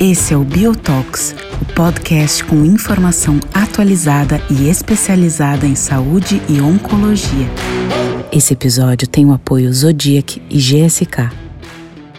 Esse 0.00 0.34
é 0.34 0.36
o 0.36 0.42
Biotox, 0.42 1.36
o 1.62 1.74
podcast 1.74 2.44
com 2.44 2.64
informação 2.64 3.38
atualizada 3.54 4.38
e 4.50 4.68
especializada 4.68 5.66
em 5.66 5.76
saúde 5.76 6.42
e 6.48 6.60
oncologia. 6.60 7.46
Esse 8.32 8.54
episódio 8.54 9.08
tem 9.08 9.24
o 9.24 9.32
apoio 9.32 9.72
Zodiac 9.72 10.42
e 10.50 10.58
GSK. 10.58 11.30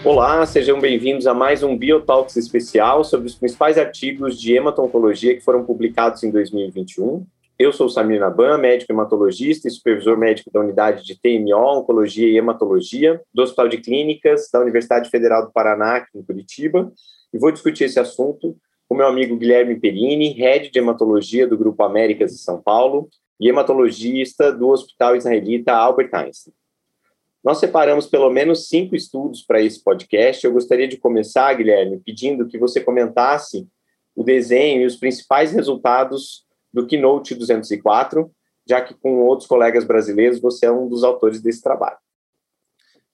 Olá, 0.05 0.45
sejam 0.45 0.79
bem-vindos 0.79 1.27
a 1.27 1.33
mais 1.33 1.63
um 1.63 1.77
Biotalks 1.77 2.37
especial 2.37 3.03
sobre 3.03 3.27
os 3.27 3.35
principais 3.35 3.77
artigos 3.77 4.39
de 4.39 4.53
hemato-oncologia 4.53 5.35
que 5.35 5.41
foram 5.41 5.65
publicados 5.65 6.23
em 6.23 6.31
2021. 6.31 7.25
Eu 7.59 7.73
sou 7.73 7.89
Samir 7.89 8.19
Naban, 8.19 8.59
médico 8.59 8.91
hematologista 8.91 9.67
e 9.67 9.71
supervisor 9.71 10.15
médico 10.15 10.51
da 10.51 10.59
unidade 10.59 11.03
de 11.03 11.19
TMO, 11.19 11.79
Oncologia 11.79 12.29
e 12.29 12.37
Hematologia, 12.37 13.19
do 13.33 13.41
Hospital 13.41 13.67
de 13.67 13.79
Clínicas 13.79 14.47
da 14.53 14.61
Universidade 14.61 15.09
Federal 15.09 15.43
do 15.43 15.51
Paraná, 15.51 15.95
aqui 15.95 16.19
em 16.19 16.21
Curitiba, 16.21 16.93
e 17.33 17.39
vou 17.39 17.51
discutir 17.51 17.85
esse 17.85 17.99
assunto 17.99 18.55
com 18.87 18.93
meu 18.93 19.07
amigo 19.07 19.35
Guilherme 19.35 19.75
Perini, 19.79 20.33
head 20.33 20.69
de 20.69 20.77
hematologia 20.77 21.47
do 21.47 21.57
Grupo 21.57 21.81
Américas 21.81 22.31
de 22.31 22.37
São 22.37 22.61
Paulo 22.61 23.09
e 23.39 23.49
hematologista 23.49 24.51
do 24.51 24.67
Hospital 24.67 25.15
Israelita 25.15 25.73
Albert 25.73 26.11
Einstein. 26.13 26.53
Nós 27.43 27.57
separamos 27.57 28.05
pelo 28.05 28.29
menos 28.29 28.69
cinco 28.69 28.95
estudos 28.95 29.41
para 29.41 29.59
esse 29.59 29.83
podcast. 29.83 30.45
Eu 30.45 30.53
gostaria 30.53 30.87
de 30.87 30.97
começar, 30.97 31.51
Guilherme, 31.55 31.99
pedindo 32.05 32.47
que 32.47 32.59
você 32.59 32.79
comentasse 32.79 33.67
o 34.15 34.23
desenho 34.23 34.83
e 34.83 34.85
os 34.85 34.95
principais 34.95 35.51
resultados 35.51 36.45
do 36.77 36.85
Keynote 36.85 37.33
204, 37.33 38.29
já 38.69 38.81
que 38.81 38.93
com 38.93 39.25
outros 39.25 39.47
colegas 39.47 39.83
brasileiros 39.83 40.39
você 40.39 40.67
é 40.67 40.71
um 40.71 40.87
dos 40.87 41.03
autores 41.03 41.41
desse 41.41 41.61
trabalho. 41.61 41.97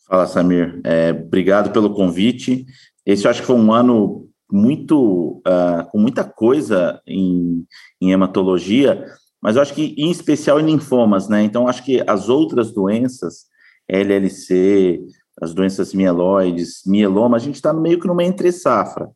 Fala, 0.06 0.28
Samir. 0.28 0.82
É, 0.84 1.12
obrigado 1.12 1.72
pelo 1.72 1.94
convite. 1.94 2.66
Esse 3.06 3.26
eu 3.26 3.32
acho 3.32 3.42
que 3.42 3.48
foi 3.48 3.56
um 3.56 3.72
ano 3.72 4.28
muito 4.52 5.42
uh, 5.48 5.90
com 5.90 5.98
muita 5.98 6.24
coisa 6.24 7.02
em, 7.08 7.66
em 8.02 8.12
hematologia, 8.12 9.06
mas 9.42 9.56
eu 9.56 9.62
acho 9.62 9.74
que 9.74 9.96
em 9.98 10.12
especial 10.12 10.60
em 10.60 10.66
linfomas, 10.66 11.30
né? 11.30 11.42
Então 11.42 11.68
acho 11.68 11.84
que 11.84 12.04
as 12.06 12.28
outras 12.28 12.72
doenças, 12.72 13.46
LLC, 13.88 15.02
as 15.42 15.54
doenças 15.54 15.94
mieloides, 15.94 16.84
mieloma, 16.86 17.38
a 17.38 17.40
gente 17.40 17.56
está 17.56 17.74
meio 17.74 18.00
que 18.00 18.08
numa 18.08 18.24
entre 18.24 18.52
safra, 18.52 19.10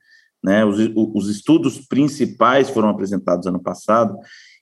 né? 0.43 0.65
Os, 0.65 0.77
os 0.95 1.29
estudos 1.29 1.79
principais 1.79 2.69
foram 2.69 2.89
apresentados 2.89 3.45
ano 3.45 3.61
passado 3.61 4.17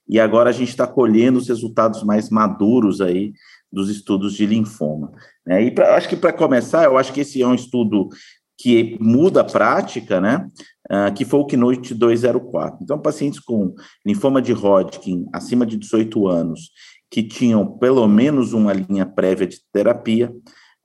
e 0.07 0.19
agora 0.19 0.49
a 0.49 0.53
gente 0.53 0.69
está 0.69 0.85
colhendo 0.85 1.39
os 1.39 1.47
resultados 1.47 2.03
mais 2.03 2.29
maduros 2.29 3.01
aí 3.01 3.33
dos 3.71 3.89
estudos 3.89 4.33
de 4.33 4.45
linfoma. 4.45 5.11
Né? 5.45 5.63
E 5.63 5.71
pra, 5.71 5.95
acho 5.95 6.07
que 6.07 6.15
para 6.15 6.31
começar, 6.31 6.85
eu 6.85 6.97
acho 6.97 7.11
que 7.11 7.21
esse 7.21 7.41
é 7.41 7.47
um 7.47 7.55
estudo 7.55 8.09
que 8.57 8.97
muda 9.01 9.41
a 9.41 9.43
prática, 9.43 10.21
né? 10.21 10.47
Uh, 10.89 11.13
que 11.13 11.25
foi 11.25 11.39
o 11.39 11.45
Keynote 11.45 11.93
204. 11.93 12.79
Então, 12.81 12.97
pacientes 12.97 13.39
com 13.39 13.75
linfoma 14.05 14.41
de 14.41 14.53
Hodgkin 14.53 15.25
acima 15.33 15.65
de 15.65 15.77
18 15.77 16.27
anos, 16.27 16.69
que 17.11 17.23
tinham 17.23 17.77
pelo 17.77 18.07
menos 18.07 18.53
uma 18.53 18.71
linha 18.71 19.05
prévia 19.05 19.47
de 19.47 19.57
terapia, 19.73 20.31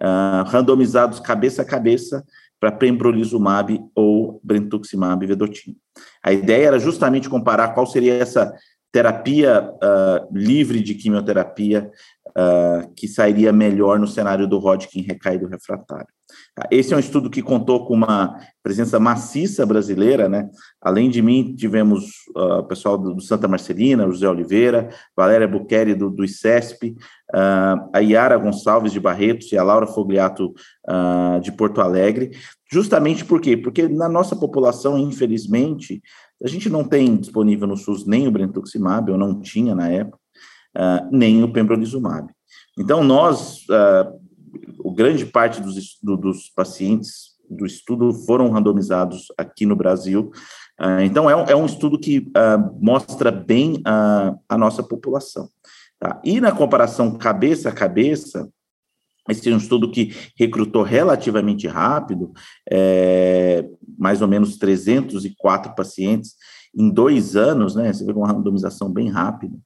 uh, 0.00 0.48
randomizados 0.48 1.20
cabeça 1.20 1.62
a 1.62 1.64
cabeça 1.64 2.24
para 2.58 2.72
pembrolizumab 2.72 3.80
ou 3.94 4.40
brentuximab 4.42 5.24
vedotin. 5.27 5.77
A 6.22 6.32
ideia 6.32 6.66
era 6.66 6.78
justamente 6.78 7.28
comparar 7.28 7.68
qual 7.68 7.86
seria 7.86 8.14
essa 8.14 8.52
terapia 8.92 9.62
uh, 9.62 10.28
livre 10.33 10.80
de 10.83 10.94
quimioterapia 10.94 11.91
uh, 12.30 12.92
que 12.94 13.06
sairia 13.06 13.52
melhor 13.52 13.98
no 13.98 14.06
cenário 14.06 14.46
do 14.46 14.58
Hodgkin 14.58 15.02
recaído 15.02 15.46
refratário. 15.46 16.08
Tá? 16.55 16.66
Esse 16.70 16.92
é 16.92 16.96
um 16.96 17.00
estudo 17.00 17.30
que 17.30 17.42
contou 17.42 17.86
com 17.86 17.94
uma 17.94 18.36
presença 18.62 18.98
maciça 19.00 19.64
brasileira, 19.64 20.28
né? 20.28 20.48
Além 20.80 21.08
de 21.11 21.23
mim, 21.23 21.55
tivemos 21.56 22.05
uh, 22.36 22.58
o 22.58 22.64
pessoal 22.64 22.98
do, 22.98 23.20
Santa 23.20 23.48
Marcelina, 23.48 24.06
José 24.06 24.28
Oliveira, 24.28 24.90
Valéria 25.17 25.48
Buqueri 25.48 25.95
do, 25.95 26.11
do 26.11 26.24
ICESP, 26.24 26.96
a 27.33 28.01
Yara 28.01 28.36
Gonçalves 28.36 28.92
de 28.92 28.98
Barretos 28.98 29.52
e 29.52 29.57
a 29.57 29.62
Laura 29.62 29.86
Fogliato 29.86 30.52
de 31.40 31.52
Porto 31.52 31.80
Alegre. 31.80 32.33
Justamente 32.72 33.24
por 33.24 33.40
quê? 33.40 33.57
Porque 33.57 33.86
na 33.89 34.08
nossa 34.08 34.34
população, 34.34 34.98
infelizmente, 34.98 36.02
a 36.42 36.48
gente 36.48 36.68
não 36.68 36.84
tem 36.84 37.17
disponível 37.17 37.67
no 37.67 37.77
SUS 37.77 38.06
nem 38.06 38.27
o 38.27 38.30
brentuximab, 38.30 39.11
ou 39.11 39.18
não 39.18 39.40
tinha 39.40 39.74
na 39.74 39.89
época, 39.89 40.18
nem 41.11 41.42
o 41.42 41.52
pembrolizumab. 41.52 42.28
Então, 42.78 43.05
nós 43.05 43.67
o 44.78 44.92
grande 44.92 45.27
parte 45.27 45.61
dos, 45.61 45.98
dos 46.02 46.48
pacientes 46.48 47.30
do 47.48 47.67
estudo 47.67 48.12
foram 48.12 48.51
randomizados 48.51 49.27
aqui 49.36 49.67
no 49.67 49.77
Brasil. 49.77 50.30
Uh, 50.80 51.01
então, 51.02 51.28
é, 51.28 51.52
é, 51.52 51.56
um 51.56 51.67
estudo 51.67 51.98
que 51.98 52.18
uh, 52.18 52.78
mostra 52.80 53.30
bem 53.30 53.80
a, 53.84 54.34
a 54.48 54.57
nossa 54.57 54.83
população. 54.83 55.48
Tá? 55.98 56.20
E 56.24 56.40
na 56.40 56.52
comparação 56.52 57.18
cabeça 57.18 57.68
a 57.68 57.72
cabeça, 57.72 58.48
esse 59.30 59.48
é 59.51 59.55
um 59.55 59.58
estudo 59.58 59.91
que 59.91 60.14
recrutou 60.39 60.83
relativamente 60.83 61.67
rápido, 61.67 62.33
é, 62.70 63.64
mais 63.98 64.23
ou 64.23 64.29
menos 64.29 64.57
304 64.58 65.74
pacientes 65.74 66.35
em 66.77 66.89
dois 66.89 67.36
anos, 67.36 67.74
né? 67.74 67.92
Você 67.92 68.05
vê 68.05 68.13
uma 68.13 68.29
randomização 68.29 68.90
bem 68.92 69.08
rápida. 69.08 69.57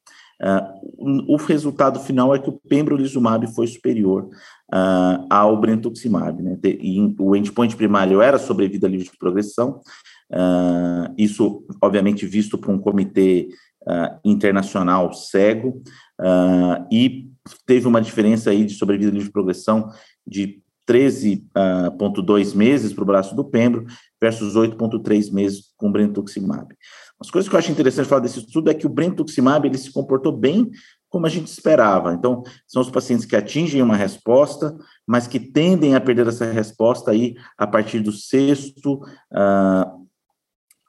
Uh, 0.42 1.32
o 1.32 1.36
resultado 1.36 2.00
final 2.00 2.34
é 2.34 2.38
que 2.38 2.50
o 2.50 2.60
pembrolizumab 2.68 3.46
foi 3.54 3.66
superior 3.66 4.28
uh, 4.72 5.26
ao 5.30 5.58
brentuximab, 5.60 6.42
né? 6.42 6.58
E 6.62 7.14
o 7.18 7.36
endpoint 7.36 7.76
primário 7.76 8.20
era 8.20 8.38
sobrevida 8.38 8.88
livre 8.88 9.10
de 9.10 9.18
progressão, 9.18 9.80
uh, 10.32 11.14
isso, 11.16 11.64
obviamente, 11.80 12.26
visto 12.26 12.58
por 12.58 12.70
um 12.70 12.78
comitê 12.78 13.48
internacional 14.24 15.12
cego, 15.12 15.82
e 16.90 17.28
teve 17.66 17.86
uma 17.86 18.00
diferença 18.00 18.50
aí 18.50 18.64
de 18.64 18.74
sobrevida 18.74 19.10
livre 19.10 19.26
de 19.26 19.32
progressão 19.32 19.90
de 20.26 20.62
13,2 20.88 22.54
meses 22.54 22.92
para 22.92 23.02
o 23.02 23.06
braço 23.06 23.34
do 23.34 23.44
pembro 23.44 23.86
versus 24.20 24.54
8,3 24.54 25.32
meses 25.32 25.72
com 25.76 25.90
brentuximab. 25.90 26.74
As 27.20 27.30
coisas 27.30 27.48
que 27.48 27.54
eu 27.54 27.58
acho 27.58 27.72
interessante 27.72 28.08
falar 28.08 28.20
desse 28.20 28.40
estudo 28.40 28.70
é 28.70 28.74
que 28.74 28.86
o 28.86 28.90
brentuximab 28.90 29.66
ele 29.66 29.78
se 29.78 29.92
comportou 29.92 30.32
bem 30.32 30.70
como 31.08 31.26
a 31.26 31.30
gente 31.30 31.46
esperava. 31.46 32.12
Então, 32.12 32.42
são 32.66 32.82
os 32.82 32.90
pacientes 32.90 33.24
que 33.24 33.36
atingem 33.36 33.80
uma 33.80 33.96
resposta, 33.96 34.76
mas 35.06 35.28
que 35.28 35.38
tendem 35.38 35.94
a 35.94 36.00
perder 36.00 36.26
essa 36.26 36.44
resposta 36.46 37.12
aí 37.12 37.36
a 37.56 37.66
partir 37.66 38.00
do 38.00 38.10
sexto 38.10 38.94
uh, 39.32 40.06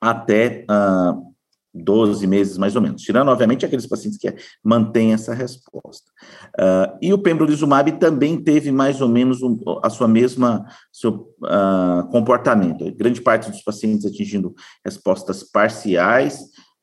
até 0.01 0.65
uh, 0.69 1.34
12 1.75 2.25
meses, 2.25 2.57
mais 2.57 2.75
ou 2.75 2.81
menos, 2.81 3.01
tirando, 3.01 3.29
obviamente, 3.29 3.65
aqueles 3.65 3.85
pacientes 3.85 4.17
que 4.17 4.33
mantêm 4.63 5.13
essa 5.13 5.33
resposta. 5.33 6.09
Uh, 6.57 6.97
e 7.01 7.13
o 7.13 7.17
pembrolizumab 7.17 7.91
também 7.93 8.41
teve 8.41 8.71
mais 8.71 9.01
ou 9.01 9.09
menos 9.09 9.41
um, 9.41 9.57
a 9.83 9.89
sua 9.89 10.07
mesma 10.07 10.65
seu 10.91 11.33
uh, 11.43 12.07
comportamento. 12.11 12.89
Grande 12.95 13.21
parte 13.21 13.51
dos 13.51 13.61
pacientes 13.61 14.05
atingindo 14.05 14.55
respostas 14.83 15.43
parciais 15.43 16.39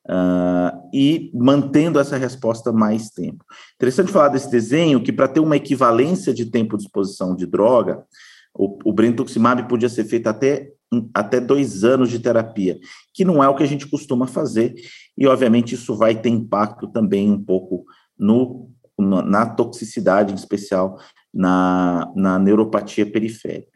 uh, 0.08 0.90
e 0.92 1.30
mantendo 1.34 1.98
essa 1.98 2.18
resposta 2.18 2.70
mais 2.70 3.08
tempo. 3.08 3.44
Interessante 3.76 4.12
falar 4.12 4.28
desse 4.28 4.50
desenho 4.50 5.02
que 5.02 5.12
para 5.12 5.28
ter 5.28 5.40
uma 5.40 5.56
equivalência 5.56 6.34
de 6.34 6.46
tempo 6.46 6.76
de 6.76 6.84
exposição 6.84 7.34
de 7.34 7.46
droga, 7.46 8.04
o, 8.54 8.78
o 8.84 8.92
brentuximab 8.92 9.66
podia 9.68 9.88
ser 9.88 10.04
feito 10.04 10.26
até 10.26 10.70
até 11.14 11.40
dois 11.40 11.84
anos 11.84 12.10
de 12.10 12.18
terapia, 12.18 12.78
que 13.14 13.24
não 13.24 13.42
é 13.42 13.48
o 13.48 13.54
que 13.54 13.62
a 13.62 13.66
gente 13.66 13.86
costuma 13.86 14.26
fazer, 14.26 14.74
e 15.16 15.26
obviamente 15.26 15.74
isso 15.74 15.96
vai 15.96 16.14
ter 16.14 16.28
impacto 16.28 16.88
também 16.88 17.30
um 17.30 17.42
pouco 17.42 17.84
no, 18.18 18.70
na 18.98 19.46
toxicidade, 19.46 20.32
em 20.32 20.36
especial 20.36 20.98
na, 21.32 22.10
na 22.14 22.38
neuropatia 22.38 23.10
periférica. 23.10 23.72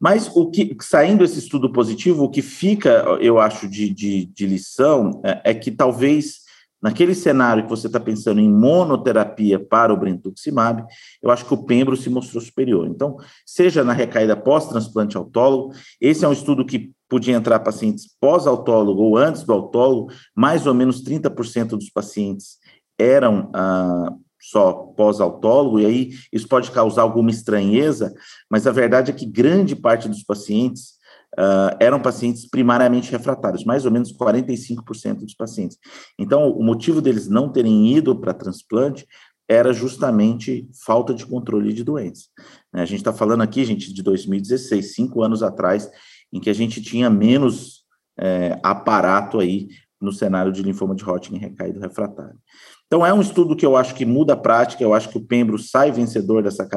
Mas 0.00 0.30
o 0.34 0.50
que, 0.50 0.74
saindo 0.80 1.22
esse 1.22 1.38
estudo 1.38 1.70
positivo, 1.70 2.24
o 2.24 2.30
que 2.30 2.40
fica, 2.40 3.04
eu 3.20 3.38
acho, 3.38 3.68
de, 3.68 3.90
de, 3.90 4.24
de 4.24 4.46
lição 4.46 5.20
é, 5.22 5.50
é 5.50 5.54
que 5.54 5.70
talvez 5.70 6.40
Naquele 6.82 7.14
cenário 7.14 7.64
que 7.64 7.68
você 7.68 7.86
está 7.86 8.00
pensando 8.00 8.40
em 8.40 8.50
monoterapia 8.50 9.58
para 9.58 9.92
o 9.92 9.96
brentuximab, 9.96 10.84
eu 11.22 11.30
acho 11.30 11.44
que 11.44 11.52
o 11.52 11.64
pembro 11.64 11.96
se 11.96 12.08
mostrou 12.08 12.42
superior. 12.42 12.86
Então, 12.86 13.16
seja 13.44 13.84
na 13.84 13.92
recaída 13.92 14.34
pós-transplante 14.34 15.16
autólogo, 15.16 15.74
esse 16.00 16.24
é 16.24 16.28
um 16.28 16.32
estudo 16.32 16.64
que 16.64 16.92
podia 17.08 17.34
entrar 17.34 17.58
pacientes 17.60 18.08
pós-autólogo 18.20 19.02
ou 19.02 19.18
antes 19.18 19.42
do 19.42 19.52
autólogo, 19.52 20.12
mais 20.34 20.66
ou 20.66 20.72
menos 20.72 21.02
30% 21.02 21.70
dos 21.70 21.90
pacientes 21.90 22.58
eram 22.98 23.50
ah, 23.54 24.14
só 24.40 24.72
pós-autólogo, 24.72 25.80
e 25.80 25.86
aí 25.86 26.10
isso 26.32 26.48
pode 26.48 26.70
causar 26.70 27.02
alguma 27.02 27.30
estranheza, 27.30 28.14
mas 28.50 28.66
a 28.66 28.72
verdade 28.72 29.10
é 29.10 29.14
que 29.14 29.26
grande 29.26 29.76
parte 29.76 30.08
dos 30.08 30.22
pacientes 30.22 30.99
uh, 31.38 31.76
eram 31.78 32.00
pacientes 32.00 32.48
primariamente 32.48 33.10
refratários, 33.10 33.64
mais 33.64 33.84
ou 33.84 33.90
menos 33.90 34.12
45% 34.12 35.20
dos 35.20 35.34
pacientes. 35.34 35.78
Então, 36.18 36.50
o 36.50 36.62
motivo 36.62 37.00
deles 37.00 37.28
não 37.28 37.50
terem 37.50 37.94
ido 37.96 38.16
para 38.16 38.34
transplante 38.34 39.06
era 39.48 39.72
justamente 39.72 40.68
falta 40.84 41.12
de 41.12 41.26
controle 41.26 41.72
de 41.72 41.82
doença. 41.82 42.26
Né? 42.72 42.82
A 42.82 42.84
gente 42.84 42.98
está 43.00 43.12
falando 43.12 43.42
aqui, 43.42 43.64
gente, 43.64 43.92
de 43.92 44.02
2016, 44.02 44.94
cinco 44.94 45.22
anos 45.22 45.42
atrás, 45.42 45.90
em 46.32 46.38
que 46.38 46.48
a 46.48 46.54
gente 46.54 46.80
tinha 46.80 47.10
menos 47.10 47.84
é, 48.16 48.58
aparato 48.62 49.40
aí 49.40 49.68
no 50.00 50.12
cenário 50.12 50.52
de 50.52 50.62
linfoma 50.62 50.94
de 50.94 51.04
Hodgkin 51.04 51.36
recaído 51.36 51.80
refratário. 51.80 52.38
Então, 52.86 53.04
é 53.04 53.12
um 53.12 53.20
estudo 53.20 53.56
que 53.56 53.66
eu 53.66 53.76
acho 53.76 53.94
que 53.94 54.04
muda 54.04 54.32
a 54.34 54.36
prática, 54.36 54.82
eu 54.82 54.94
acho 54.94 55.08
que 55.08 55.18
o 55.18 55.24
Pembro 55.24 55.58
sai 55.58 55.92
vencedor 55.92 56.42
dessa, 56.42 56.68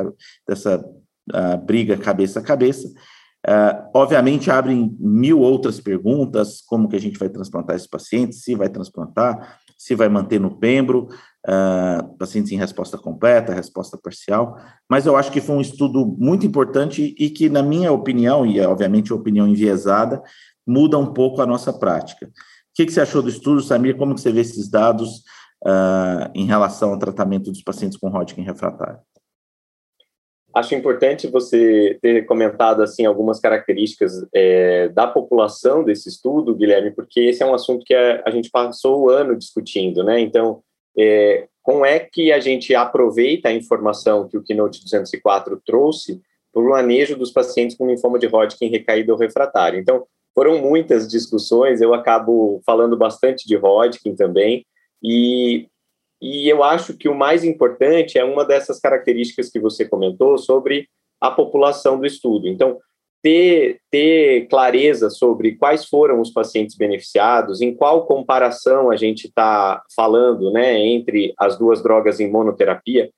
dessa 0.47 0.83
uh, 1.31 1.57
briga 1.65 1.97
cabeça 1.97 2.39
a 2.39 2.44
cabeça. 2.44 2.88
Uh, 3.45 3.90
obviamente, 3.94 4.50
abrem 4.50 4.95
mil 5.00 5.40
outras 5.40 5.80
perguntas, 5.80 6.62
como 6.62 6.88
que 6.88 6.95
a 6.95 7.00
gente 7.00 7.19
vai 7.19 7.30
transplantar 7.30 7.75
esse 7.75 7.90
paciente, 7.90 8.36
se 8.36 8.56
vai 8.56 8.69
transplantar, 8.69 9.60
se 9.78 9.95
vai 9.95 10.07
manter 10.07 10.40
no 10.40 10.57
Pembro, 10.57 11.10
uh, 11.48 12.18
pacientes 12.18 12.51
em 12.51 12.57
resposta 12.57 12.98
completa, 12.98 13.54
resposta 13.54 13.98
parcial, 14.01 14.57
mas 14.90 15.06
eu 15.06 15.18
acho 15.18 15.31
que 15.31 15.42
foi 15.42 15.57
um 15.57 15.62
estudo 15.62 16.06
muito 16.18 16.45
importante 16.45 17.13
e 17.19 17.30
que, 17.30 17.50
na 17.50 17.62
minha 17.62 17.92
opinião, 17.92 18.45
e 18.45 18.60
é 18.60 18.68
obviamente 18.68 19.12
a 19.12 19.16
opinião 19.16 19.48
enviesada, 19.48 20.22
muda 20.66 20.98
um 20.98 21.13
pouco 21.13 21.42
a 21.42 21.46
nossa 21.46 21.74
prática. 21.74 22.28
O 22.28 22.30
que, 22.74 22.86
que 22.86 22.94
você 22.94 23.01
achou 23.01 23.22
do 23.22 23.30
estudo, 23.30 23.62
Samir? 23.62 23.98
Como 23.98 24.16
que 24.16 24.22
você 24.22 24.31
vê 24.31 24.39
esses 24.39 24.69
dados? 24.69 25.24
uh, 25.63 26.30
em 26.36 26.46
relação 26.46 26.92
ao 26.92 27.00
tratamento 27.00 27.51
dos 27.51 27.63
pacientes 27.63 27.98
com 27.98 28.10
Hodgkin 28.10 28.42
refratário. 28.42 29.00
Acho 30.53 30.75
importante 30.75 31.27
você 31.27 31.97
ter 32.01 32.25
comentado 32.25 32.83
assim 32.83 33.05
algumas 33.05 33.39
características 33.39 34.25
é, 34.33 34.88
da 34.89 35.07
população 35.07 35.83
desse 35.83 36.09
estudo, 36.09 36.55
Guilherme, 36.55 36.91
porque 36.91 37.21
esse 37.21 37.41
é 37.41 37.45
um 37.45 37.55
assunto 37.55 37.83
que 37.83 37.94
a, 37.94 38.21
a 38.25 38.29
gente 38.29 38.51
passou 38.51 39.01
o 39.01 39.09
ano 39.09 39.35
discutindo, 39.35 40.03
né? 40.03 40.19
Então, 40.19 40.61
é, 40.97 41.47
como 41.63 41.85
é 41.85 42.00
que 42.00 42.31
a 42.31 42.39
gente 42.39 42.75
aproveita 42.75 43.50
a 43.50 43.53
informação 43.53 44.27
que 44.27 44.38
o 44.38 44.44
Keynote 44.44 44.83
204 44.83 45.61
trouxe 45.65 46.21
para 46.51 46.61
o 46.61 46.69
manejo 46.69 47.17
dos 47.17 47.31
pacientes 47.31 47.75
com 47.75 47.88
linfoma 47.88 48.19
de 48.19 48.27
Hodgkin 48.27 48.67
recaído 48.67 49.13
ou 49.13 49.17
refratário? 49.17 49.79
Então, 49.79 50.05
foram 50.35 50.59
muitas 50.59 51.07
discussões, 51.07 51.81
eu 51.81 51.94
acabo 51.94 52.61
falando 52.65 52.97
bastante 52.97 53.47
de 53.47 53.55
Hodgkin 53.55 54.15
também, 54.15 54.65
e, 55.01 55.67
e 56.24 56.48
eu 56.48 56.64
acho 56.64 56.96
que 56.96 57.10
o 57.10 57.14
mais 57.14 57.44
importante 57.44 58.18
é 58.18 58.24
uma 58.24 58.46
dessas 58.46 58.80
características 58.80 59.50
que 59.50 59.60
você 59.60 59.84
comentou 59.84 60.38
sobre 60.38 60.88
a 61.20 61.30
população 61.30 62.00
do 62.00 62.06
estudo. 62.06 62.48
Então, 62.48 62.80
ter, 63.22 63.81
ter 63.92 64.48
clareza 64.48 65.10
sobre 65.10 65.56
quais 65.56 65.86
foram 65.86 66.22
os 66.22 66.31
pacientes 66.31 66.78
beneficiados, 66.78 67.60
em 67.60 67.75
qual 67.75 68.06
comparação 68.06 68.90
a 68.90 68.96
gente 68.96 69.28
está 69.28 69.84
falando 69.94 70.50
né, 70.50 70.80
entre 70.80 71.34
as 71.38 71.58
duas 71.58 71.84
drogas 71.84 72.22
em 72.22 72.31
monoterapia. 72.31 73.12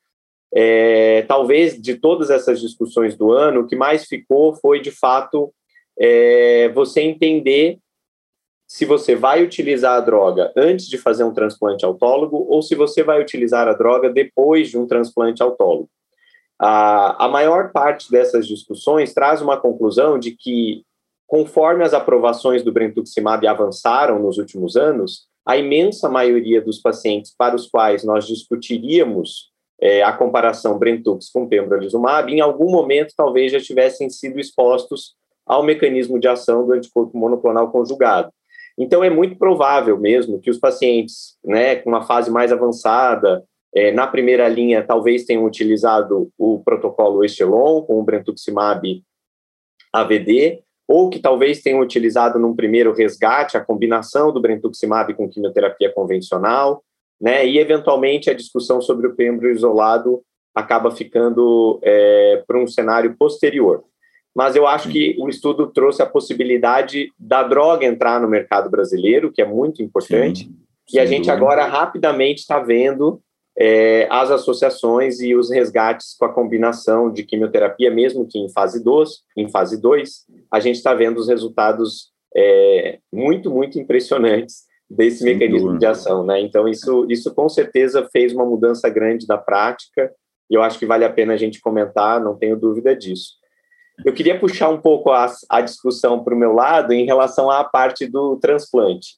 É, 0.52 1.22
talvez 1.28 1.80
de 1.80 1.96
todas 1.96 2.32
essas 2.32 2.60
discussões 2.60 3.16
do 3.16 3.32
ano, 3.32 3.62
o 3.62 3.68
que 3.68 3.76
mais 3.76 4.06
ficou 4.06 4.56
foi, 4.56 4.80
de 4.80 4.90
fato, 4.90 5.54
é, 6.00 6.70
você 6.70 7.02
entender 7.02 7.78
se 8.68 8.86
você 8.86 9.16
vai 9.16 9.44
utilizar 9.44 9.98
a 9.98 10.02
droga 10.02 10.52
antes 10.56 10.88
de 10.88 10.98
fazer 10.98 11.24
um 11.24 11.34
transplante 11.34 11.86
autólogo 11.86 12.46
ou 12.50 12.62
se 12.62 12.76
você 12.76 13.04
vai 13.04 13.22
utilizar 13.22 13.68
a 13.68 13.74
droga 13.74 14.10
depois 14.10 14.70
de 14.70 14.78
um 14.78 14.88
transplante 14.88 15.44
autólogo. 15.44 15.90
A, 16.60 17.26
a 17.26 17.28
maior 17.28 17.72
parte 17.72 18.10
dessas 18.10 18.48
discussões 18.48 19.14
traz 19.14 19.42
uma 19.42 19.58
conclusão 19.58 20.18
de 20.18 20.32
que, 20.32 20.84
conforme 21.28 21.84
as 21.84 21.94
aprovações 21.94 22.64
do 22.64 22.72
brentuximab 22.72 23.46
avançaram 23.46 24.20
nos 24.20 24.38
últimos 24.38 24.76
anos, 24.76 25.28
a 25.46 25.58
imensa 25.58 26.10
maioria 26.10 26.62
dos 26.62 26.80
pacientes 26.80 27.34
para 27.38 27.56
os 27.56 27.68
quais 27.68 28.04
nós 28.04 28.26
discutiríamos 28.26 29.52
é, 29.80 30.02
a 30.02 30.14
comparação 30.14 30.80
Brentux 30.80 31.30
com 31.30 31.48
pembrolizumab, 31.48 32.34
em 32.34 32.40
algum 32.40 32.72
momento 32.72 33.14
talvez 33.16 33.52
já 33.52 33.60
tivessem 33.60 34.10
sido 34.10 34.40
expostos 34.40 35.14
ao 35.46 35.62
mecanismo 35.62 36.20
de 36.20 36.28
ação 36.28 36.66
do 36.66 36.74
anticorpo 36.74 37.18
monoclonal 37.18 37.70
conjugado. 37.70 38.32
Então, 38.78 39.04
é 39.04 39.10
muito 39.10 39.38
provável 39.38 39.98
mesmo 39.98 40.40
que 40.40 40.50
os 40.50 40.58
pacientes, 40.58 41.38
né, 41.44 41.78
com 41.78 41.90
uma 41.90 42.06
fase 42.06 42.30
mais 42.30 42.52
avançada, 42.52 43.44
é, 43.74 43.92
na 43.92 44.08
primeira 44.08 44.48
linha, 44.48 44.86
talvez 44.86 45.26
tenham 45.26 45.46
utilizado 45.46 46.30
o 46.38 46.62
protocolo 46.64 47.24
Estelon 47.24 47.82
com 47.82 48.00
o 48.00 48.04
Brentuximab 48.04 49.04
AVD, 49.94 50.62
ou 50.88 51.10
que 51.10 51.20
talvez 51.20 51.62
tenham 51.62 51.80
utilizado 51.80 52.38
num 52.38 52.56
primeiro 52.56 52.94
resgate 52.94 53.58
a 53.58 53.64
combinação 53.64 54.32
do 54.32 54.42
Brentuximab 54.42 55.14
com 55.14 55.30
quimioterapia 55.30 55.92
convencional, 55.92 56.84
né, 57.20 57.46
e 57.48 57.58
eventualmente 57.58 58.30
a 58.30 58.34
discussão 58.34 58.82
sobre 58.82 59.08
o 59.08 59.16
pembro 59.16 59.50
isolado 59.50 60.22
acaba 60.54 60.92
ficando 60.92 61.80
é, 61.82 62.44
para 62.48 62.60
um 62.60 62.68
cenário 62.68 63.16
posterior 63.18 63.84
mas 64.36 64.56
eu 64.56 64.68
acho 64.68 64.90
que 64.90 65.16
o 65.18 65.30
estudo 65.30 65.68
trouxe 65.68 66.02
a 66.02 66.06
possibilidade 66.06 67.10
da 67.18 67.42
droga 67.42 67.86
entrar 67.86 68.20
no 68.20 68.28
mercado 68.28 68.70
brasileiro, 68.70 69.32
que 69.32 69.42
é 69.42 69.46
muito 69.46 69.82
importante, 69.82 70.44
Sim, 70.44 70.56
e 70.94 71.00
a 71.00 71.06
gente 71.06 71.32
agora 71.32 71.66
rapidamente 71.66 72.42
está 72.42 72.60
vendo 72.60 73.22
é, 73.58 74.08
as 74.12 74.30
associações 74.30 75.22
e 75.22 75.34
os 75.34 75.50
resgates 75.50 76.16
com 76.18 76.26
a 76.26 76.34
combinação 76.34 77.12
de 77.12 77.24
quimioterapia, 77.24 77.90
mesmo 77.90 78.28
que 78.28 78.38
em 78.38 78.50
fase 78.50 78.84
2, 78.84 79.10
em 79.38 79.50
fase 79.50 79.82
2, 79.82 80.26
a 80.52 80.60
gente 80.60 80.76
está 80.76 80.94
vendo 80.94 81.18
os 81.18 81.30
resultados 81.30 82.12
é, 82.36 83.00
muito, 83.14 83.50
muito 83.50 83.80
impressionantes 83.80 84.66
desse 84.90 85.20
Sem 85.20 85.34
mecanismo 85.34 85.70
dúvida. 85.70 85.80
de 85.80 85.86
ação, 85.86 86.26
né? 86.26 86.42
Então, 86.42 86.68
isso, 86.68 87.08
isso 87.10 87.34
com 87.34 87.48
certeza 87.48 88.08
fez 88.12 88.34
uma 88.34 88.46
mudança 88.46 88.90
grande 88.90 89.26
da 89.26 89.38
prática, 89.38 90.12
e 90.50 90.54
eu 90.54 90.62
acho 90.62 90.78
que 90.78 90.86
vale 90.86 91.06
a 91.06 91.10
pena 91.10 91.34
a 91.34 91.38
gente 91.38 91.62
comentar, 91.62 92.22
não 92.22 92.36
tenho 92.36 92.60
dúvida 92.60 92.96
disso. 92.96 93.34
Eu 94.04 94.14
queria 94.14 94.40
puxar 94.40 94.70
um 94.70 94.80
pouco 94.80 95.12
a, 95.12 95.32
a 95.50 95.62
discussão 95.62 96.24
para 96.24 96.34
o 96.34 96.38
meu 96.38 96.54
lado 96.54 96.94
em 96.94 97.06
relação 97.06 97.50
à 97.50 97.64
parte 97.64 98.06
do 98.08 98.38
transplante. 98.38 99.18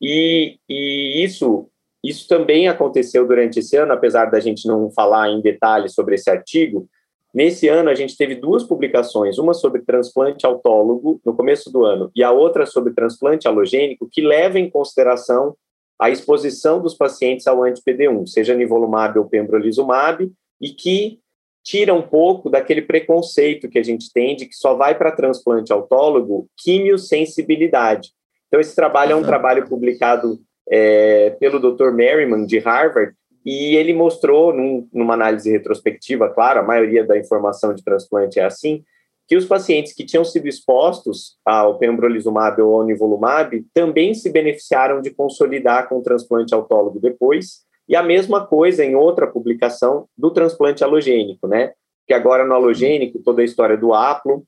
E, 0.00 0.58
e 0.68 1.24
isso, 1.24 1.68
isso 2.04 2.28
também 2.28 2.68
aconteceu 2.68 3.26
durante 3.26 3.60
esse 3.60 3.76
ano, 3.76 3.92
apesar 3.92 4.26
da 4.26 4.40
gente 4.40 4.66
não 4.66 4.90
falar 4.90 5.30
em 5.30 5.40
detalhes 5.40 5.94
sobre 5.94 6.16
esse 6.16 6.30
artigo. 6.30 6.88
Nesse 7.32 7.66
ano, 7.68 7.88
a 7.88 7.94
gente 7.94 8.16
teve 8.16 8.34
duas 8.34 8.62
publicações, 8.62 9.38
uma 9.38 9.54
sobre 9.54 9.82
transplante 9.82 10.44
autólogo, 10.44 11.20
no 11.24 11.34
começo 11.34 11.70
do 11.72 11.84
ano, 11.84 12.10
e 12.14 12.22
a 12.22 12.30
outra 12.30 12.66
sobre 12.66 12.92
transplante 12.92 13.48
halogênico, 13.48 14.08
que 14.10 14.20
leva 14.20 14.58
em 14.58 14.68
consideração 14.68 15.56
a 15.98 16.10
exposição 16.10 16.82
dos 16.82 16.94
pacientes 16.94 17.46
ao 17.46 17.62
anti-PD1, 17.62 18.26
seja 18.26 18.54
nivolumab 18.54 19.18
ou 19.18 19.24
pembrolizumab, 19.24 20.30
e 20.60 20.70
que 20.70 21.21
tira 21.62 21.94
um 21.94 22.02
pouco 22.02 22.50
daquele 22.50 22.82
preconceito 22.82 23.68
que 23.68 23.78
a 23.78 23.82
gente 23.82 24.12
tem 24.12 24.36
de 24.36 24.46
que 24.46 24.54
só 24.54 24.74
vai 24.74 24.96
para 24.96 25.12
transplante 25.12 25.72
autólogo 25.72 26.48
quimiosensibilidade. 26.56 28.10
Então, 28.48 28.60
esse 28.60 28.74
trabalho 28.74 29.12
é 29.12 29.16
um 29.16 29.22
trabalho 29.22 29.66
publicado 29.66 30.40
é, 30.68 31.30
pelo 31.40 31.58
Dr. 31.58 31.90
Merriman, 31.92 32.44
de 32.44 32.58
Harvard, 32.58 33.14
e 33.44 33.76
ele 33.76 33.92
mostrou, 33.92 34.52
num, 34.52 34.88
numa 34.92 35.14
análise 35.14 35.50
retrospectiva, 35.50 36.28
claro, 36.28 36.60
a 36.60 36.62
maioria 36.62 37.04
da 37.04 37.18
informação 37.18 37.74
de 37.74 37.82
transplante 37.82 38.38
é 38.38 38.44
assim, 38.44 38.84
que 39.26 39.36
os 39.36 39.46
pacientes 39.46 39.92
que 39.92 40.04
tinham 40.04 40.24
sido 40.24 40.46
expostos 40.46 41.38
ao 41.44 41.78
pembrolizumab 41.78 42.60
ou 42.60 42.74
ao 42.74 42.86
nivolumab 42.86 43.64
também 43.72 44.14
se 44.14 44.30
beneficiaram 44.30 45.00
de 45.00 45.10
consolidar 45.10 45.88
com 45.88 45.98
o 45.98 46.02
transplante 46.02 46.54
autólogo 46.54 47.00
depois, 47.00 47.62
e 47.88 47.96
a 47.96 48.02
mesma 48.02 48.46
coisa 48.46 48.84
em 48.84 48.94
outra 48.94 49.26
publicação 49.26 50.06
do 50.16 50.30
transplante 50.30 50.84
halogênico, 50.84 51.46
né? 51.46 51.72
Que 52.06 52.14
agora 52.14 52.44
no 52.44 52.54
halogênico, 52.54 53.22
toda 53.22 53.42
a 53.42 53.44
história 53.44 53.76
do 53.76 53.92
aplo 53.92 54.44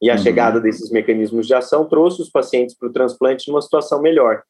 e 0.00 0.10
a 0.10 0.14
uhum. 0.14 0.18
chegada 0.18 0.60
desses 0.60 0.90
mecanismos 0.90 1.46
de 1.46 1.54
ação 1.54 1.84
trouxe 1.86 2.22
os 2.22 2.30
pacientes 2.30 2.74
para 2.76 2.88
o 2.88 2.92
transplante 2.92 3.48
numa 3.48 3.60
situação 3.60 4.00
melhor. 4.00 4.42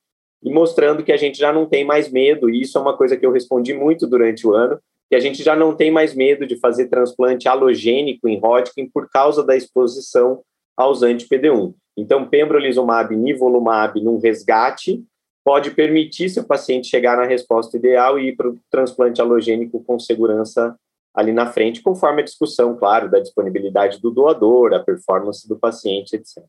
E 0.43 0.51
mostrando 0.51 1.03
que 1.03 1.13
a 1.13 1.17
gente 1.17 1.39
já 1.39 1.53
não 1.53 1.67
tem 1.67 1.85
mais 1.85 2.11
medo, 2.11 2.49
e 2.49 2.63
isso 2.63 2.79
é 2.79 2.81
uma 2.81 2.97
coisa 2.97 3.17
que 3.17 3.27
eu 3.27 3.33
respondi 3.33 3.75
muito 3.75 4.07
durante 4.07 4.47
o 4.47 4.55
ano, 4.55 4.79
que 5.11 5.17
a 5.17 5.21
gente 5.21 5.43
já 5.43 5.57
não 5.57 5.75
tem 5.75 5.91
mais 5.91 6.15
medo 6.15 6.47
de 6.47 6.57
fazer 6.57 6.87
transplante 6.87 7.49
halogênico 7.49 8.29
em 8.29 8.39
Hodgkin 8.39 8.89
por 8.89 9.09
causa 9.11 9.45
da 9.45 9.57
exposição 9.57 10.41
aos 10.77 11.03
anti-PD1. 11.03 11.75
Então, 11.97 12.27
pembrolizumab, 12.27 13.15
nivolumab 13.15 14.01
num 14.01 14.19
resgate, 14.19 15.05
pode 15.45 15.71
permitir 15.71 16.29
seu 16.29 16.45
paciente 16.45 16.89
chegar 16.89 17.17
na 17.17 17.25
resposta 17.25 17.77
ideal 17.77 18.19
e 18.19 18.29
ir 18.29 18.37
para 18.37 18.49
o 18.49 18.59
transplante 18.71 19.21
halogênico 19.21 19.83
com 19.85 19.99
segurança 19.99 20.77
ali 21.15 21.33
na 21.33 21.47
frente, 21.47 21.83
conforme 21.83 22.23
a 22.23 22.25
discussão, 22.25 22.77
claro, 22.77 23.11
da 23.11 23.19
disponibilidade 23.19 24.01
do 24.01 24.11
doador, 24.11 24.73
a 24.73 24.79
performance 24.81 25.49
do 25.49 25.59
paciente, 25.59 26.15
etc. 26.15 26.45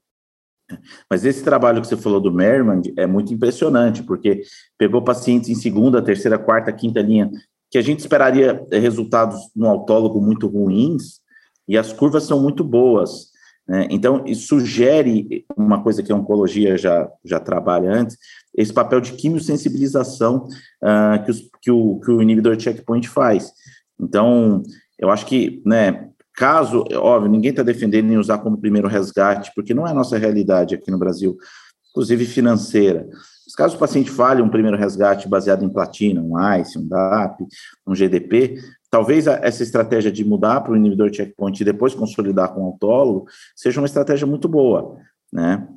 Mas 1.10 1.26
esse 1.26 1.44
trabalho 1.44 1.82
que 1.82 1.88
você 1.88 1.98
falou 1.98 2.20
do 2.20 2.32
Merriman 2.32 2.82
é 2.98 3.06
muito 3.06 3.34
impressionante, 3.34 4.04
porque 4.04 4.44
pegou 4.78 5.04
pacientes 5.04 5.50
em 5.50 5.56
segunda, 5.56 6.02
terceira, 6.02 6.38
quarta, 6.38 6.72
quinta 6.72 7.02
linha, 7.02 7.30
que 7.70 7.78
a 7.78 7.82
gente 7.82 8.00
esperaria 8.00 8.64
resultados 8.72 9.40
no 9.56 9.68
autólogo 9.68 10.22
muito 10.22 10.48
ruins, 10.48 11.22
e 11.68 11.78
as 11.78 11.92
curvas 11.92 12.24
são 12.24 12.40
muito 12.42 12.64
boas. 12.64 13.31
Né? 13.68 13.88
Então, 13.90 14.24
sugere 14.34 15.46
uma 15.56 15.82
coisa 15.82 16.04
que 16.04 16.12
a 16.12 16.16
oncologia 16.16 16.78
já, 16.78 17.10
já 17.24 17.40
trabalha 17.40 17.92
antes, 17.92 18.18
esse 18.56 18.74
papel 18.74 19.00
de 19.00 19.14
quimiosensibilização 19.14 20.48
uh, 20.84 21.24
que, 21.24 21.32
os, 21.32 21.50
que, 21.62 21.72
o, 21.72 22.00
que 22.00 22.12
o 22.12 22.22
inibidor 22.22 22.60
checkpoint 22.60 23.08
faz. 23.08 23.52
Então, 24.00 24.62
eu 25.00 25.10
acho 25.10 25.26
que, 25.26 25.62
né, 25.66 26.10
caso, 26.36 26.84
óbvio, 26.96 27.32
ninguém 27.32 27.52
está 27.52 27.64
defendendo 27.64 28.12
em 28.12 28.18
usar 28.18 28.40
como 28.40 28.60
primeiro 28.60 28.88
resgate, 28.88 29.52
porque 29.56 29.74
não 29.74 29.88
é 29.88 29.92
a 29.92 29.96
nossa 29.96 30.18
realidade 30.18 30.76
aqui 30.76 30.92
no 30.92 30.98
Brasil, 30.98 31.38
inclusive 31.92 32.26
financeira. 32.26 33.08
Mas 33.46 33.56
caso 33.56 33.76
o 33.76 33.80
paciente 33.80 34.10
falhe 34.10 34.42
um 34.42 34.50
primeiro 34.50 34.78
resgate 34.78 35.28
baseado 35.28 35.64
em 35.64 35.70
platina, 35.70 36.22
um 36.22 36.34
ICE, 36.60 36.78
um 36.78 36.88
DAP, 36.88 37.42
um 37.86 37.96
GDP, 37.96 38.62
talvez 38.90 39.28
essa 39.28 39.64
estratégia 39.64 40.12
de 40.12 40.24
mudar 40.24 40.62
para 40.62 40.74
o 40.74 40.78
inibidor 40.78 41.14
checkpoint 41.14 41.62
e 41.62 41.66
depois 41.66 41.96
consolidar 41.96 42.54
com 42.54 42.62
o 42.62 42.66
autólogo 42.66 43.26
seja 43.56 43.80
uma 43.80 43.88
estratégia 43.88 44.28
muito 44.28 44.48
boa, 44.48 44.98
né? 45.32 45.68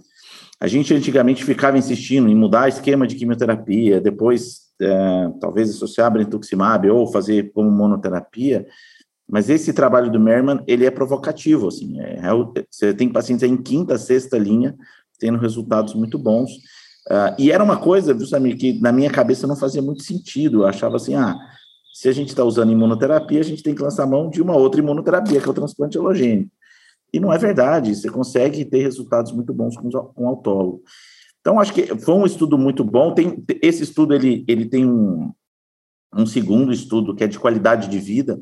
A 0.61 0.66
gente 0.66 0.94
antigamente 0.94 1.44
ficava 1.44 1.76
insistindo 1.76 2.28
em 2.28 2.35
mudar 2.35 2.68
esquema 2.68 3.06
de 3.06 3.16
quimioterapia, 3.16 4.00
depois 4.00 4.64
é, 4.80 5.30
talvez 5.40 5.71
associar 5.71 6.12
brentuximab 6.12 6.88
ou 6.88 7.11
fazer 7.11 7.52
como 7.52 7.71
monoterapia, 7.71 8.66
mas 9.28 9.49
esse 9.49 9.73
trabalho 9.73 10.11
do 10.11 10.21
Merman, 10.21 10.62
ele 10.66 10.85
é 10.85 10.90
provocativo, 10.90 11.68
assim, 11.68 12.00
é, 12.00 12.18
é, 12.18 12.64
você 12.71 12.92
tem 12.92 13.09
pacientes 13.09 13.42
em 13.49 13.56
quinta, 13.56 13.99
sexta 13.99 14.37
linha, 14.37 14.76
tendo 15.18 15.38
resultados 15.38 15.94
muito 15.94 16.18
bons, 16.18 16.50
uh, 17.11 17.35
e 17.39 17.51
era 17.51 17.63
uma 17.63 17.77
coisa, 17.77 18.15
viu, 18.15 18.27
Samir, 18.27 18.57
que 18.57 18.81
na 18.81 18.93
minha 18.93 19.11
cabeça 19.11 19.47
não 19.47 19.57
fazia 19.57 19.83
muito 19.83 20.03
sentido, 20.03 20.63
eu 20.63 20.67
achava 20.67 20.97
assim, 20.97 21.15
ah, 21.15 21.37
se 21.93 22.09
a 22.09 22.13
gente 22.13 22.29
está 22.29 22.45
usando 22.45 22.73
imunoterapia, 22.73 23.41
a 23.41 23.45
gente 23.45 23.63
tem 23.63 23.75
que 23.75 23.83
lançar 23.83 24.07
mão 24.07 24.29
de 24.29 24.43
uma 24.43 24.57
outra 24.57 24.81
imunoterapia, 24.81 25.41
que 25.41 25.47
é 25.47 25.51
o 25.51 25.55
transplante 25.55 25.97
halogênico. 25.97 26.51
E 27.13 27.21
não 27.21 27.33
é 27.33 27.39
verdade, 27.39 27.95
você 27.95 28.11
consegue 28.11 28.65
ter 28.65 28.83
resultados 28.83 29.31
muito 29.31 29.55
bons 29.55 29.77
com, 29.77 29.89
com 29.89 30.29
autólogo. 30.29 30.83
Então, 31.41 31.61
acho 31.61 31.73
que 31.73 31.95
foi 31.99 32.15
um 32.15 32.27
estudo 32.27 32.59
muito 32.59 32.83
bom. 32.83 33.15
Tem, 33.15 33.45
esse 33.63 33.85
estudo 33.85 34.15
ele, 34.15 34.45
ele 34.49 34.67
tem 34.67 34.85
um, 34.85 35.31
um 36.13 36.27
segundo 36.27 36.73
estudo 36.73 37.15
que 37.15 37.23
é 37.23 37.29
de 37.29 37.39
qualidade 37.39 37.89
de 37.89 37.99
vida, 37.99 38.41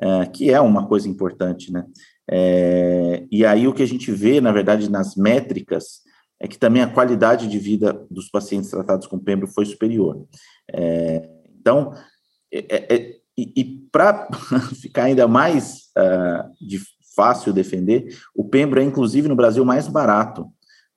é, 0.00 0.26
que 0.26 0.50
é 0.50 0.60
uma 0.60 0.86
coisa 0.86 1.08
importante, 1.08 1.72
né? 1.72 1.84
É, 2.30 3.26
e 3.32 3.44
aí 3.44 3.66
o 3.66 3.72
que 3.72 3.82
a 3.82 3.86
gente 3.86 4.12
vê, 4.12 4.40
na 4.40 4.52
verdade, 4.52 4.90
nas 4.90 5.16
métricas, 5.16 6.02
é 6.42 6.48
que 6.48 6.58
também 6.58 6.82
a 6.82 6.92
qualidade 6.92 7.46
de 7.46 7.56
vida 7.56 8.04
dos 8.10 8.28
pacientes 8.28 8.68
tratados 8.68 9.06
com 9.06 9.16
pembro 9.16 9.46
foi 9.46 9.64
superior. 9.64 10.26
É, 10.74 11.28
então, 11.60 11.94
é, 12.52 12.94
é, 12.94 13.16
e, 13.38 13.52
e 13.56 13.64
para 13.92 14.28
ficar 14.82 15.04
ainda 15.04 15.28
mais 15.28 15.84
uh, 15.96 16.50
de, 16.60 16.80
fácil 17.14 17.52
defender, 17.52 18.18
o 18.34 18.44
pembro 18.44 18.80
é 18.80 18.82
inclusive 18.82 19.28
no 19.28 19.36
Brasil 19.36 19.64
mais 19.64 19.86
barato 19.86 20.48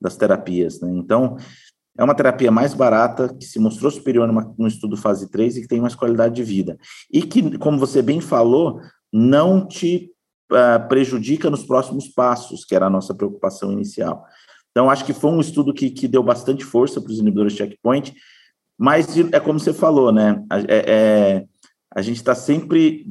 das 0.01 0.17
terapias, 0.17 0.81
né? 0.81 0.89
Então, 0.93 1.37
é 1.95 2.03
uma 2.03 2.15
terapia 2.15 2.51
mais 2.51 2.73
barata, 2.73 3.31
que 3.33 3.45
se 3.45 3.59
mostrou 3.59 3.91
superior 3.91 4.27
numa, 4.27 4.51
num 4.57 4.67
estudo 4.67 4.97
fase 4.97 5.29
3 5.29 5.57
e 5.57 5.61
que 5.61 5.67
tem 5.67 5.79
mais 5.79 5.93
qualidade 5.93 6.33
de 6.33 6.43
vida. 6.43 6.75
E 7.13 7.21
que, 7.21 7.55
como 7.59 7.77
você 7.77 8.01
bem 8.01 8.19
falou, 8.19 8.81
não 9.13 9.65
te 9.65 10.11
uh, 10.51 10.87
prejudica 10.89 11.51
nos 11.51 11.63
próximos 11.63 12.07
passos, 12.07 12.65
que 12.65 12.75
era 12.75 12.87
a 12.87 12.89
nossa 12.89 13.13
preocupação 13.13 13.71
inicial. 13.71 14.25
Então, 14.75 14.89
acho 14.89 15.05
que 15.05 15.13
foi 15.13 15.31
um 15.31 15.39
estudo 15.39 15.73
que, 15.73 15.89
que 15.89 16.05
deu 16.05 16.21
bastante 16.21 16.65
força 16.65 16.99
para 16.99 17.09
os 17.09 17.17
inibidores 17.17 17.53
de 17.53 17.59
checkpoint, 17.59 18.13
mas 18.77 19.07
é 19.31 19.39
como 19.39 19.57
você 19.57 19.71
falou, 19.71 20.11
né? 20.11 20.43
É, 20.67 20.75
é 20.91 21.45
a 21.95 22.01
gente 22.01 22.17
está 22.17 22.35
sempre, 22.35 23.07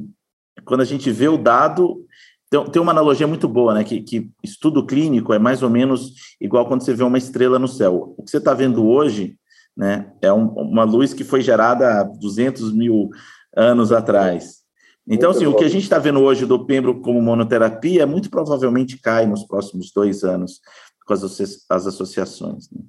quando 0.63 0.81
a 0.81 0.85
gente 0.85 1.09
vê 1.09 1.27
o 1.27 1.39
dado, 1.39 2.05
tem, 2.51 2.63
tem 2.65 2.79
uma 2.79 2.91
analogia 2.91 3.25
muito 3.25 3.47
boa, 3.47 3.73
né? 3.73 3.83
Que, 3.83 3.99
que 3.99 4.29
estudo 4.43 4.85
clínico 4.85 5.33
é 5.33 5.39
mais 5.39 5.63
ou 5.63 5.69
menos 5.71 6.13
igual 6.39 6.67
quando 6.67 6.83
você 6.83 6.93
vê 6.93 7.03
uma 7.03 7.17
estrela 7.17 7.57
no 7.57 7.67
céu. 7.67 8.13
O 8.15 8.21
que 8.21 8.29
você 8.29 8.37
está 8.37 8.53
vendo 8.53 8.85
hoje, 8.85 9.35
né? 9.75 10.13
É 10.21 10.31
um, 10.31 10.49
uma 10.49 10.83
luz 10.83 11.15
que 11.15 11.23
foi 11.23 11.41
gerada 11.41 12.01
há 12.01 12.03
200 12.03 12.71
mil 12.73 13.09
anos 13.57 13.91
atrás. 13.91 14.63
Então, 15.07 15.31
assim, 15.31 15.47
o 15.47 15.55
que 15.55 15.63
a 15.63 15.69
gente 15.69 15.83
está 15.83 15.97
vendo 15.97 16.19
hoje 16.19 16.45
do 16.45 16.63
pembro 16.63 17.01
como 17.01 17.21
monoterapia, 17.21 18.05
muito 18.05 18.29
provavelmente 18.29 18.99
cai 18.99 19.25
nos 19.25 19.43
próximos 19.43 19.91
dois 19.91 20.23
anos 20.23 20.61
com 21.05 21.13
as, 21.13 21.23
as 21.69 21.87
associações. 21.87 22.69
Né? 22.71 22.81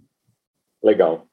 Legal. 0.83 1.27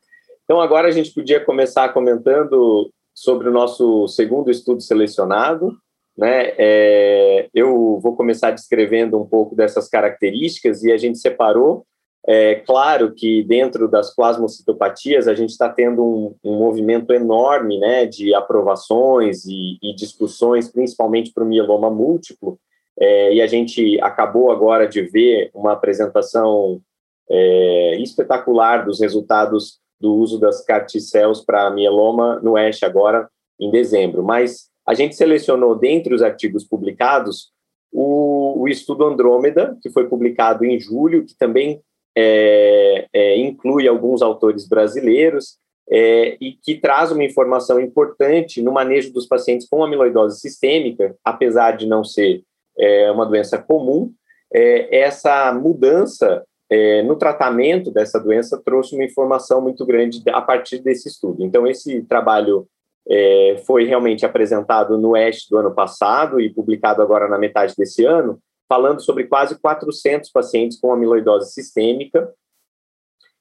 Então, 0.44 0.60
agora 0.60 0.88
a 0.88 0.92
gente 0.92 1.14
podia 1.14 1.44
começar 1.44 1.94
comentando 1.94 2.92
sobre 3.14 3.48
o 3.48 3.54
nosso 3.54 4.08
segundo 4.08 4.52
estudo 4.52 4.82
selecionado, 4.82 5.78
né? 6.18 6.54
É, 6.58 7.50
eu 7.54 8.00
vou 8.00 8.16
começar 8.16 8.52
descrevendo 8.52 9.20
um 9.20 9.26
pouco 9.26 9.56
dessas 9.56 9.88
características 9.88 10.84
e 10.84 10.92
a 10.92 10.98
gente 10.98 11.18
separou. 11.18 11.86
É 12.26 12.56
claro 12.56 13.14
que 13.14 13.44
dentro 13.44 13.88
das 13.88 14.16
plasmocitopatias 14.16 15.28
a 15.28 15.34
gente 15.34 15.50
está 15.50 15.68
tendo 15.68 16.04
um, 16.04 16.36
um, 16.44 16.58
movimento 16.58 17.12
enorme 17.12 17.80
né, 17.80 18.06
de 18.06 18.34
aprovações 18.34 19.44
e, 19.46 19.78
e 19.82 19.94
discussões, 19.94 20.72
principalmente 20.72 21.34
para 21.34 21.44
o 21.44 21.48
mieloma 21.48 21.90
múltiplo, 21.90 22.58
é, 23.00 23.34
e 23.34 23.42
a 23.42 23.48
gente 23.48 24.00
acabou 24.02 24.52
agora 24.52 24.88
de 24.88 25.02
ver 25.02 25.50
uma 25.54 25.74
apresentação 25.74 26.82
é, 27.30 27.98
espetacular 28.02 28.86
dos 28.86 29.00
resultados 29.00 29.80
do 30.00 30.14
uso 30.16 30.40
das 30.40 30.64
CAR 30.64 30.86
T-cells 30.86 31.46
para 31.46 31.72
mieloma 31.72 32.40
no 32.42 32.58
ASH 32.58 32.84
agora 32.84 33.30
em 33.60 33.72
dezembro. 33.72 34.22
Mas 34.22 34.70
a 34.86 34.94
gente 34.94 35.16
selecionou 35.16 35.76
dentre 35.76 36.14
os 36.14 36.22
artigos 36.22 36.64
publicados 36.64 37.52
o, 37.92 38.62
o 38.62 38.68
estudo 38.68 39.06
Andrômeda, 39.06 39.78
que 39.82 39.90
foi 39.90 40.08
publicado 40.08 40.66
em 40.66 40.80
julho, 40.80 41.26
que 41.26 41.36
também 41.38 41.80
é, 42.18 43.08
é, 43.14 43.38
inclui 43.38 43.88
alguns 43.88 44.22
autores 44.22 44.68
brasileiros 44.68 45.58
é, 45.90 46.38
e 46.42 46.54
que 46.54 46.76
traz 46.76 47.12
uma 47.12 47.24
informação 47.24 47.80
importante 47.80 48.62
no 48.62 48.72
manejo 48.72 49.14
dos 49.14 49.28
pacientes 49.28 49.68
com 49.68 49.84
amiloidose 49.84 50.40
sistêmica, 50.40 51.16
apesar 51.24 51.78
de 51.78 51.86
não 51.86 52.04
ser 52.04 52.44
é, 52.78 53.12
uma 53.12 53.26
doença 53.26 53.58
comum, 53.58 54.12
é, 54.54 55.00
essa 55.00 55.52
mudança 55.54 56.44
é, 56.70 57.04
no 57.04 57.16
tratamento 57.16 57.92
dessa 57.92 58.20
doença 58.20 58.62
trouxe 58.64 58.96
uma 58.96 59.04
informação 59.04 59.62
muito 59.62 59.86
grande 59.86 60.22
a 60.30 60.42
partir 60.42 60.80
desse 60.80 61.08
estudo. 61.08 61.44
Então, 61.44 61.68
esse 61.68 62.02
trabalho 62.04 62.68
é, 63.08 63.62
foi 63.66 63.86
realmente 63.86 64.26
apresentado 64.26 64.98
no 64.98 65.16
EST 65.16 65.50
do 65.50 65.58
ano 65.58 65.74
passado 65.74 66.40
e 66.40 66.50
publicado 66.50 67.02
agora 67.02 67.28
na 67.28 67.38
metade 67.38 67.74
desse 67.78 68.06
ano, 68.06 68.40
falando 68.68 69.02
sobre 69.02 69.26
quase 69.26 69.60
400 69.60 70.32
pacientes 70.32 70.80
com 70.80 70.94
amiloidose 70.94 71.52
sistêmica 71.52 72.32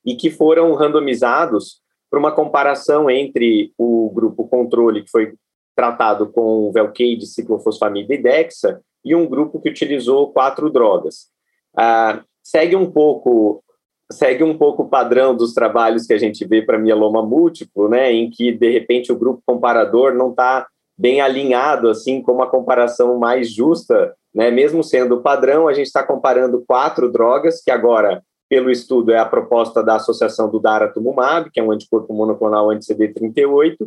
e 0.05 0.17
que 0.17 0.31
foram 0.31 0.75
randomizados 0.75 1.81
para 2.11 2.19
uma 2.19 2.33
comparação 2.33 3.09
entre 3.09 3.73
o 3.79 4.11
grupo 4.11 4.47
controle, 4.47 5.05
que 5.05 5.11
foi 5.11 5.35
tratado 5.75 6.31
com 6.31 6.71
Velcade, 6.71 7.27
ciclofosfamida 7.27 8.13
e 8.13 8.19
Dexa, 8.19 8.83
e 9.05 9.15
um 9.15 9.27
grupo 9.27 9.61
que 9.61 9.69
utilizou 9.69 10.33
quatro 10.33 10.71
drogas. 10.71 11.29
Ah, 11.77 12.23
segue 12.43 12.77
um 12.77 12.91
pouco 12.91 13.63
segue 14.11 14.45
um 14.45 14.57
pouco 14.59 14.83
o 14.83 14.89
padrão 14.89 15.35
dos 15.35 15.55
trabalhos 15.55 16.07
que 16.07 16.13
a 16.13 16.19
gente 16.19 16.45
vê 16.45 16.61
para 16.61 16.79
mieloma 16.79 17.23
múltiplo, 17.23 17.89
né, 17.89 18.13
em 18.13 18.29
que 18.29 18.53
de 18.53 18.71
repente 18.71 19.11
o 19.11 19.17
grupo 19.17 19.43
comparador 19.47 20.13
não 20.13 20.31
está 20.31 20.67
bem 20.99 21.23
alinhado 21.23 21.89
assim 21.89 22.21
com 22.21 22.33
uma 22.33 22.47
comparação 22.47 23.19
mais 23.19 23.51
justa, 23.51 24.15
né, 24.35 24.51
mesmo 24.51 24.85
sendo 24.85 25.15
o 25.15 25.23
padrão, 25.23 25.67
a 25.67 25.73
gente 25.73 25.87
está 25.87 26.03
comparando 26.03 26.63
quatro 26.67 27.11
drogas 27.11 27.63
que 27.63 27.71
agora 27.71 28.23
pelo 28.51 28.71
estudo 28.71 29.13
é 29.13 29.19
a 29.19 29.25
proposta 29.25 29.83
da 29.83 29.97
associação 29.97 30.51
do 30.51 30.61
daratumumab, 30.61 31.51
que 31.51 31.59
é 31.59 31.63
um 31.63 31.73
anticorpo 31.73 32.13
monoclonal 32.13 32.69
anti-CD38, 32.69 33.79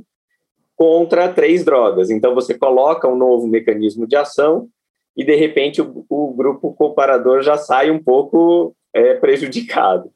contra 0.75 1.29
três 1.29 1.63
drogas. 1.63 2.09
Então 2.09 2.33
você 2.33 2.57
coloca 2.57 3.07
um 3.07 3.15
novo 3.15 3.47
mecanismo 3.47 4.07
de 4.07 4.15
ação 4.15 4.67
e 5.15 5.23
de 5.23 5.35
repente 5.35 5.81
o, 5.81 6.05
o 6.09 6.33
grupo 6.33 6.73
comparador 6.73 7.41
já 7.41 7.57
sai 7.57 7.89
um 7.91 8.01
pouco 8.01 8.75
é, 8.93 9.13
prejudicado. 9.15 10.11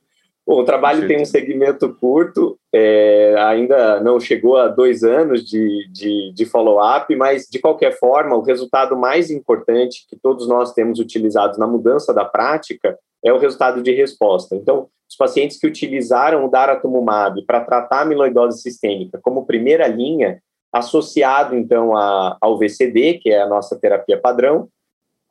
Bom, 0.49 0.61
o 0.61 0.65
trabalho 0.65 1.07
tem 1.07 1.21
um 1.21 1.25
segmento 1.25 1.93
curto, 1.93 2.57
é, 2.73 3.35
ainda 3.37 3.99
não 3.99 4.19
chegou 4.19 4.57
a 4.57 4.67
dois 4.67 5.03
anos 5.03 5.45
de, 5.45 5.87
de, 5.91 6.33
de 6.33 6.45
follow-up, 6.47 7.15
mas, 7.15 7.45
de 7.45 7.59
qualquer 7.59 7.99
forma, 7.99 8.35
o 8.35 8.41
resultado 8.41 8.97
mais 8.97 9.29
importante 9.29 10.07
que 10.09 10.15
todos 10.15 10.47
nós 10.47 10.73
temos 10.73 10.97
utilizado 10.97 11.59
na 11.59 11.67
mudança 11.67 12.11
da 12.11 12.25
prática 12.25 12.97
é 13.23 13.31
o 13.31 13.37
resultado 13.37 13.83
de 13.83 13.91
resposta. 13.91 14.55
Então, 14.55 14.87
os 15.07 15.15
pacientes 15.15 15.59
que 15.59 15.67
utilizaram 15.67 16.43
o 16.43 16.49
daratumumab 16.49 17.45
para 17.45 17.61
tratar 17.61 17.97
a 17.97 18.01
amiloidose 18.01 18.59
sistêmica 18.59 19.19
como 19.21 19.45
primeira 19.45 19.87
linha, 19.87 20.41
associado, 20.73 21.55
então, 21.55 21.95
a, 21.95 22.37
ao 22.41 22.57
VCD, 22.57 23.19
que 23.19 23.29
é 23.29 23.39
a 23.39 23.47
nossa 23.47 23.79
terapia 23.79 24.19
padrão, 24.19 24.67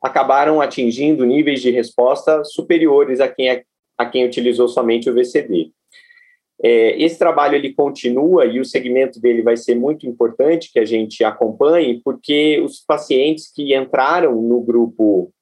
acabaram 0.01 0.61
atingindo 0.61 1.25
níveis 1.25 1.61
de 1.61 1.71
resposta 1.71 2.43
superiores 2.43 3.19
a 3.19 3.27
quem 3.27 3.49
é 3.49 3.63
a 3.97 4.05
quem 4.05 4.25
utilizou 4.25 4.69
somente 4.69 5.09
o 5.09 5.13
VCD. 5.13 5.71
É, 6.63 7.01
esse 7.01 7.19
trabalho 7.19 7.55
ele 7.55 7.73
continua 7.73 8.45
e 8.45 8.57
o 8.57 8.65
segmento 8.65 9.19
dele 9.19 9.41
vai 9.41 9.57
ser 9.57 9.75
muito 9.75 10.07
importante 10.07 10.71
que 10.71 10.79
a 10.79 10.85
gente 10.85 11.21
acompanhe, 11.21 12.01
porque 12.01 12.61
os 12.61 12.79
pacientes 12.79 13.51
que 13.53 13.75
entraram 13.75 14.41
no 14.41 14.61
grupo 14.61 15.33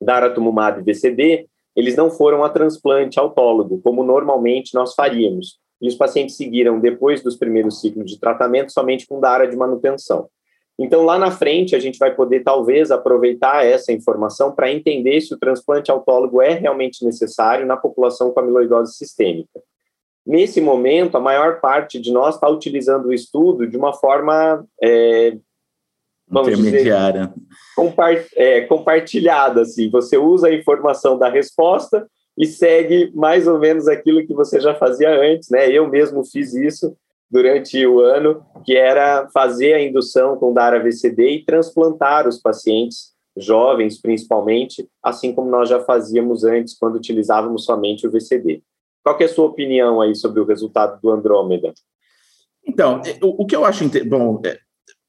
Daratumumab 0.00 0.82
VCD 0.82 1.46
eles 1.74 1.96
não 1.96 2.10
foram 2.10 2.44
a 2.44 2.50
transplante 2.50 3.18
autólogo, 3.18 3.80
como 3.82 4.04
normalmente 4.04 4.74
nós 4.74 4.94
faríamos. 4.94 5.58
E 5.80 5.88
os 5.88 5.94
pacientes 5.94 6.36
seguiram, 6.36 6.78
depois 6.78 7.22
dos 7.22 7.36
primeiros 7.36 7.80
ciclos 7.80 8.10
de 8.10 8.20
tratamento, 8.20 8.72
somente 8.72 9.06
com 9.06 9.18
da 9.18 9.30
área 9.30 9.48
de 9.48 9.56
manutenção. 9.56 10.28
Então, 10.78 11.04
lá 11.04 11.18
na 11.18 11.30
frente, 11.30 11.76
a 11.76 11.78
gente 11.78 11.98
vai 11.98 12.14
poder, 12.14 12.42
talvez, 12.42 12.90
aproveitar 12.90 13.64
essa 13.64 13.92
informação 13.92 14.52
para 14.52 14.72
entender 14.72 15.20
se 15.20 15.34
o 15.34 15.38
transplante 15.38 15.90
autólogo 15.90 16.40
é 16.40 16.54
realmente 16.54 17.04
necessário 17.04 17.66
na 17.66 17.76
população 17.76 18.32
com 18.32 18.40
amiloidose 18.40 18.96
sistêmica. 18.96 19.60
Nesse 20.24 20.60
momento, 20.60 21.16
a 21.16 21.20
maior 21.20 21.60
parte 21.60 22.00
de 22.00 22.12
nós 22.12 22.36
está 22.36 22.48
utilizando 22.48 23.06
o 23.06 23.12
estudo 23.12 23.66
de 23.66 23.76
uma 23.76 23.92
forma 23.92 24.64
é, 24.80 25.36
vamos 26.28 26.48
intermediária, 26.48 27.26
dizer, 27.26 27.48
compart 27.76 28.26
é, 28.36 28.60
compartilhada. 28.62 29.62
Assim. 29.62 29.90
Você 29.90 30.16
usa 30.16 30.48
a 30.48 30.54
informação 30.54 31.18
da 31.18 31.28
resposta 31.28 32.08
e 32.38 32.46
segue 32.46 33.12
mais 33.14 33.46
ou 33.46 33.58
menos 33.58 33.88
aquilo 33.88 34.26
que 34.26 34.32
você 34.32 34.60
já 34.60 34.74
fazia 34.74 35.10
antes. 35.10 35.50
Né? 35.50 35.70
Eu 35.70 35.88
mesmo 35.88 36.24
fiz 36.24 36.54
isso 36.54 36.96
durante 37.32 37.84
o 37.86 38.00
ano, 38.00 38.44
que 38.62 38.76
era 38.76 39.26
fazer 39.32 39.72
a 39.72 39.82
indução 39.82 40.36
com 40.36 40.52
DARA-VCD 40.52 41.30
e 41.30 41.44
transplantar 41.46 42.28
os 42.28 42.38
pacientes 42.38 43.12
jovens, 43.34 43.98
principalmente, 43.98 44.86
assim 45.02 45.34
como 45.34 45.50
nós 45.50 45.70
já 45.70 45.80
fazíamos 45.80 46.44
antes, 46.44 46.76
quando 46.78 46.96
utilizávamos 46.96 47.64
somente 47.64 48.06
o 48.06 48.10
VCD. 48.10 48.62
Qual 49.02 49.18
é 49.18 49.24
a 49.24 49.28
sua 49.28 49.46
opinião 49.46 50.02
aí 50.02 50.14
sobre 50.14 50.40
o 50.40 50.44
resultado 50.44 51.00
do 51.00 51.10
Andrômeda? 51.10 51.72
Então, 52.68 53.00
o, 53.22 53.46
que 53.46 53.56
eu 53.56 53.64
acho 53.64 53.82
bom, 54.06 54.42
é, 54.44 54.58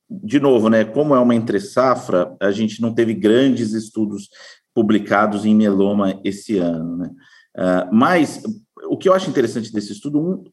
de 0.09 0.39
novo, 0.39 0.69
né? 0.69 0.85
Como 0.85 1.13
é 1.13 1.19
uma 1.19 1.35
entre 1.35 1.59
safra, 1.59 2.35
a 2.39 2.51
gente 2.51 2.81
não 2.81 2.93
teve 2.95 3.13
grandes 3.13 3.73
estudos 3.73 4.29
publicados 4.73 5.45
em 5.45 5.53
mieloma 5.53 6.19
esse 6.23 6.57
ano, 6.57 6.95
né? 6.95 7.09
Uh, 7.55 7.93
mas 7.93 8.41
o 8.87 8.97
que 8.97 9.07
eu 9.07 9.13
acho 9.13 9.29
interessante 9.29 9.71
desse 9.71 9.91
estudo 9.91 10.19
um, 10.19 10.43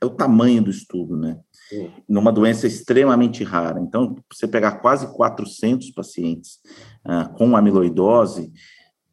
é, 0.00 0.06
o, 0.06 0.08
é, 0.08 0.14
tamanho 0.14 0.62
do 0.62 0.70
estudo, 0.70 1.16
né? 1.16 1.38
Numa 2.08 2.32
doença 2.32 2.66
extremamente 2.66 3.44
rara. 3.44 3.80
Então, 3.80 4.16
você 4.32 4.48
pegar 4.48 4.80
quase 4.80 5.06
400 5.14 5.90
pacientes 5.90 6.58
uh, 7.06 7.32
com 7.36 7.56
amiloidose, 7.56 8.52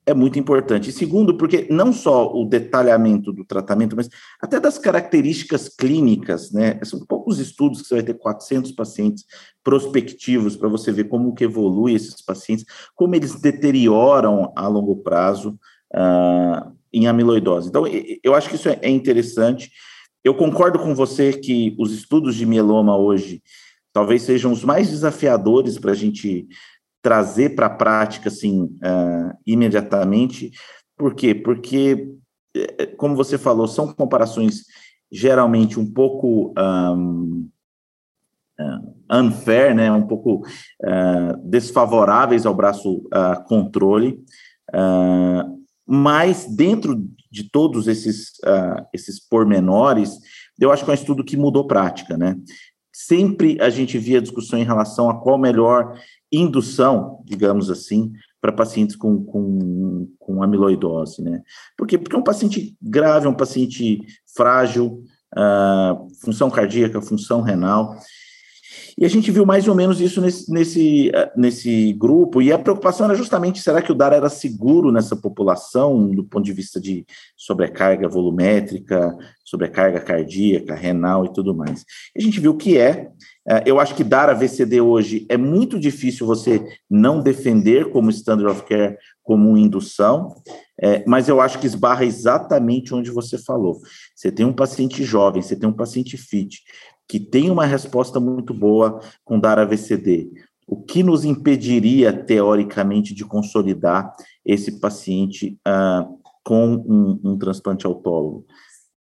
é 0.07 0.13
muito 0.13 0.39
importante. 0.39 0.89
E 0.89 0.93
segundo, 0.93 1.37
porque 1.37 1.67
não 1.69 1.91
só 1.91 2.33
o 2.33 2.45
detalhamento 2.45 3.33
do 3.33 3.43
tratamento, 3.43 3.93
mas 3.93 4.09
até 4.41 4.57
das 4.57 4.77
características 4.77 5.67
clínicas, 5.67 6.51
né? 6.51 6.79
São 6.83 7.05
poucos 7.05 7.39
estudos 7.39 7.81
que 7.81 7.89
você 7.89 7.95
vai 7.95 8.03
ter 8.03 8.13
400 8.13 8.71
pacientes 8.71 9.25
prospectivos 9.61 10.55
para 10.55 10.69
você 10.69 10.93
ver 10.93 11.09
como 11.09 11.35
que 11.35 11.43
evolui 11.43 11.93
esses 11.93 12.21
pacientes, 12.21 12.65
como 12.95 13.15
eles 13.15 13.35
deterioram 13.35 14.53
a 14.55 14.65
longo 14.67 14.95
prazo 14.95 15.59
uh, 15.93 16.71
em 16.93 17.05
amiloidose. 17.05 17.67
Então, 17.67 17.83
eu 18.23 18.33
acho 18.33 18.49
que 18.49 18.55
isso 18.55 18.69
é 18.69 18.89
interessante. 18.89 19.69
Eu 20.27 20.35
concordo 20.35 20.77
com 20.77 20.93
você 20.93 21.31
que 21.31 21.73
os 21.79 21.93
estudos 21.93 22.35
de 22.35 22.45
mieloma 22.45 22.97
hoje 22.97 23.41
talvez 23.93 24.23
sejam 24.23 24.51
os 24.51 24.61
mais 24.61 24.89
desafiadores 24.89 25.79
para 25.79 25.93
a 25.93 25.95
gente 25.95 26.45
trazer 27.01 27.55
para 27.55 27.67
a 27.67 27.69
prática 27.69 28.27
assim 28.27 28.63
uh, 28.63 29.37
imediatamente. 29.45 30.51
Por 30.97 31.15
quê? 31.15 31.33
Porque, 31.33 32.09
eh, 32.53 32.87
como 32.97 33.15
você 33.15 33.37
falou, 33.37 33.69
são 33.69 33.93
comparações 33.93 34.63
geralmente 35.09 35.79
um 35.79 35.89
pouco 35.89 36.53
um, 36.59 37.47
uh, 38.59 39.17
unfair, 39.17 39.73
né? 39.73 39.89
um 39.93 40.05
pouco 40.05 40.45
uh, 40.83 41.37
desfavoráveis 41.45 42.45
ao 42.45 42.53
braço 42.53 43.01
controle, 43.47 44.21
mas 45.87 46.45
dentro 46.53 47.07
de 47.31 47.49
todos 47.49 47.87
esses, 47.87 48.33
esses 48.93 49.19
pormenores, 49.19 50.17
eu 50.59 50.71
acho 50.71 50.83
que 50.83 50.89
é 50.89 50.93
um 50.93 50.95
estudo 50.95 51.23
que 51.23 51.37
mudou 51.37 51.67
prática, 51.67 52.17
né? 52.17 52.35
Sempre 52.91 53.61
a 53.61 53.69
gente 53.69 53.97
via 53.97 54.21
discussão 54.21 54.57
em 54.57 54.63
relação 54.63 55.09
a 55.09 55.21
qual 55.21 55.37
melhor 55.37 55.99
indução, 56.31 57.21
digamos 57.25 57.69
assim, 57.69 58.11
para 58.41 58.51
pacientes 58.51 58.95
com, 58.95 59.23
com, 59.23 60.07
com 60.19 60.43
amiloidose, 60.43 61.21
né? 61.21 61.41
Por 61.77 61.87
quê? 61.87 61.97
Porque 61.97 62.15
é 62.15 62.19
um 62.19 62.23
paciente 62.23 62.75
grave, 62.81 63.27
é 63.27 63.29
um 63.29 63.35
paciente 63.35 64.01
frágil, 64.35 65.03
uh, 65.35 66.07
função 66.21 66.49
cardíaca, 66.49 67.01
função 67.01 67.41
renal, 67.41 67.97
e 68.97 69.05
a 69.05 69.07
gente 69.07 69.29
viu 69.29 69.45
mais 69.45 69.67
ou 69.67 69.75
menos 69.75 70.01
isso 70.01 70.19
nesse, 70.19 70.51
nesse, 70.51 71.11
ah, 71.13 71.31
nesse 71.37 71.93
grupo, 71.93 72.41
e 72.41 72.51
a 72.51 72.57
preocupação 72.57 73.05
era 73.05 73.15
justamente, 73.15 73.61
será 73.61 73.79
que 73.81 73.91
o 73.91 73.95
DAR 73.95 74.11
era 74.11 74.27
seguro 74.27 74.91
nessa 74.91 75.15
população, 75.15 76.09
do 76.09 76.23
ponto 76.23 76.43
de 76.43 76.51
vista 76.51 76.81
de 76.81 77.05
sobrecarga 77.35 78.09
volumétrica, 78.09 79.15
sobrecarga 79.45 79.99
cardíaca, 79.99 80.73
renal 80.73 81.25
e 81.25 81.33
tudo 81.33 81.53
mais. 81.53 81.85
E 82.15 82.21
a 82.21 82.23
gente 82.23 82.39
viu 82.39 82.55
que 82.57 82.77
é, 82.77 83.09
é, 83.47 83.63
eu 83.65 83.79
acho 83.79 83.93
que 83.93 84.03
dar 84.03 84.29
a 84.29 84.33
VCD 84.33 84.81
hoje 84.81 85.25
é 85.29 85.37
muito 85.37 85.79
difícil 85.79 86.25
você 86.25 86.61
não 86.89 87.21
defender 87.21 87.91
como 87.91 88.09
standard 88.09 88.51
of 88.51 88.63
care, 88.63 88.97
como 89.23 89.57
indução, 89.57 90.35
é, 90.81 91.03
mas 91.05 91.29
eu 91.29 91.39
acho 91.39 91.59
que 91.59 91.67
esbarra 91.67 92.03
exatamente 92.03 92.95
onde 92.95 93.11
você 93.11 93.37
falou. 93.37 93.79
Você 94.15 94.31
tem 94.31 94.45
um 94.45 94.53
paciente 94.53 95.03
jovem, 95.03 95.41
você 95.41 95.55
tem 95.55 95.69
um 95.69 95.73
paciente 95.73 96.17
fit, 96.17 96.61
que 97.07 97.19
tem 97.19 97.49
uma 97.49 97.65
resposta 97.65 98.19
muito 98.19 98.53
boa 98.53 98.99
com 99.23 99.39
dar 99.39 99.59
a 99.59 99.65
VCD. 99.65 100.31
O 100.67 100.81
que 100.81 101.01
nos 101.01 101.23
impediria, 101.23 102.11
teoricamente, 102.11 103.13
de 103.13 103.23
consolidar 103.23 104.13
esse 104.45 104.79
paciente 104.79 105.57
ah, 105.65 106.07
com 106.43 106.73
um, 106.73 107.19
um 107.23 107.37
transplante 107.37 107.85
autólogo? 107.85 108.45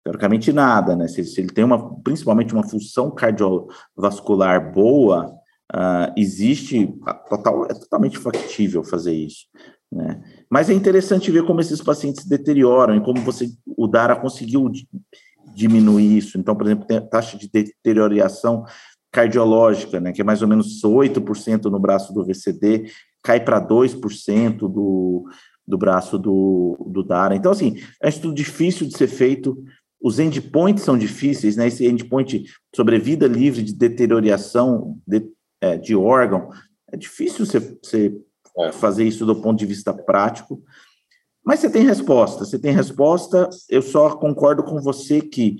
teoricamente 0.07 0.53
nada, 0.53 0.95
né? 0.95 1.07
Se, 1.07 1.23
se, 1.25 1.41
ele 1.41 1.49
tem 1.49 1.65
uma, 1.65 1.95
principalmente 1.99 2.53
uma 2.53 2.63
função 2.63 3.11
cardiovascular 3.11 4.71
boa, 4.71 5.35
uh, 5.73 6.13
existe 6.15 6.93
total, 7.29 7.65
é 7.65 7.73
totalmente 7.73 8.17
factível 8.17 8.83
fazer 8.85 9.13
isso, 9.13 9.47
né? 9.91 10.23
Mas 10.49 10.69
é 10.69 10.73
interessante 10.73 11.29
ver 11.29 11.45
como 11.45 11.59
esses 11.59 11.81
pacientes 11.81 12.25
deterioram 12.25 12.95
e 12.95 13.03
como 13.03 13.19
você, 13.21 13.49
o 13.65 13.85
Dara 13.85 14.15
conseguiu 14.15 14.71
diminuir 15.53 16.17
isso. 16.17 16.37
Então, 16.37 16.55
por 16.55 16.65
exemplo, 16.65 16.85
tem 16.85 16.97
a 16.97 17.01
taxa 17.01 17.37
de 17.37 17.49
deterioração 17.49 18.65
cardiológica, 19.11 19.99
né, 19.99 20.11
que 20.11 20.21
é 20.21 20.23
mais 20.23 20.41
ou 20.41 20.47
menos 20.47 20.83
8% 20.83 21.65
no 21.65 21.79
braço 21.79 22.13
do 22.13 22.23
VCD, 22.23 22.91
cai 23.23 23.39
para 23.39 23.59
2% 23.59 24.57
do, 24.57 25.25
do 25.67 25.77
braço 25.77 26.17
do, 26.17 26.77
do 26.87 27.03
Dara. 27.03 27.35
Então, 27.35 27.51
assim, 27.51 27.81
é 28.01 28.07
um 28.07 28.09
estudo 28.09 28.33
difícil 28.33 28.87
de 28.87 28.97
ser 28.97 29.07
feito, 29.07 29.57
os 30.01 30.19
endpoints 30.19 30.83
são 30.83 30.97
difíceis, 30.97 31.55
né? 31.55 31.67
Esse 31.67 31.85
endpoint 31.87 32.45
sobre 32.75 32.99
vida 32.99 33.27
livre 33.27 33.63
de 33.63 33.73
deterioração 33.73 34.97
de, 35.07 35.25
é, 35.59 35.77
de 35.77 35.95
órgão, 35.95 36.49
é 36.91 36.95
difícil 36.95 37.45
você, 37.45 37.59
você 37.59 38.15
é. 38.59 38.71
fazer 38.71 39.03
isso 39.03 39.25
do 39.25 39.35
ponto 39.35 39.57
de 39.57 39.65
vista 39.65 39.93
prático, 39.93 40.63
mas 41.47 41.61
você 41.61 41.69
tem 41.69 41.85
resposta, 41.85 42.43
você 42.43 42.59
tem 42.59 42.73
resposta. 42.73 43.49
Eu 43.69 43.81
só 43.81 44.17
concordo 44.17 44.61
com 44.61 44.81
você 44.81 45.21
que, 45.21 45.55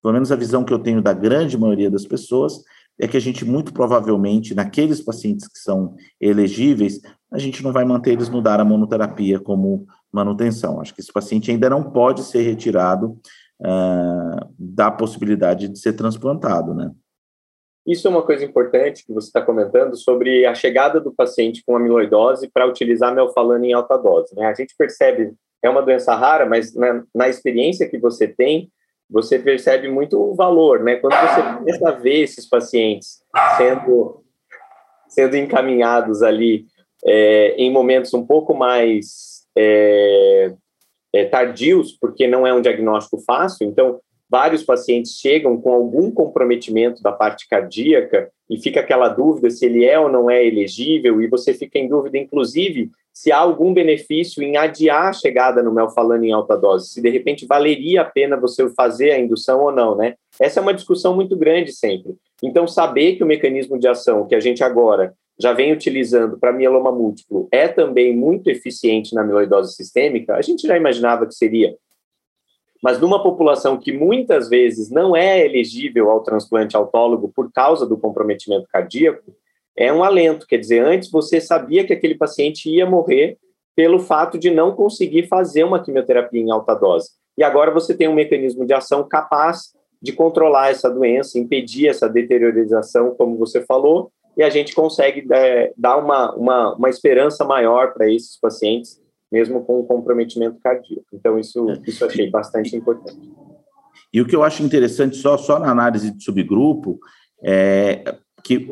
pelo 0.00 0.14
menos 0.14 0.30
a 0.30 0.36
visão 0.36 0.62
que 0.62 0.72
eu 0.72 0.78
tenho 0.78 1.02
da 1.02 1.12
grande 1.12 1.58
maioria 1.58 1.90
das 1.90 2.06
pessoas, 2.06 2.62
é 2.96 3.08
que 3.08 3.16
a 3.16 3.20
gente 3.20 3.44
muito 3.44 3.72
provavelmente, 3.72 4.54
naqueles 4.54 5.00
pacientes 5.00 5.48
que 5.48 5.58
são 5.58 5.96
elegíveis, 6.20 7.00
a 7.32 7.40
gente 7.40 7.60
não 7.60 7.72
vai 7.72 7.84
manter 7.84 8.12
eles 8.12 8.28
no 8.28 8.40
dar 8.40 8.60
a 8.60 8.64
monoterapia 8.64 9.40
como 9.40 9.84
manutenção. 10.12 10.80
Acho 10.80 10.94
que 10.94 11.00
esse 11.00 11.12
paciente 11.12 11.50
ainda 11.50 11.68
não 11.68 11.90
pode 11.90 12.22
ser 12.22 12.42
retirado 12.42 13.18
uh, 13.60 14.46
da 14.56 14.92
possibilidade 14.92 15.66
de 15.66 15.76
ser 15.76 15.94
transplantado, 15.94 16.72
né? 16.72 16.92
Isso 17.86 18.06
é 18.06 18.10
uma 18.10 18.22
coisa 18.22 18.44
importante 18.44 19.04
que 19.04 19.12
você 19.12 19.26
está 19.26 19.42
comentando 19.42 19.96
sobre 19.96 20.46
a 20.46 20.54
chegada 20.54 21.00
do 21.00 21.12
paciente 21.12 21.62
com 21.66 21.76
amiloidose 21.76 22.48
para 22.48 22.66
utilizar 22.66 23.14
melfalana 23.14 23.66
em 23.66 23.72
alta 23.72 23.96
dose. 23.96 24.34
Né? 24.36 24.46
A 24.46 24.54
gente 24.54 24.74
percebe, 24.76 25.32
é 25.62 25.68
uma 25.68 25.82
doença 25.82 26.14
rara, 26.14 26.46
mas 26.46 26.74
na, 26.74 27.02
na 27.14 27.28
experiência 27.28 27.88
que 27.88 27.98
você 27.98 28.28
tem, 28.28 28.70
você 29.10 29.38
percebe 29.38 29.88
muito 29.88 30.18
o 30.18 30.34
valor, 30.34 30.80
né? 30.80 30.96
Quando 30.96 31.12
você 31.12 31.42
começa 31.58 31.88
a 31.88 31.92
ver 31.92 32.22
esses 32.22 32.48
pacientes 32.48 33.20
sendo, 33.58 34.24
sendo 35.06 35.36
encaminhados 35.36 36.22
ali 36.22 36.64
é, 37.04 37.54
em 37.58 37.70
momentos 37.70 38.14
um 38.14 38.26
pouco 38.26 38.54
mais 38.54 39.42
é, 39.56 40.54
é, 41.12 41.24
tardios, 41.26 41.92
porque 41.92 42.26
não 42.26 42.46
é 42.46 42.54
um 42.54 42.62
diagnóstico 42.62 43.20
fácil, 43.20 43.66
então 43.66 44.00
vários 44.32 44.62
pacientes 44.62 45.18
chegam 45.18 45.60
com 45.60 45.74
algum 45.74 46.10
comprometimento 46.10 47.02
da 47.02 47.12
parte 47.12 47.46
cardíaca 47.46 48.30
e 48.48 48.56
fica 48.58 48.80
aquela 48.80 49.10
dúvida 49.10 49.50
se 49.50 49.66
ele 49.66 49.84
é 49.84 50.00
ou 50.00 50.08
não 50.08 50.30
é 50.30 50.42
elegível, 50.42 51.20
e 51.20 51.26
você 51.28 51.52
fica 51.52 51.78
em 51.78 51.86
dúvida, 51.86 52.16
inclusive, 52.16 52.90
se 53.12 53.30
há 53.30 53.36
algum 53.36 53.74
benefício 53.74 54.42
em 54.42 54.56
adiar 54.56 55.08
a 55.08 55.12
chegada 55.12 55.62
no 55.62 55.70
melfalano 55.70 56.24
em 56.24 56.32
alta 56.32 56.56
dose, 56.56 56.88
se 56.88 57.02
de 57.02 57.10
repente 57.10 57.44
valeria 57.44 58.00
a 58.00 58.06
pena 58.06 58.40
você 58.40 58.66
fazer 58.70 59.10
a 59.10 59.18
indução 59.18 59.60
ou 59.60 59.70
não, 59.70 59.94
né? 59.94 60.14
Essa 60.40 60.60
é 60.60 60.62
uma 60.62 60.72
discussão 60.72 61.14
muito 61.14 61.36
grande 61.36 61.70
sempre. 61.70 62.14
Então, 62.42 62.66
saber 62.66 63.16
que 63.16 63.22
o 63.22 63.26
mecanismo 63.26 63.78
de 63.78 63.86
ação 63.86 64.26
que 64.26 64.34
a 64.34 64.40
gente 64.40 64.64
agora 64.64 65.12
já 65.38 65.52
vem 65.52 65.72
utilizando 65.72 66.38
para 66.38 66.52
mieloma 66.52 66.90
múltiplo 66.90 67.48
é 67.52 67.68
também 67.68 68.16
muito 68.16 68.48
eficiente 68.48 69.14
na 69.14 69.20
amiloidose 69.20 69.74
sistêmica, 69.74 70.36
a 70.36 70.40
gente 70.40 70.66
já 70.66 70.74
imaginava 70.74 71.26
que 71.26 71.34
seria. 71.34 71.76
Mas 72.82 72.98
numa 72.98 73.22
população 73.22 73.78
que 73.78 73.92
muitas 73.92 74.48
vezes 74.48 74.90
não 74.90 75.14
é 75.14 75.44
elegível 75.44 76.10
ao 76.10 76.22
transplante 76.22 76.76
autólogo 76.76 77.32
por 77.34 77.52
causa 77.52 77.86
do 77.86 77.96
comprometimento 77.96 78.66
cardíaco, 78.68 79.32
é 79.76 79.92
um 79.92 80.02
alento. 80.02 80.46
Quer 80.46 80.58
dizer, 80.58 80.84
antes 80.84 81.10
você 81.10 81.40
sabia 81.40 81.86
que 81.86 81.92
aquele 81.92 82.16
paciente 82.16 82.68
ia 82.68 82.84
morrer 82.84 83.38
pelo 83.76 84.00
fato 84.00 84.36
de 84.36 84.50
não 84.50 84.74
conseguir 84.74 85.28
fazer 85.28 85.64
uma 85.64 85.82
quimioterapia 85.82 86.40
em 86.40 86.50
alta 86.50 86.74
dose. 86.74 87.10
E 87.38 87.44
agora 87.44 87.70
você 87.70 87.94
tem 87.94 88.08
um 88.08 88.14
mecanismo 88.14 88.66
de 88.66 88.74
ação 88.74 89.06
capaz 89.08 89.72
de 90.00 90.12
controlar 90.12 90.70
essa 90.70 90.90
doença, 90.90 91.38
impedir 91.38 91.88
essa 91.88 92.08
deteriorização, 92.08 93.14
como 93.14 93.38
você 93.38 93.62
falou, 93.62 94.10
e 94.36 94.42
a 94.42 94.50
gente 94.50 94.74
consegue 94.74 95.24
é, 95.32 95.72
dar 95.76 95.96
uma, 95.96 96.34
uma, 96.34 96.74
uma 96.74 96.90
esperança 96.90 97.44
maior 97.44 97.94
para 97.94 98.10
esses 98.10 98.38
pacientes, 98.38 99.00
mesmo 99.32 99.64
com 99.64 99.82
comprometimento 99.84 100.60
cardíaco. 100.60 101.06
Então, 101.12 101.38
isso, 101.38 101.68
é. 101.70 101.80
isso 101.86 102.04
achei 102.04 102.30
bastante 102.30 102.76
importante. 102.76 103.32
E 104.12 104.20
o 104.20 104.26
que 104.26 104.36
eu 104.36 104.44
acho 104.44 104.62
interessante, 104.62 105.16
só, 105.16 105.38
só 105.38 105.58
na 105.58 105.70
análise 105.70 106.10
de 106.10 106.22
subgrupo, 106.22 106.98
é 107.42 108.14
que 108.44 108.68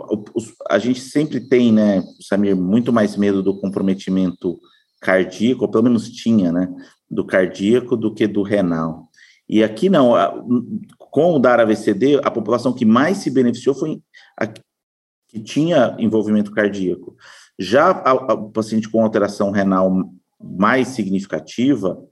a 0.68 0.79
gente 0.79 1.01
sempre 1.01 1.40
tem, 1.40 1.73
né, 1.73 2.03
Samir, 2.20 2.57
muito 2.57 2.92
mais 2.92 3.16
medo 3.16 3.42
do 3.42 3.59
comprometimento 3.59 4.59
cardíaco, 5.01 5.64
ou 5.64 5.70
pelo 5.70 5.85
menos 5.85 6.11
tinha, 6.11 6.53
né, 6.53 6.68
do 7.11 7.25
cardíaco 7.25 7.96
do 7.96 8.12
que 8.12 8.27
do 8.27 8.42
renal. 8.42 9.09
E 9.49 9.64
aqui 9.64 9.88
não, 9.88 10.12
com 10.99 11.35
o 11.35 11.38
DARA-VCD, 11.38 12.20
a 12.23 12.31
população 12.31 12.73
que 12.73 12.85
mais 12.85 13.18
se 13.18 13.31
beneficiou 13.31 13.75
foi 13.75 14.01
a 14.38 14.46
que 14.46 15.40
tinha 15.40 15.96
envolvimento 15.99 16.51
cardíaco. 16.51 17.16
Já 17.59 17.92
o 18.33 18.51
paciente 18.51 18.88
com 18.88 19.03
alteração 19.03 19.53
renal 19.53 20.11
mais 20.40 20.88
significativa, 20.88 22.03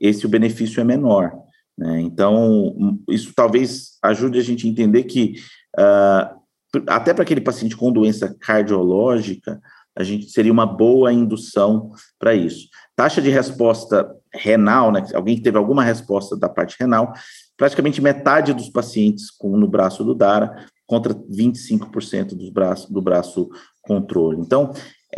esse 0.00 0.26
o 0.26 0.28
benefício 0.28 0.80
é 0.80 0.84
menor. 0.84 1.32
Né? 1.76 2.00
Então, 2.00 2.98
isso 3.08 3.32
talvez 3.34 3.98
ajude 4.02 4.38
a 4.38 4.42
gente 4.42 4.66
a 4.66 4.70
entender 4.70 5.04
que, 5.04 5.34
uh, 5.78 6.40
até 6.88 7.12
para 7.12 7.22
aquele 7.22 7.40
paciente 7.40 7.76
com 7.76 7.92
doença 7.92 8.34
cardiológica, 8.40 9.60
a 9.96 10.02
gente 10.02 10.30
seria 10.30 10.52
uma 10.52 10.66
boa 10.66 11.12
indução 11.12 11.90
para 12.18 12.34
isso. 12.34 12.68
Taxa 12.96 13.20
de 13.20 13.28
resposta 13.28 14.10
renal, 14.32 14.90
né? 14.90 15.06
Alguém 15.14 15.36
que 15.36 15.42
teve 15.42 15.58
alguma 15.58 15.84
resposta 15.84 16.36
da 16.36 16.48
parte 16.48 16.76
renal, 16.80 17.12
praticamente 17.56 18.00
metade 18.00 18.54
dos 18.54 18.70
pacientes 18.70 19.30
com, 19.30 19.56
no 19.56 19.68
braço 19.68 20.02
do 20.02 20.14
DARA 20.14 20.66
contra 20.86 21.14
25% 21.14 22.34
dos 22.34 22.50
braço, 22.50 22.92
do 22.92 23.02
braço 23.02 23.48
controle. 23.82 24.40
Então, 24.40 24.72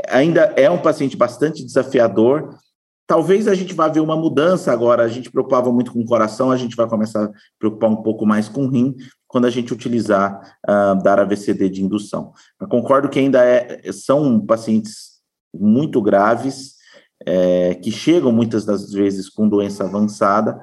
ainda 0.08 0.52
é 0.56 0.70
um 0.70 0.80
paciente 0.80 1.16
bastante 1.16 1.64
desafiador. 1.64 2.56
Talvez 3.06 3.46
a 3.46 3.54
gente 3.54 3.74
vá 3.74 3.88
ver 3.88 4.00
uma 4.00 4.16
mudança 4.16 4.72
agora. 4.72 5.02
A 5.02 5.08
gente 5.08 5.30
preocupava 5.30 5.72
muito 5.72 5.92
com 5.92 6.00
o 6.00 6.06
coração, 6.06 6.50
a 6.50 6.56
gente 6.56 6.74
vai 6.74 6.88
começar 6.88 7.24
a 7.24 7.32
preocupar 7.58 7.90
um 7.90 8.02
pouco 8.02 8.24
mais 8.24 8.48
com 8.48 8.64
o 8.64 8.68
rim 8.68 8.94
quando 9.28 9.46
a 9.46 9.50
gente 9.50 9.72
utilizar 9.72 10.56
uh, 10.68 11.02
dar 11.02 11.18
AVCD 11.18 11.68
de 11.68 11.82
indução. 11.82 12.32
Eu 12.60 12.68
concordo 12.68 13.08
que 13.08 13.18
ainda 13.18 13.44
é, 13.44 13.90
são 13.92 14.40
pacientes 14.40 15.14
muito 15.52 16.00
graves, 16.00 16.74
é, 17.26 17.74
que 17.74 17.90
chegam 17.90 18.32
muitas 18.32 18.64
das 18.64 18.92
vezes 18.92 19.28
com 19.28 19.48
doença 19.48 19.84
avançada. 19.84 20.58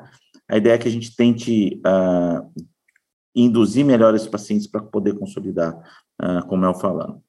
A 0.50 0.58
ideia 0.58 0.74
é 0.74 0.78
que 0.78 0.88
a 0.88 0.92
gente 0.92 1.16
tente 1.16 1.82
uh, 1.86 2.64
induzir 3.36 3.86
melhor 3.86 4.16
esses 4.16 4.28
pacientes 4.28 4.68
para 4.68 4.82
poder 4.82 5.18
consolidar, 5.18 5.78
uh, 6.22 6.46
como 6.48 6.66
eu 6.66 6.74
falando. 6.74 7.22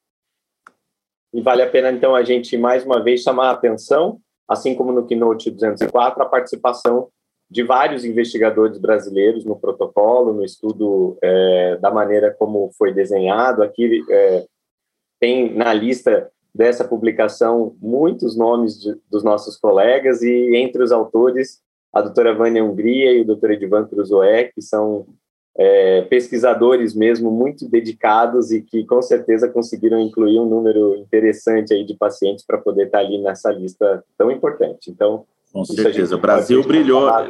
E 1.33 1.41
vale 1.41 1.63
a 1.63 1.71
pena, 1.71 1.91
então, 1.91 2.15
a 2.15 2.23
gente, 2.23 2.57
mais 2.59 2.85
uma 2.85 3.03
vez, 3.03 3.23
chamar 3.23 3.49
a 3.49 3.53
atenção, 3.53 4.21
assim 4.47 4.75
como 4.75 4.93
no 4.93 5.07
Keynote 5.07 5.51
204, 5.51 6.23
a 6.23 6.27
participação 6.27 7.09
de 7.51 7.63
vários 7.63 8.05
investigadores 8.05 8.79
brasileiros 8.79 9.45
no 9.45 9.59
protocolo, 9.59 10.33
no 10.33 10.45
estudo 10.45 11.19
é, 11.23 11.77
da 11.77 11.91
maneira 11.91 12.35
como 12.39 12.71
foi 12.79 12.93
desenhado. 12.93 13.63
Aqui 13.63 14.03
é, 14.11 14.47
tem 15.21 15.55
na 15.55 15.73
lista 15.73 16.31
dessa 16.55 16.85
publicação 16.85 17.77
muitos 17.81 18.37
nomes 18.37 18.81
de, 18.81 18.95
dos 19.11 19.23
nossos 19.23 19.57
colegas 19.57 20.23
e 20.23 20.57
entre 20.57 20.83
os 20.83 20.93
autores 20.93 21.63
a 21.93 22.01
doutora 22.01 22.35
Vânia 22.35 22.65
Hungria 22.65 23.13
e 23.13 23.21
o 23.21 23.25
doutor 23.25 23.51
Edvan 23.51 23.87
Cruzoé, 23.87 24.45
que 24.45 24.63
são 24.63 25.07
é, 25.57 26.03
pesquisadores 26.03 26.95
mesmo 26.95 27.31
muito 27.31 27.69
dedicados 27.69 28.51
e 28.51 28.63
que 28.63 28.85
com 28.85 29.03
certeza 29.03 29.49
conseguiram 29.49 30.01
incluir 30.01 30.39
um 30.39 30.49
número 30.49 30.95
interessante 30.97 31.75
aí 31.75 31.85
de 31.85 31.95
pacientes 31.95 32.45
para 32.45 32.59
poder 32.59 32.87
estar 32.87 33.01
ali 33.01 33.19
nessa 33.19 33.51
lista 33.53 34.03
tão 34.17 34.31
importante. 34.31 34.91
Então, 34.91 35.27
com 35.53 35.65
certeza, 35.65 36.17
o 36.17 36.21
Brasil 36.21 36.63
brilhou. 36.63 37.09
A 37.09 37.27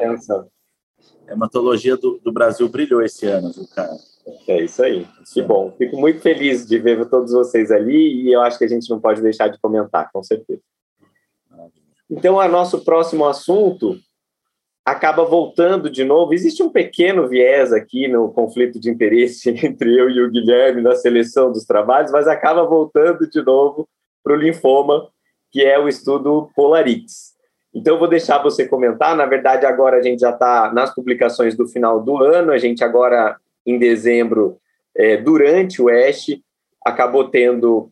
hematologia 1.29 1.97
do, 1.97 2.21
do 2.23 2.33
Brasil 2.33 2.69
brilhou 2.69 3.03
esse 3.03 3.27
ano, 3.27 3.53
viu, 3.53 3.67
cara? 3.75 3.97
É 4.47 4.63
isso 4.63 4.83
aí. 4.83 5.07
Que 5.33 5.43
bom. 5.43 5.73
Fico 5.77 5.97
muito 5.97 6.21
feliz 6.21 6.65
de 6.67 6.79
ver 6.79 7.05
todos 7.09 7.33
vocês 7.33 7.73
ali 7.73 8.23
e 8.23 8.33
eu 8.33 8.41
acho 8.41 8.57
que 8.57 8.65
a 8.65 8.69
gente 8.69 8.89
não 8.89 9.01
pode 9.01 9.21
deixar 9.21 9.49
de 9.49 9.59
comentar, 9.59 10.11
com 10.13 10.23
certeza. 10.23 10.61
Então, 12.09 12.37
o 12.37 12.49
nosso 12.49 12.85
próximo 12.85 13.25
assunto 13.25 13.99
acaba 14.85 15.25
voltando 15.25 15.89
de 15.89 16.05
novo. 16.05 16.35
Existe 16.35 16.63
um 16.63 16.69
pequeno 16.69 17.29
viés 17.29 17.73
aqui 17.73 18.09
no 18.09 18.33
conflito 18.33 18.81
de 18.81 18.91
interesse 18.91 19.51
entre 19.65 19.99
eu 19.99 20.11
e 20.11 20.23
o 20.23 20.31
Guilherme 20.31 20.83
na 20.83 20.95
seleção 20.95 21.53
dos 21.53 21.65
trabalhos, 21.65 22.11
mas 22.11 22.27
acaba 22.27 22.65
voltando 22.65 23.29
de 23.29 23.43
novo 23.43 23.89
para 24.23 24.35
o 24.35 24.37
linfoma, 24.37 25.09
que 25.51 25.63
é 25.63 25.79
o 25.79 25.89
estudo 25.89 26.51
Polarix. 26.55 27.33
Então, 27.75 27.95
eu 27.95 27.99
vou 27.99 28.09
deixar 28.09 28.43
você 28.43 28.69
comentar. 28.69 29.17
Na 29.17 29.25
verdade, 29.25 29.65
agora 29.65 29.97
a 29.97 30.03
gente 30.03 30.21
já 30.21 30.31
está 30.31 30.71
nas 30.73 30.95
publicações 30.95 31.57
do 31.57 31.67
final 31.67 32.03
do 32.03 32.19
ano. 32.19 32.53
A 32.53 32.59
gente 32.59 32.85
agora, 32.85 33.37
em 33.67 33.79
dezembro, 33.79 34.59
é, 34.95 35.17
durante 35.17 35.81
o 35.81 35.89
ESH, 35.89 36.39
acabou 36.85 37.31
tendo 37.31 37.89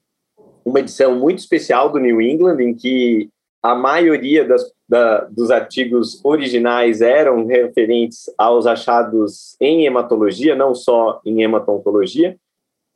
uma 0.64 0.81
edição 0.81 1.18
muito 1.18 1.38
especial 1.38 1.88
do 1.88 1.98
New 1.98 2.20
England, 2.20 2.61
em 2.61 2.74
que 2.74 3.31
a 3.62 3.75
maioria 3.75 4.44
das, 4.44 4.62
da, 4.88 5.25
dos 5.25 5.51
artigos 5.51 6.25
originais 6.25 7.01
eram 7.01 7.46
referentes 7.46 8.31
aos 8.38 8.66
achados 8.66 9.57
em 9.61 9.85
hematologia, 9.85 10.57
não 10.57 10.75
só 10.75 11.20
em 11.25 11.42
hematoncologia. 11.42 12.37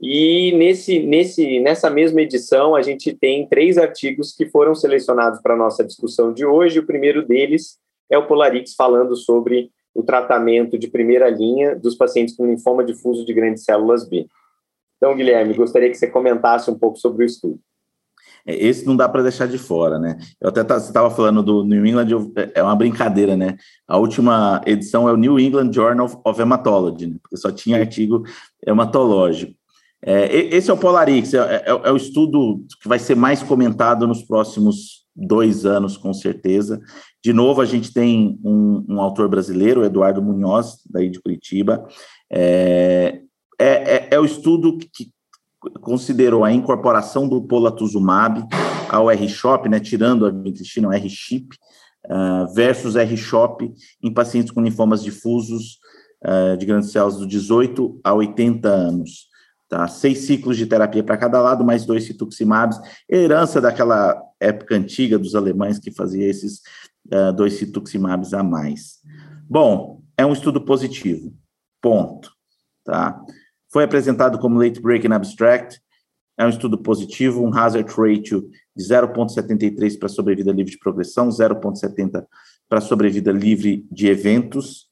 E 0.00 0.52
nesse, 0.52 1.00
nesse, 1.00 1.60
nessa 1.60 1.88
mesma 1.88 2.22
edição, 2.22 2.74
a 2.74 2.82
gente 2.82 3.14
tem 3.14 3.46
três 3.46 3.78
artigos 3.78 4.32
que 4.32 4.46
foram 4.46 4.74
selecionados 4.74 5.40
para 5.40 5.54
a 5.54 5.56
nossa 5.56 5.84
discussão 5.84 6.32
de 6.32 6.44
hoje. 6.44 6.78
O 6.78 6.86
primeiro 6.86 7.26
deles 7.26 7.78
é 8.10 8.18
o 8.18 8.26
Polarix, 8.26 8.74
falando 8.74 9.16
sobre 9.16 9.70
o 9.94 10.02
tratamento 10.02 10.76
de 10.76 10.88
primeira 10.88 11.30
linha 11.30 11.76
dos 11.76 11.94
pacientes 11.94 12.36
com 12.36 12.46
linfoma 12.46 12.84
difuso 12.84 13.24
de 13.24 13.32
grandes 13.32 13.64
células 13.64 14.08
B. 14.08 14.26
Então, 14.96 15.14
Guilherme, 15.14 15.54
gostaria 15.54 15.90
que 15.90 15.96
você 15.96 16.06
comentasse 16.06 16.70
um 16.70 16.78
pouco 16.78 16.98
sobre 16.98 17.24
o 17.24 17.26
estudo. 17.26 17.60
É, 18.46 18.54
esse 18.54 18.86
não 18.86 18.96
dá 18.96 19.08
para 19.08 19.22
deixar 19.22 19.46
de 19.46 19.58
fora, 19.58 19.98
né? 19.98 20.18
Eu 20.40 20.48
até 20.48 20.60
estava 20.60 21.10
falando 21.10 21.42
do 21.42 21.64
New 21.64 21.84
England, 21.84 22.08
é 22.54 22.62
uma 22.62 22.76
brincadeira, 22.76 23.36
né? 23.36 23.56
A 23.88 23.98
última 23.98 24.60
edição 24.66 25.08
é 25.08 25.12
o 25.12 25.16
New 25.16 25.38
England 25.38 25.72
Journal 25.72 26.22
of 26.24 26.40
Hematology, 26.40 27.06
né? 27.06 27.16
porque 27.22 27.36
só 27.36 27.50
tinha 27.50 27.78
artigo 27.78 28.22
hematológico. 28.66 29.54
É, 30.06 30.54
esse 30.54 30.70
é 30.70 30.74
o 30.74 30.76
Polarix, 30.76 31.32
é, 31.32 31.38
é, 31.38 31.64
é, 31.66 31.90
o 31.90 31.96
estudo 31.96 32.62
que 32.82 32.86
vai 32.86 32.98
ser 32.98 33.16
mais 33.16 33.42
comentado 33.42 34.06
nos 34.06 34.22
próximos 34.22 35.04
dois 35.16 35.64
anos, 35.64 35.96
com 35.96 36.12
certeza. 36.12 36.78
De 37.24 37.32
novo, 37.32 37.62
a 37.62 37.64
gente 37.64 37.90
tem 37.90 38.38
um, 38.44 38.84
um 38.86 39.00
autor 39.00 39.30
brasileiro, 39.30 39.82
Eduardo 39.82 40.20
Munhoz, 40.20 40.80
daí 40.90 41.08
de 41.08 41.20
Curitiba. 41.20 41.86
É, 42.30 43.20
é, 43.58 43.66
é, 43.66 44.08
é 44.10 44.20
o 44.20 44.24
estudo 44.26 44.76
que 44.76 45.13
considerou 45.80 46.44
a 46.44 46.52
incorporação 46.52 47.28
do 47.28 47.42
polatuzumab 47.42 48.46
ao 48.88 49.10
R-CHOP, 49.10 49.68
né, 49.68 49.80
tirando 49.80 50.26
a 50.26 50.30
vincristina, 50.30 50.88
o 50.88 50.92
R-CHIP, 50.92 51.56
uh, 52.06 52.52
versus 52.54 52.96
R-CHOP 52.96 53.72
em 54.02 54.12
pacientes 54.12 54.50
com 54.50 54.62
linfomas 54.62 55.02
difusos 55.02 55.78
uh, 56.24 56.56
de 56.56 56.66
grandes 56.66 56.90
células 56.90 57.16
do 57.16 57.26
18 57.26 58.00
a 58.02 58.14
80 58.14 58.68
anos. 58.68 59.28
Tá? 59.68 59.88
Seis 59.88 60.18
ciclos 60.18 60.56
de 60.56 60.66
terapia 60.66 61.02
para 61.02 61.16
cada 61.16 61.40
lado, 61.40 61.64
mais 61.64 61.84
dois 61.84 62.04
cituximabs, 62.04 62.78
herança 63.10 63.60
daquela 63.60 64.20
época 64.38 64.76
antiga 64.76 65.18
dos 65.18 65.34
alemães 65.34 65.78
que 65.78 65.90
fazia 65.90 66.28
esses 66.28 66.60
uh, 67.12 67.32
dois 67.34 67.54
cituximabs 67.54 68.34
a 68.34 68.42
mais. 68.42 69.00
Bom, 69.48 70.02
é 70.16 70.24
um 70.24 70.32
estudo 70.32 70.60
positivo, 70.60 71.32
ponto. 71.80 72.30
Tá? 72.84 73.20
Foi 73.74 73.82
apresentado 73.82 74.38
como 74.38 74.56
late 74.56 74.80
breaking 74.80 75.12
abstract. 75.12 75.80
É 76.38 76.46
um 76.46 76.48
estudo 76.48 76.78
positivo, 76.78 77.42
um 77.42 77.52
hazard 77.52 77.90
ratio 77.90 78.48
de 78.76 78.84
0,73 78.84 79.98
para 79.98 80.08
sobrevida 80.08 80.52
livre 80.52 80.70
de 80.70 80.78
progressão, 80.78 81.28
0,70 81.28 82.24
para 82.68 82.80
sobrevida 82.80 83.32
livre 83.32 83.84
de 83.90 84.06
eventos, 84.06 84.86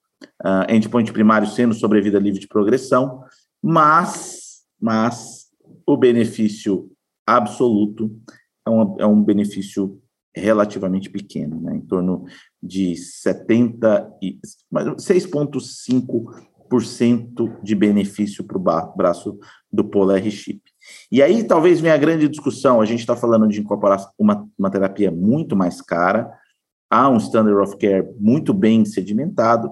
uh, 0.44 0.68
endpoint 0.68 1.12
primário 1.12 1.46
sendo 1.46 1.74
sobrevida 1.74 2.18
livre 2.18 2.40
de 2.40 2.48
progressão, 2.48 3.22
mas, 3.62 4.62
mas 4.80 5.46
o 5.86 5.96
benefício 5.96 6.90
absoluto, 7.24 8.10
é 8.66 8.70
um, 8.70 8.96
é 8.98 9.06
um 9.06 9.22
benefício 9.22 10.02
relativamente 10.34 11.08
pequeno, 11.08 11.60
né, 11.60 11.76
em 11.76 11.82
torno 11.82 12.24
de 12.60 12.96
70 12.96 14.12
e 14.20 14.40
6,5% 14.72 16.51
de 17.62 17.74
benefício 17.74 18.44
para 18.44 18.56
o 18.56 18.96
braço 18.96 19.38
do 19.70 19.84
Polar 19.84 20.22
Chip. 20.22 20.60
E 21.10 21.22
aí 21.22 21.44
talvez 21.44 21.80
venha 21.80 21.94
a 21.94 21.98
grande 21.98 22.28
discussão, 22.28 22.80
a 22.80 22.84
gente 22.84 23.00
está 23.00 23.16
falando 23.16 23.48
de 23.48 23.60
incorporar 23.60 24.10
uma, 24.18 24.48
uma 24.58 24.70
terapia 24.70 25.10
muito 25.10 25.56
mais 25.56 25.80
cara, 25.80 26.32
há 26.90 27.08
um 27.08 27.16
standard 27.16 27.58
of 27.58 27.76
care 27.78 28.06
muito 28.18 28.52
bem 28.52 28.84
sedimentado, 28.84 29.70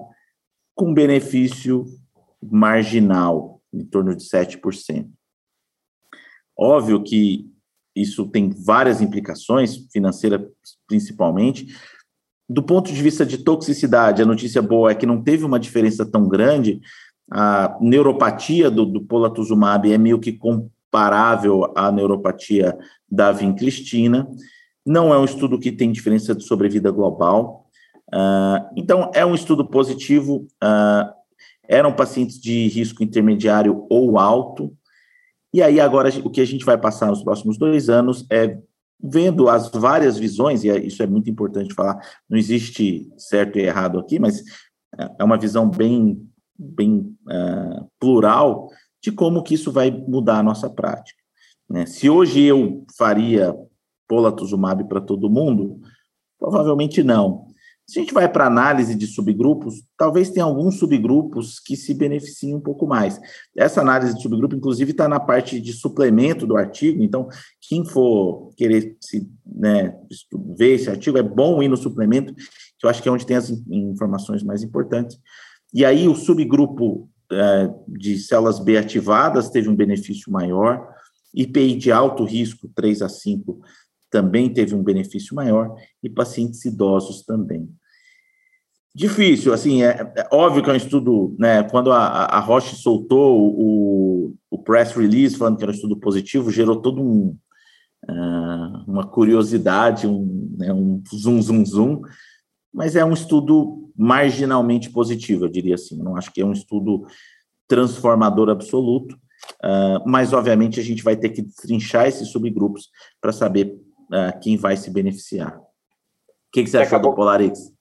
com 0.75 0.93
benefício 0.93 1.85
marginal, 2.41 3.61
em 3.73 3.85
torno 3.85 4.15
de 4.15 4.23
7%. 4.23 5.07
Óbvio 6.57 7.03
que 7.03 7.49
isso 7.95 8.27
tem 8.27 8.49
várias 8.49 9.01
implicações, 9.01 9.87
financeiras 9.91 10.41
principalmente. 10.87 11.67
Do 12.51 12.61
ponto 12.61 12.91
de 12.91 13.01
vista 13.01 13.25
de 13.25 13.37
toxicidade, 13.37 14.21
a 14.21 14.25
notícia 14.25 14.61
boa 14.61 14.91
é 14.91 14.95
que 14.95 15.05
não 15.05 15.21
teve 15.21 15.45
uma 15.45 15.57
diferença 15.57 16.05
tão 16.05 16.27
grande. 16.27 16.81
A 17.31 17.77
neuropatia 17.79 18.69
do, 18.69 18.85
do 18.85 19.01
polatuzumab 19.01 19.89
é 19.89 19.97
meio 19.97 20.19
que 20.19 20.33
comparável 20.33 21.71
à 21.75 21.89
neuropatia 21.91 22.77
da 23.09 23.31
vincristina. 23.31 24.27
Não 24.85 25.13
é 25.13 25.17
um 25.17 25.23
estudo 25.23 25.57
que 25.57 25.71
tem 25.71 25.93
diferença 25.93 26.35
de 26.35 26.43
sobrevida 26.43 26.91
global. 26.91 27.67
Uh, 28.13 28.67
então, 28.75 29.09
é 29.13 29.25
um 29.25 29.33
estudo 29.33 29.65
positivo. 29.65 30.45
Uh, 30.61 31.09
eram 31.69 31.93
pacientes 31.93 32.37
de 32.37 32.67
risco 32.67 33.01
intermediário 33.01 33.85
ou 33.89 34.19
alto, 34.19 34.75
e 35.53 35.61
aí, 35.61 35.81
agora, 35.81 36.09
o 36.23 36.29
que 36.29 36.39
a 36.39 36.45
gente 36.45 36.63
vai 36.63 36.77
passar 36.77 37.07
nos 37.07 37.23
próximos 37.23 37.57
dois 37.57 37.89
anos 37.89 38.25
é 38.31 38.57
vendo 39.03 39.49
as 39.49 39.69
várias 39.69 40.17
visões, 40.17 40.63
e 40.63 40.69
é, 40.69 40.77
isso 40.77 41.01
é 41.01 41.07
muito 41.07 41.29
importante 41.29 41.73
falar, 41.73 41.99
não 42.29 42.37
existe 42.37 43.11
certo 43.17 43.57
e 43.57 43.61
errado 43.61 43.99
aqui, 43.99 44.19
mas 44.19 44.43
é 45.17 45.23
uma 45.23 45.37
visão 45.37 45.69
bem, 45.69 46.27
bem 46.57 47.15
uh, 47.27 47.87
plural 47.99 48.69
de 49.01 49.11
como 49.11 49.41
que 49.41 49.55
isso 49.55 49.71
vai 49.71 49.89
mudar 49.89 50.39
a 50.39 50.43
nossa 50.43 50.69
prática. 50.69 51.19
Né? 51.69 51.85
Se 51.85 52.09
hoje 52.09 52.43
eu 52.43 52.85
faria 52.97 53.55
polatuzumab 54.07 54.83
para 54.87 54.99
todo 54.99 55.29
mundo, 55.29 55.79
provavelmente 56.37 57.01
não. 57.01 57.47
Se 57.91 57.99
a 57.99 58.01
gente 58.01 58.13
vai 58.13 58.31
para 58.31 58.47
análise 58.47 58.95
de 58.95 59.05
subgrupos, 59.05 59.83
talvez 59.97 60.29
tenha 60.29 60.45
alguns 60.45 60.79
subgrupos 60.79 61.59
que 61.59 61.75
se 61.75 61.93
beneficiem 61.93 62.55
um 62.55 62.59
pouco 62.61 62.87
mais. 62.87 63.19
Essa 63.53 63.81
análise 63.81 64.15
de 64.15 64.21
subgrupo, 64.21 64.55
inclusive, 64.55 64.91
está 64.91 65.09
na 65.09 65.19
parte 65.19 65.59
de 65.59 65.73
suplemento 65.73 66.47
do 66.47 66.55
artigo, 66.55 67.03
então, 67.03 67.27
quem 67.59 67.83
for 67.83 68.53
querer 68.55 68.95
se, 69.01 69.29
né, 69.45 69.93
ver 70.55 70.75
esse 70.75 70.89
artigo, 70.89 71.17
é 71.17 71.21
bom 71.21 71.61
ir 71.61 71.67
no 71.67 71.75
suplemento, 71.75 72.33
que 72.33 72.85
eu 72.85 72.89
acho 72.89 73.03
que 73.03 73.09
é 73.09 73.11
onde 73.11 73.25
tem 73.25 73.35
as 73.35 73.49
informações 73.49 74.41
mais 74.41 74.63
importantes. 74.63 75.19
E 75.73 75.83
aí, 75.83 76.07
o 76.07 76.15
subgrupo 76.15 77.09
é, 77.29 77.69
de 77.89 78.17
células 78.19 78.57
B 78.57 78.77
ativadas 78.77 79.49
teve 79.49 79.67
um 79.67 79.75
benefício 79.75 80.31
maior, 80.31 80.87
IPI 81.35 81.75
de 81.75 81.91
alto 81.91 82.23
risco, 82.23 82.69
3 82.73 83.01
a 83.01 83.09
5, 83.09 83.59
também 84.09 84.47
teve 84.53 84.73
um 84.73 84.81
benefício 84.81 85.35
maior, 85.35 85.75
e 86.01 86.09
pacientes 86.09 86.63
idosos 86.63 87.23
também. 87.23 87.69
Difícil, 88.93 89.53
assim, 89.53 89.83
é, 89.83 90.11
é, 90.17 90.27
óbvio 90.33 90.61
que 90.61 90.69
é 90.69 90.73
um 90.73 90.75
estudo, 90.75 91.33
né, 91.39 91.63
quando 91.63 91.93
a, 91.93 92.25
a 92.25 92.39
Roche 92.41 92.75
soltou 92.75 93.39
o, 93.39 94.35
o 94.49 94.57
press 94.57 94.91
release 94.91 95.37
falando 95.37 95.55
que 95.55 95.63
era 95.63 95.71
um 95.71 95.75
estudo 95.75 95.97
positivo, 95.97 96.51
gerou 96.51 96.75
todo 96.75 97.01
um, 97.01 97.37
uh, 98.09 98.83
uma 98.85 99.07
curiosidade, 99.07 100.05
um, 100.05 100.55
né, 100.57 100.73
um 100.73 101.01
zoom, 101.09 101.41
zoom, 101.41 101.65
zoom, 101.65 102.01
mas 102.73 102.97
é 102.97 103.05
um 103.05 103.13
estudo 103.13 103.89
marginalmente 103.95 104.89
positivo, 104.89 105.45
eu 105.45 105.49
diria 105.49 105.75
assim, 105.75 105.97
não 105.97 106.17
acho 106.17 106.31
que 106.33 106.41
é 106.41 106.45
um 106.45 106.51
estudo 106.51 107.05
transformador 107.69 108.49
absoluto, 108.49 109.15
uh, 109.63 110.03
mas 110.05 110.33
obviamente 110.33 110.81
a 110.81 110.83
gente 110.83 111.01
vai 111.01 111.15
ter 111.15 111.29
que 111.29 111.43
trinchar 111.43 112.07
esses 112.07 112.27
subgrupos 112.27 112.89
para 113.21 113.31
saber 113.31 113.67
uh, 113.67 114.37
quem 114.41 114.57
vai 114.57 114.75
se 114.75 114.91
beneficiar. 114.91 115.57
O 115.57 116.51
que, 116.51 116.61
que 116.61 116.69
você, 116.69 116.77
você 116.77 116.83
achou 116.83 116.97
acabou... 116.97 117.11
do 117.11 117.15
Polarix? 117.15 117.71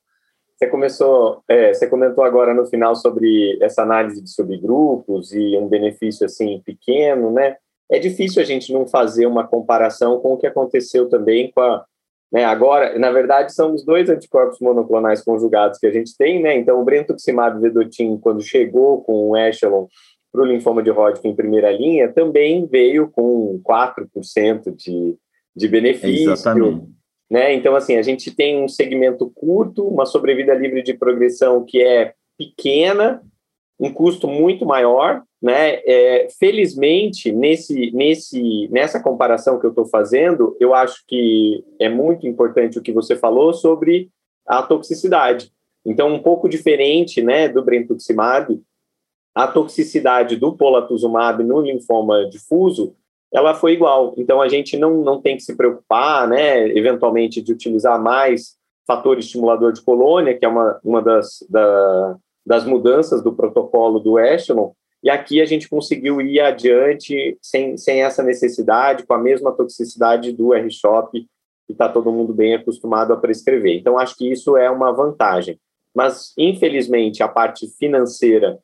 Você 0.61 0.69
começou, 0.69 1.43
é, 1.49 1.73
você 1.73 1.87
comentou 1.87 2.23
agora 2.23 2.53
no 2.53 2.67
final 2.67 2.95
sobre 2.95 3.57
essa 3.63 3.83
análise 3.83 4.23
de 4.23 4.29
subgrupos 4.29 5.33
e 5.33 5.57
um 5.57 5.67
benefício 5.67 6.27
assim 6.27 6.61
pequeno, 6.61 7.33
né? 7.33 7.57
É 7.91 7.99
difícil 7.99 8.43
a 8.43 8.45
gente 8.45 8.71
não 8.71 8.87
fazer 8.87 9.25
uma 9.25 9.47
comparação 9.47 10.21
com 10.21 10.35
o 10.35 10.37
que 10.37 10.47
aconteceu 10.47 11.09
também 11.09 11.51
com 11.51 11.63
a, 11.63 11.83
né? 12.31 12.45
Agora, 12.45 12.99
na 12.99 13.11
verdade, 13.11 13.55
são 13.55 13.73
os 13.73 13.87
dois 13.87 14.11
anticorpos 14.11 14.61
monoclonais 14.61 15.23
conjugados 15.23 15.79
que 15.79 15.87
a 15.87 15.91
gente 15.91 16.15
tem, 16.15 16.43
né? 16.43 16.55
Então, 16.59 16.79
o 16.79 16.85
brentuximab 16.85 17.59
vedotin, 17.59 18.19
quando 18.19 18.43
chegou 18.43 19.03
com 19.03 19.31
o 19.31 19.37
Echelon 19.39 19.87
para 20.31 20.43
o 20.43 20.45
linfoma 20.45 20.83
de 20.83 20.91
Hodgkin 20.91 21.29
em 21.29 21.37
primeira 21.37 21.73
linha, 21.73 22.13
também 22.13 22.67
veio 22.67 23.11
com 23.11 23.59
4% 23.65 24.77
de, 24.77 25.17
de 25.57 25.69
benefício. 25.69 26.33
Exatamente 26.33 27.00
né? 27.31 27.55
Então, 27.55 27.77
assim, 27.77 27.97
a 27.97 28.03
gente 28.03 28.35
tem 28.35 28.63
um 28.63 28.69
segmento 28.69 29.31
curto, 29.31 29.87
uma 29.87 30.05
sobrevida 30.05 30.53
livre 30.55 30.83
de 30.83 30.95
progressão 30.95 31.65
que 31.65 31.81
é 31.81 32.15
pequena, 32.37 33.23
um 33.79 33.93
custo 33.93 34.27
muito 34.27 34.67
maior, 34.67 35.23
né? 35.41 35.81
É, 35.87 36.29
felizmente, 36.39 37.33
nesse, 37.33 37.91
nesse, 37.93 38.69
nessa 38.69 39.01
comparação 39.01 39.59
que 39.59 39.65
eu 39.65 39.71
estou 39.71 39.87
fazendo, 39.87 40.57
eu 40.61 40.75
acho 40.75 41.03
que 41.07 41.65
é 41.79 41.89
muito 41.89 42.27
importante 42.27 42.79
o 42.79 42.83
que 42.83 42.93
você 42.93 43.17
falou 43.17 43.55
sobre 43.55 44.11
a 44.47 44.63
toxicidade. 44.63 45.51
Então, 45.87 46.13
um 46.13 46.19
pouco 46.19 46.49
diferente, 46.49 47.23
né, 47.23 47.49
do 47.49 47.65
brentuximab, 47.65 48.61
a 49.35 49.47
toxicidade 49.47 50.37
do 50.37 50.57
polatuzumab 50.57 51.43
no 51.43 51.61
linfoma 51.61 52.29
difuso 52.29 52.95
ela 53.33 53.55
foi 53.55 53.73
igual. 53.73 54.15
Então 54.17 54.41
a 54.41 54.49
gente 54.49 54.77
não, 54.77 55.03
não 55.03 55.21
tem 55.21 55.37
que 55.37 55.43
se 55.43 55.57
preocupar, 55.57 56.29
né, 56.29 56.69
eventualmente, 56.77 57.41
de 57.41 57.53
utilizar 57.53 58.01
mais 58.01 58.57
fator 58.87 59.19
estimulador 59.19 59.73
de 59.73 59.83
colônia, 59.83 60.37
que 60.37 60.45
é 60.45 60.49
uma, 60.49 60.81
uma 60.83 61.01
das, 61.01 61.47
da, 61.49 62.17
das 62.45 62.65
mudanças 62.65 63.23
do 63.23 63.33
protocolo 63.33 64.01
do 64.01 64.19
Echelon, 64.19 64.73
e 65.03 65.09
aqui 65.09 65.41
a 65.41 65.47
gente 65.47 65.69
conseguiu 65.69 66.21
ir 66.21 66.41
adiante 66.41 67.39
sem, 67.41 67.77
sem 67.77 68.03
essa 68.03 68.23
necessidade, 68.23 69.07
com 69.07 69.15
a 69.15 69.19
mesma 69.19 69.53
toxicidade 69.53 70.33
do 70.33 70.53
R-Shop, 70.53 71.11
que 71.67 71.73
está 71.73 71.89
todo 71.89 72.13
mundo 72.13 72.35
bem 72.35 72.55
acostumado 72.55 73.13
a 73.13 73.17
prescrever. 73.17 73.77
Então, 73.77 73.99
acho 73.99 74.17
que 74.17 74.31
isso 74.31 74.57
é 74.57 74.71
uma 74.71 74.93
vantagem. 74.93 75.59
Mas, 75.95 76.35
infelizmente, 76.37 77.23
a 77.23 77.29
parte 77.29 77.67
financeira 77.79 78.59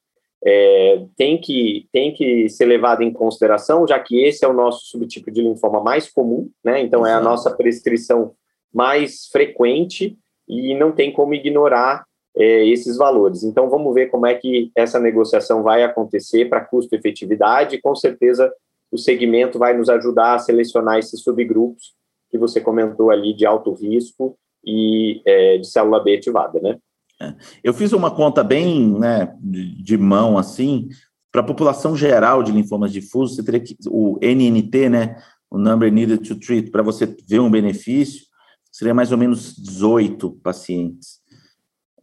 é, 0.45 1.05
tem, 1.17 1.41
que, 1.41 1.89
tem 1.93 2.13
que 2.13 2.49
ser 2.49 2.67
levado 2.67 3.03
em 3.03 3.13
consideração, 3.13 3.87
já 3.87 3.99
que 3.99 4.23
esse 4.23 4.45
é 4.45 4.49
o 4.49 4.53
nosso 4.53 4.87
subtipo 4.87 5.31
de 5.31 5.43
linfoma 5.43 5.81
mais 5.81 6.11
comum, 6.11 6.51
né? 6.65 6.81
Então 6.81 7.07
é 7.07 7.13
a 7.13 7.21
nossa 7.21 7.55
prescrição 7.55 8.35
mais 8.73 9.27
frequente 9.27 10.17
e 10.49 10.75
não 10.75 10.93
tem 10.93 11.13
como 11.13 11.35
ignorar 11.35 12.05
é, 12.37 12.67
esses 12.67 12.97
valores. 12.97 13.43
Então 13.43 13.71
vamos 13.71 13.95
ver 13.95 14.07
como 14.07 14.27
é 14.27 14.35
que 14.35 14.71
essa 14.77 15.01
negociação 15.01 15.63
vai 15.63 15.83
acontecer 15.83 16.49
para 16.49 16.65
custo-efetividade. 16.65 17.81
Com 17.81 17.95
certeza 17.95 18.53
o 18.93 18.99
segmento 18.99 19.59
vai 19.59 19.77
nos 19.77 19.89
ajudar 19.89 20.35
a 20.35 20.39
selecionar 20.39 20.99
esses 20.99 21.23
subgrupos 21.23 21.95
que 22.31 22.39
você 22.39 22.61
comentou 22.61 23.11
ali 23.11 23.35
de 23.35 23.47
alto 23.47 23.73
risco 23.73 24.39
e 24.65 25.23
é, 25.25 25.59
de 25.59 25.67
célula 25.67 26.03
B 26.03 26.17
ativada, 26.17 26.61
né? 26.61 26.79
É. 27.21 27.35
Eu 27.65 27.73
fiz 27.73 27.93
uma 27.93 28.11
conta 28.11 28.45
bem 28.45 28.91
né, 28.99 29.35
de 29.41 29.97
mão, 29.97 30.37
assim, 30.37 30.89
para 31.33 31.41
a 31.41 31.47
população 31.47 31.97
geral 31.97 32.43
de 32.43 32.53
linfomas 32.53 32.93
difusos, 32.93 33.37
você 33.37 33.43
teria 33.43 33.61
que, 33.61 33.77
o 33.89 34.19
NNT, 34.23 34.89
né, 34.89 35.23
o 35.51 35.59
Number 35.59 35.93
Needed 35.93 36.27
to 36.27 36.35
Treat, 36.35 36.71
para 36.71 36.83
você 36.83 37.07
ver 37.29 37.41
um 37.41 37.51
benefício, 37.51 38.25
seria 38.71 38.95
mais 38.95 39.13
ou 39.13 39.19
menos 39.19 39.55
18 39.55 40.33
pacientes. 40.43 41.21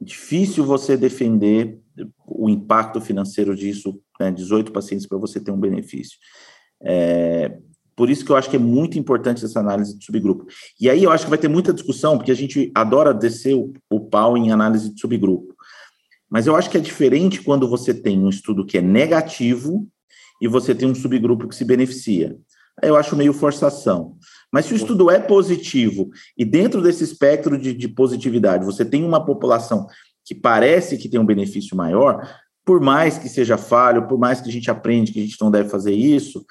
Difícil 0.02 0.66
você 0.66 0.98
defender 0.98 1.80
o 2.26 2.50
impacto 2.50 3.00
financeiro 3.00 3.56
disso, 3.56 4.02
né, 4.20 4.32
18 4.32 4.72
pacientes 4.72 5.06
para 5.06 5.18
você 5.18 5.40
ter 5.40 5.52
um 5.52 5.60
benefício. 5.60 6.18
É, 6.82 7.58
por 7.96 8.10
isso 8.10 8.26
que 8.26 8.32
eu 8.32 8.36
acho 8.36 8.50
que 8.50 8.56
é 8.56 8.60
muito 8.60 8.98
importante 8.98 9.46
essa 9.46 9.60
análise 9.60 9.98
de 9.98 10.04
subgrupo. 10.04 10.46
E 10.80 10.90
aí 10.90 11.04
eu 11.04 11.12
acho 11.12 11.26
que 11.26 11.30
vai 11.30 11.40
ter 11.40 11.48
muita 11.48 11.74
discussão, 11.74 12.18
porque 12.18 12.32
a 12.32 12.36
gente 12.36 12.72
adora 12.74 13.14
descer 13.14 13.56
o, 13.56 13.74
o 13.90 14.00
pau 14.00 14.38
em 14.38 14.52
análise 14.52 14.94
de 14.94 15.00
subgrupo. 15.00 15.54
Mas 16.30 16.48
eu 16.48 16.56
acho 16.56 16.70
que 16.70 16.78
é 16.78 16.82
diferente 16.82 17.42
quando 17.42 17.68
você 17.68 17.94
tem 17.94 18.20
um 18.20 18.30
estudo 18.30 18.66
que 18.66 18.78
é 18.78 18.82
negativo 18.82 19.88
e 20.42 20.48
você 20.48 20.74
tem 20.74 20.90
um 20.90 20.96
subgrupo 20.96 21.48
que 21.48 21.56
se 21.56 21.64
beneficia. 21.64 22.36
Eu 22.82 22.96
acho 22.96 23.16
meio 23.16 23.34
forçação. 23.34 24.18
Mas 24.52 24.66
se 24.66 24.74
o 24.74 24.76
estudo 24.76 25.12
é 25.12 25.20
positivo 25.20 26.10
e 26.38 26.44
dentro 26.44 26.82
desse 26.82 27.04
espectro 27.04 27.58
de, 27.58 27.74
de 27.74 27.88
positividade 27.88 28.66
você 28.66 28.84
tem 28.84 29.04
uma 29.04 29.24
população 29.24 29.88
que 30.26 30.34
parece 30.34 30.98
que 30.98 31.10
tem 31.10 31.20
um 31.20 31.26
benefício 31.26 31.76
maior, 31.78 32.28
por 32.66 32.80
mais 32.80 33.18
que 33.18 33.30
seja 33.30 33.58
falho, 33.58 34.08
por 34.08 34.18
mais 34.18 34.42
que 34.42 34.50
a 34.50 34.52
gente 34.52 34.72
aprende 34.72 35.12
que 35.12 35.20
a 35.20 35.24
gente 35.24 35.40
não 35.40 35.52
deve 35.52 35.70
fazer 35.70 35.94
isso, 35.94 36.46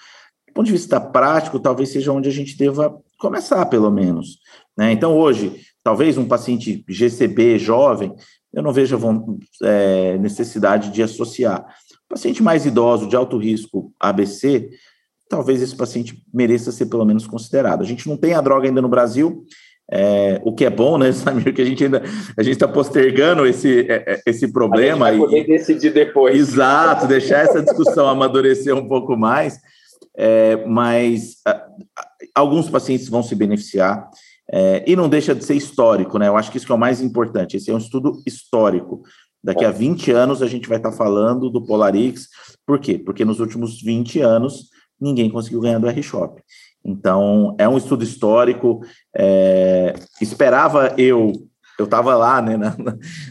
do 0.53 0.55
ponto 0.55 0.67
de 0.67 0.73
vista 0.73 1.01
prático, 1.01 1.59
talvez 1.59 1.88
seja 1.88 2.12
onde 2.12 2.29
a 2.29 2.33
gente 2.33 2.59
deva 2.59 2.95
começar, 3.19 3.65
pelo 3.67 3.91
menos. 3.91 4.38
Né? 4.77 4.93
Então, 4.93 5.17
hoje, 5.17 5.62
talvez 5.83 6.19
um 6.19 6.29
paciente 6.29 6.85
GCB 6.87 7.59
jovem, 7.59 8.12
eu 8.53 8.62
não 8.62 8.71
vejo 8.71 8.99
é, 9.62 10.19
necessidade 10.19 10.91
de 10.91 11.03
associar. 11.03 11.67
Paciente 12.07 12.43
mais 12.43 12.67
idoso, 12.67 13.09
de 13.09 13.17
alto 13.17 13.38
risco, 13.38 13.95
ABC, 13.99 14.69
talvez 15.27 15.62
esse 15.62 15.75
paciente 15.75 16.23
mereça 16.33 16.71
ser 16.71 16.85
pelo 16.87 17.07
menos 17.07 17.27
considerado. 17.27 17.81
A 17.81 17.87
gente 17.87 18.07
não 18.07 18.19
tem 18.19 18.35
a 18.35 18.41
droga 18.43 18.69
ainda 18.69 18.83
no 18.83 18.88
Brasil, 18.91 19.47
é, 19.91 20.38
o 20.45 20.55
que 20.55 20.67
é 20.67 20.71
bom, 20.71 20.99
né, 20.99 21.12
Samir, 21.12 21.55
que 21.55 21.62
a 21.62 21.65
gente 21.65 21.85
ainda 21.85 22.03
a 22.37 22.43
gente 22.43 22.55
está 22.55 22.69
postergando 22.69 23.47
esse, 23.47 23.81
é, 23.91 24.05
é, 24.07 24.21
esse 24.27 24.53
problema. 24.53 25.07
A 25.07 25.12
gente 25.12 25.21
vai 25.21 25.29
poder 25.29 25.43
e, 25.43 25.47
decidir 25.47 25.95
depois. 25.95 26.37
Exato, 26.37 27.07
deixar 27.07 27.45
essa 27.45 27.62
discussão 27.62 28.07
amadurecer 28.09 28.75
um 28.75 28.87
pouco 28.87 29.17
mais, 29.17 29.59
é, 30.16 30.64
mas 30.66 31.37
a, 31.46 31.51
a, 31.51 32.09
alguns 32.35 32.68
pacientes 32.68 33.09
vão 33.09 33.22
se 33.22 33.35
beneficiar. 33.35 34.09
É, 34.51 34.85
e 34.87 34.94
não 34.94 35.09
deixa 35.09 35.35
de 35.35 35.44
ser 35.44 35.55
histórico, 35.55 36.18
né? 36.18 36.29
Eu 36.29 36.37
acho 36.37 36.51
que 36.51 36.59
isso 36.59 36.66
que 36.66 36.72
é 36.72 36.75
o 36.75 36.79
mais 36.79 37.01
importante. 37.01 37.57
Esse 37.57 37.70
é 37.70 37.75
um 37.75 37.79
estudo 37.79 38.20
histórico. 38.27 39.03
Daqui 39.42 39.64
a 39.64 39.70
20 39.70 40.11
anos 40.12 40.42
a 40.42 40.46
gente 40.46 40.68
vai 40.68 40.77
estar 40.77 40.92
falando 40.92 41.51
do 41.51 41.64
Polarix. 41.64 42.29
Por 42.66 42.79
quê? 42.79 42.98
Porque 42.98 43.25
nos 43.25 43.40
últimos 43.40 43.81
20 43.81 44.20
anos 44.20 44.68
ninguém 45.01 45.31
conseguiu 45.31 45.61
ganhar 45.61 45.79
do 45.79 45.88
R-Shop. 45.88 46.40
Então, 46.85 47.55
é 47.59 47.68
um 47.68 47.77
estudo 47.77 48.05
histórico. 48.05 48.81
É, 49.16 49.94
esperava 50.20 50.94
eu, 50.98 51.33
eu 51.79 51.85
estava 51.85 52.14
lá 52.14 52.40
né, 52.40 52.57
na, 52.57 52.77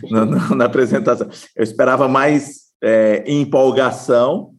na, 0.10 0.56
na, 0.56 0.66
apresentação, 0.66 1.30
eu 1.56 1.64
esperava 1.64 2.08
mais 2.08 2.72
é, 2.82 3.24
empolgação, 3.28 4.51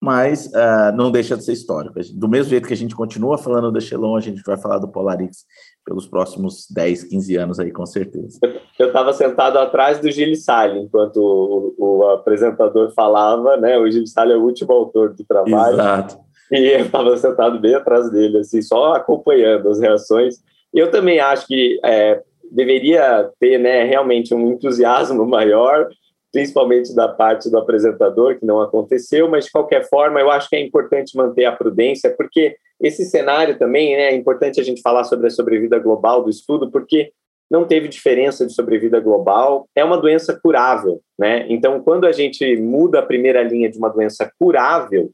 mas 0.00 0.46
uh, 0.46 0.94
não 0.94 1.10
deixa 1.10 1.36
de 1.36 1.44
ser 1.44 1.52
histórico. 1.52 1.98
Do 2.14 2.28
mesmo 2.28 2.50
jeito 2.50 2.68
que 2.68 2.74
a 2.74 2.76
gente 2.76 2.94
continua 2.94 3.38
falando 3.38 3.72
do 3.72 3.78
Echelon, 3.78 4.16
a 4.16 4.20
gente 4.20 4.42
vai 4.46 4.56
falar 4.56 4.78
do 4.78 4.88
Polarix 4.88 5.44
pelos 5.84 6.06
próximos 6.06 6.66
10, 6.70 7.04
15 7.04 7.36
anos 7.36 7.60
aí, 7.60 7.70
com 7.70 7.86
certeza. 7.86 8.38
Eu 8.78 8.88
estava 8.88 9.12
sentado 9.12 9.58
atrás 9.58 9.98
do 9.98 10.10
Gilles 10.10 10.44
Salles, 10.44 10.84
enquanto 10.84 11.16
o, 11.16 11.74
o, 11.78 12.08
apresentador 12.08 12.92
falava, 12.92 13.56
né? 13.56 13.78
O 13.78 13.90
Gilles 13.90 14.12
Salles 14.12 14.34
é 14.34 14.38
o 14.38 14.42
último 14.42 14.72
autor 14.72 15.14
do 15.14 15.24
trabalho. 15.24 15.74
Exato. 15.74 16.18
E 16.52 16.74
eu 16.74 16.86
estava 16.86 17.16
sentado 17.16 17.58
bem 17.58 17.74
atrás 17.74 18.10
dele, 18.10 18.38
assim, 18.38 18.62
só 18.62 18.94
acompanhando 18.94 19.68
as 19.68 19.80
reações. 19.80 20.36
Eu 20.72 20.90
também 20.90 21.18
acho 21.18 21.46
que 21.46 21.80
é, 21.84 22.22
deveria 22.50 23.30
ter, 23.40 23.58
né, 23.58 23.84
realmente 23.84 24.34
um 24.34 24.52
entusiasmo 24.52 25.24
maior, 25.26 25.88
principalmente 26.36 26.94
da 26.94 27.08
parte 27.08 27.50
do 27.50 27.56
apresentador, 27.56 28.38
que 28.38 28.44
não 28.44 28.60
aconteceu, 28.60 29.26
mas 29.26 29.46
de 29.46 29.50
qualquer 29.50 29.88
forma, 29.88 30.20
eu 30.20 30.30
acho 30.30 30.50
que 30.50 30.56
é 30.56 30.60
importante 30.60 31.16
manter 31.16 31.46
a 31.46 31.52
prudência, 31.52 32.10
porque 32.14 32.56
esse 32.78 33.06
cenário 33.06 33.58
também, 33.58 33.96
né, 33.96 34.10
é 34.10 34.14
importante 34.14 34.60
a 34.60 34.62
gente 34.62 34.82
falar 34.82 35.04
sobre 35.04 35.28
a 35.28 35.30
sobrevida 35.30 35.78
global 35.78 36.22
do 36.22 36.28
estudo, 36.28 36.70
porque 36.70 37.10
não 37.50 37.64
teve 37.64 37.88
diferença 37.88 38.44
de 38.44 38.52
sobrevida 38.52 39.00
global, 39.00 39.66
é 39.74 39.82
uma 39.82 39.96
doença 39.96 40.38
curável, 40.38 41.00
né? 41.18 41.46
Então, 41.48 41.80
quando 41.80 42.04
a 42.04 42.12
gente 42.12 42.54
muda 42.58 42.98
a 42.98 43.06
primeira 43.06 43.42
linha 43.42 43.70
de 43.70 43.78
uma 43.78 43.88
doença 43.88 44.30
curável, 44.38 45.10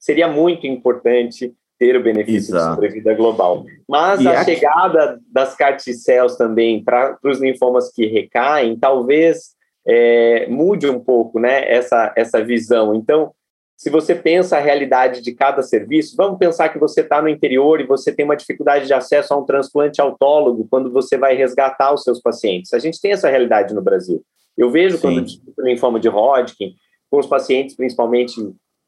seria 0.00 0.26
muito 0.26 0.66
importante 0.66 1.54
ter 1.78 1.94
o 1.96 2.02
benefício 2.02 2.52
Exato. 2.52 2.64
de 2.64 2.74
sobrevida 2.74 3.14
global. 3.14 3.64
Mas 3.88 4.20
e 4.20 4.26
a 4.26 4.40
aqui... 4.40 4.56
chegada 4.56 5.20
das 5.30 5.54
carticels 5.54 6.36
também 6.36 6.82
para 6.82 7.16
os 7.22 7.40
linfomas 7.40 7.92
que 7.92 8.06
recaem, 8.06 8.76
talvez 8.76 9.53
é, 9.86 10.46
mude 10.48 10.88
um 10.88 11.00
pouco 11.00 11.38
né, 11.38 11.70
essa, 11.70 12.12
essa 12.16 12.42
visão. 12.42 12.94
Então, 12.94 13.32
se 13.76 13.90
você 13.90 14.14
pensa 14.14 14.56
a 14.56 14.60
realidade 14.60 15.20
de 15.20 15.34
cada 15.34 15.62
serviço, 15.62 16.14
vamos 16.16 16.38
pensar 16.38 16.68
que 16.68 16.78
você 16.78 17.00
está 17.00 17.20
no 17.20 17.28
interior 17.28 17.80
e 17.80 17.86
você 17.86 18.12
tem 18.14 18.24
uma 18.24 18.36
dificuldade 18.36 18.86
de 18.86 18.94
acesso 18.94 19.34
a 19.34 19.36
um 19.36 19.44
transplante 19.44 20.00
autólogo 20.00 20.66
quando 20.70 20.90
você 20.90 21.18
vai 21.18 21.34
resgatar 21.34 21.92
os 21.92 22.02
seus 22.02 22.20
pacientes. 22.20 22.72
A 22.72 22.78
gente 22.78 23.00
tem 23.00 23.12
essa 23.12 23.28
realidade 23.28 23.74
no 23.74 23.82
Brasil. 23.82 24.22
Eu 24.56 24.70
vejo 24.70 24.96
Sim. 24.96 25.02
quando 25.02 25.18
eu 25.18 25.24
discuto 25.24 25.62
linfoma 25.62 25.98
de 25.98 26.08
Hodgkin, 26.08 26.74
com 27.10 27.18
os 27.18 27.26
pacientes 27.26 27.76
principalmente 27.76 28.34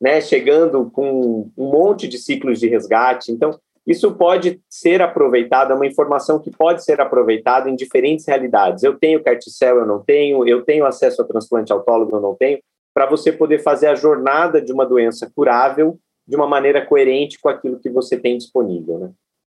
né, 0.01 0.21
chegando 0.21 0.91
com 0.91 1.51
um 1.57 1.71
monte 1.71 2.07
de 2.07 2.19
ciclos 2.19 2.61
de 2.61 2.69
resgate. 2.69 3.33
Então, 3.33 3.59
isso 3.87 4.13
pode 4.17 4.61
ser 4.69 5.01
aproveitado, 5.01 5.73
é 5.73 5.75
uma 5.75 5.87
informação 5.87 6.41
que 6.41 6.51
pode 6.51 6.85
ser 6.85 7.01
aproveitada 7.01 7.71
em 7.71 7.77
diferentes 7.77 8.27
realidades. 8.27 8.83
Eu 8.83 8.99
tenho 8.99 9.23
carticel, 9.23 9.79
eu 9.79 9.87
não 9.87 10.03
tenho, 10.03 10.47
eu 10.47 10.63
tenho 10.65 10.85
acesso 10.85 11.23
a 11.23 11.25
transplante 11.25 11.73
autólogo, 11.73 12.17
eu 12.17 12.21
não 12.21 12.35
tenho, 12.35 12.59
para 12.93 13.07
você 13.07 13.31
poder 13.31 13.63
fazer 13.63 13.87
a 13.87 13.95
jornada 13.95 14.61
de 14.61 14.73
uma 14.73 14.85
doença 14.85 15.31
curável 15.35 15.99
de 16.27 16.35
uma 16.35 16.49
maneira 16.49 16.85
coerente 16.85 17.39
com 17.39 17.49
aquilo 17.49 17.79
que 17.79 17.89
você 17.89 18.19
tem 18.19 18.37
disponível, 18.37 18.99
né? 18.99 19.11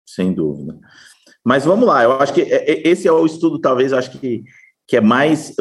Sem 0.06 0.32
dúvida. 0.32 0.78
Mas 1.44 1.64
vamos 1.64 1.86
lá, 1.86 2.04
eu 2.04 2.12
acho 2.12 2.32
que 2.32 2.42
é, 2.42 2.70
é, 2.70 2.88
esse 2.88 3.08
é 3.08 3.12
o 3.12 3.26
estudo, 3.26 3.58
talvez, 3.58 3.90
eu 3.90 3.98
acho 3.98 4.12
que, 4.18 4.44
que 4.86 4.96
é 4.96 5.00
mais, 5.00 5.54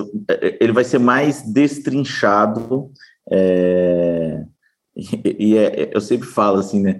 ele 0.59 0.73
vai 0.73 0.83
ser 0.83 0.99
mais 0.99 1.41
destrinchado, 1.41 2.91
é, 3.31 4.43
e, 4.95 5.53
e 5.53 5.57
é, 5.57 5.89
eu 5.91 6.01
sempre 6.01 6.27
falo 6.27 6.59
assim, 6.59 6.81
né? 6.81 6.99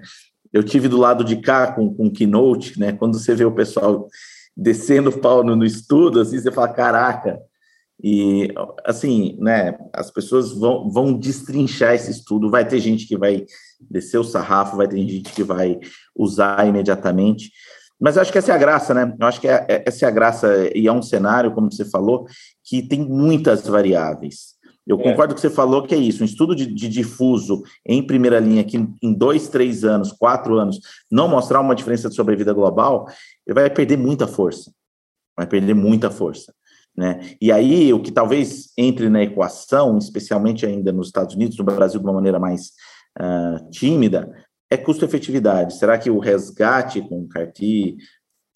Eu 0.52 0.62
tive 0.62 0.88
do 0.88 0.98
lado 0.98 1.24
de 1.24 1.36
cá 1.36 1.72
com, 1.72 1.94
com 1.94 2.10
Keynote, 2.10 2.78
né? 2.78 2.92
Quando 2.92 3.18
você 3.18 3.34
vê 3.34 3.44
o 3.44 3.54
pessoal 3.54 4.08
descendo 4.56 5.10
o 5.10 5.18
pau 5.18 5.44
no, 5.44 5.54
no, 5.54 5.64
estudo, 5.64 6.20
assim, 6.20 6.38
você 6.38 6.50
fala, 6.50 6.68
caraca. 6.68 7.40
E, 8.02 8.52
assim, 8.84 9.36
né? 9.40 9.78
As 9.92 10.10
pessoas 10.10 10.52
vão, 10.52 10.90
vão 10.90 11.12
destrinchar 11.12 11.94
esse 11.94 12.10
estudo. 12.10 12.50
Vai 12.50 12.66
ter 12.66 12.80
gente 12.80 13.06
que 13.06 13.16
vai 13.16 13.44
descer 13.80 14.18
o 14.18 14.24
sarrafo, 14.24 14.76
vai 14.76 14.88
ter 14.88 14.96
gente 14.96 15.32
que 15.32 15.44
vai 15.44 15.78
usar 16.16 16.66
imediatamente. 16.66 17.50
Mas 18.00 18.16
eu 18.16 18.22
acho 18.22 18.32
que 18.32 18.38
essa 18.38 18.52
é 18.52 18.54
a 18.54 18.58
graça, 18.58 18.94
né? 18.94 19.14
Eu 19.20 19.26
acho 19.26 19.40
que 19.40 19.46
é, 19.46 19.66
é 19.68 19.84
essa 19.86 20.06
é 20.06 20.08
a 20.08 20.10
graça, 20.10 20.70
e 20.74 20.88
é 20.88 20.92
um 20.92 21.02
cenário, 21.02 21.52
como 21.52 21.70
você 21.70 21.84
falou, 21.84 22.26
que 22.64 22.82
tem 22.82 23.00
muitas 23.00 23.66
variáveis. 23.66 24.54
Eu 24.90 24.98
é. 24.98 25.02
concordo 25.04 25.34
com 25.34 25.38
o 25.38 25.40
que 25.40 25.48
você 25.48 25.54
falou 25.54 25.84
que 25.84 25.94
é 25.94 25.98
isso, 25.98 26.22
um 26.22 26.26
estudo 26.26 26.52
de, 26.52 26.66
de, 26.66 26.88
difuso 26.88 27.62
em 27.86 28.04
primeira 28.04 28.40
linha, 28.40 28.64
que 28.64 28.76
em 28.76 29.14
dois, 29.14 29.48
três 29.48 29.84
anos, 29.84 30.10
quatro 30.10 30.58
anos, 30.58 30.80
não 31.08 31.28
mostrar 31.28 31.60
uma 31.60 31.76
diferença 31.76 32.08
de 32.08 32.16
sobrevida 32.16 32.52
global, 32.52 33.06
ele 33.46 33.54
vai 33.54 33.70
perder 33.70 33.96
muita 33.96 34.26
força. 34.26 34.72
Vai 35.36 35.46
perder 35.46 35.74
muita 35.74 36.10
força. 36.10 36.52
Né? 36.96 37.36
E 37.40 37.52
aí, 37.52 37.92
o 37.92 38.02
que 38.02 38.10
talvez 38.10 38.72
entre 38.76 39.08
na 39.08 39.22
equação, 39.22 39.96
especialmente 39.96 40.66
ainda 40.66 40.90
nos 40.90 41.06
Estados 41.06 41.36
Unidos, 41.36 41.56
no 41.56 41.64
Brasil 41.64 42.00
de 42.00 42.06
uma 42.06 42.14
maneira 42.14 42.40
mais 42.40 42.72
uh, 43.16 43.70
tímida, 43.70 44.28
é 44.68 44.76
custo-efetividade. 44.76 45.78
Será 45.78 45.96
que 45.98 46.10
o 46.10 46.18
resgate 46.18 47.00
com 47.00 47.20
o 47.20 47.28
CAR-T 47.28 47.96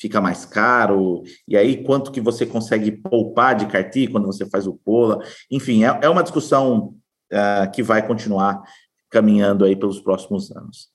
fica 0.00 0.20
mais 0.20 0.44
caro, 0.44 1.22
e 1.46 1.56
aí 1.56 1.82
quanto 1.82 2.10
que 2.12 2.20
você 2.20 2.44
consegue 2.44 2.92
poupar 2.92 3.54
de 3.54 3.66
carti 3.66 4.06
quando 4.06 4.26
você 4.26 4.48
faz 4.48 4.66
o 4.66 4.74
pola, 4.74 5.20
enfim, 5.50 5.84
é, 5.84 6.00
é 6.02 6.08
uma 6.08 6.22
discussão 6.22 6.94
uh, 7.32 7.70
que 7.72 7.82
vai 7.82 8.06
continuar 8.06 8.62
caminhando 9.10 9.64
aí 9.64 9.76
pelos 9.76 10.00
próximos 10.00 10.50
anos. 10.50 10.88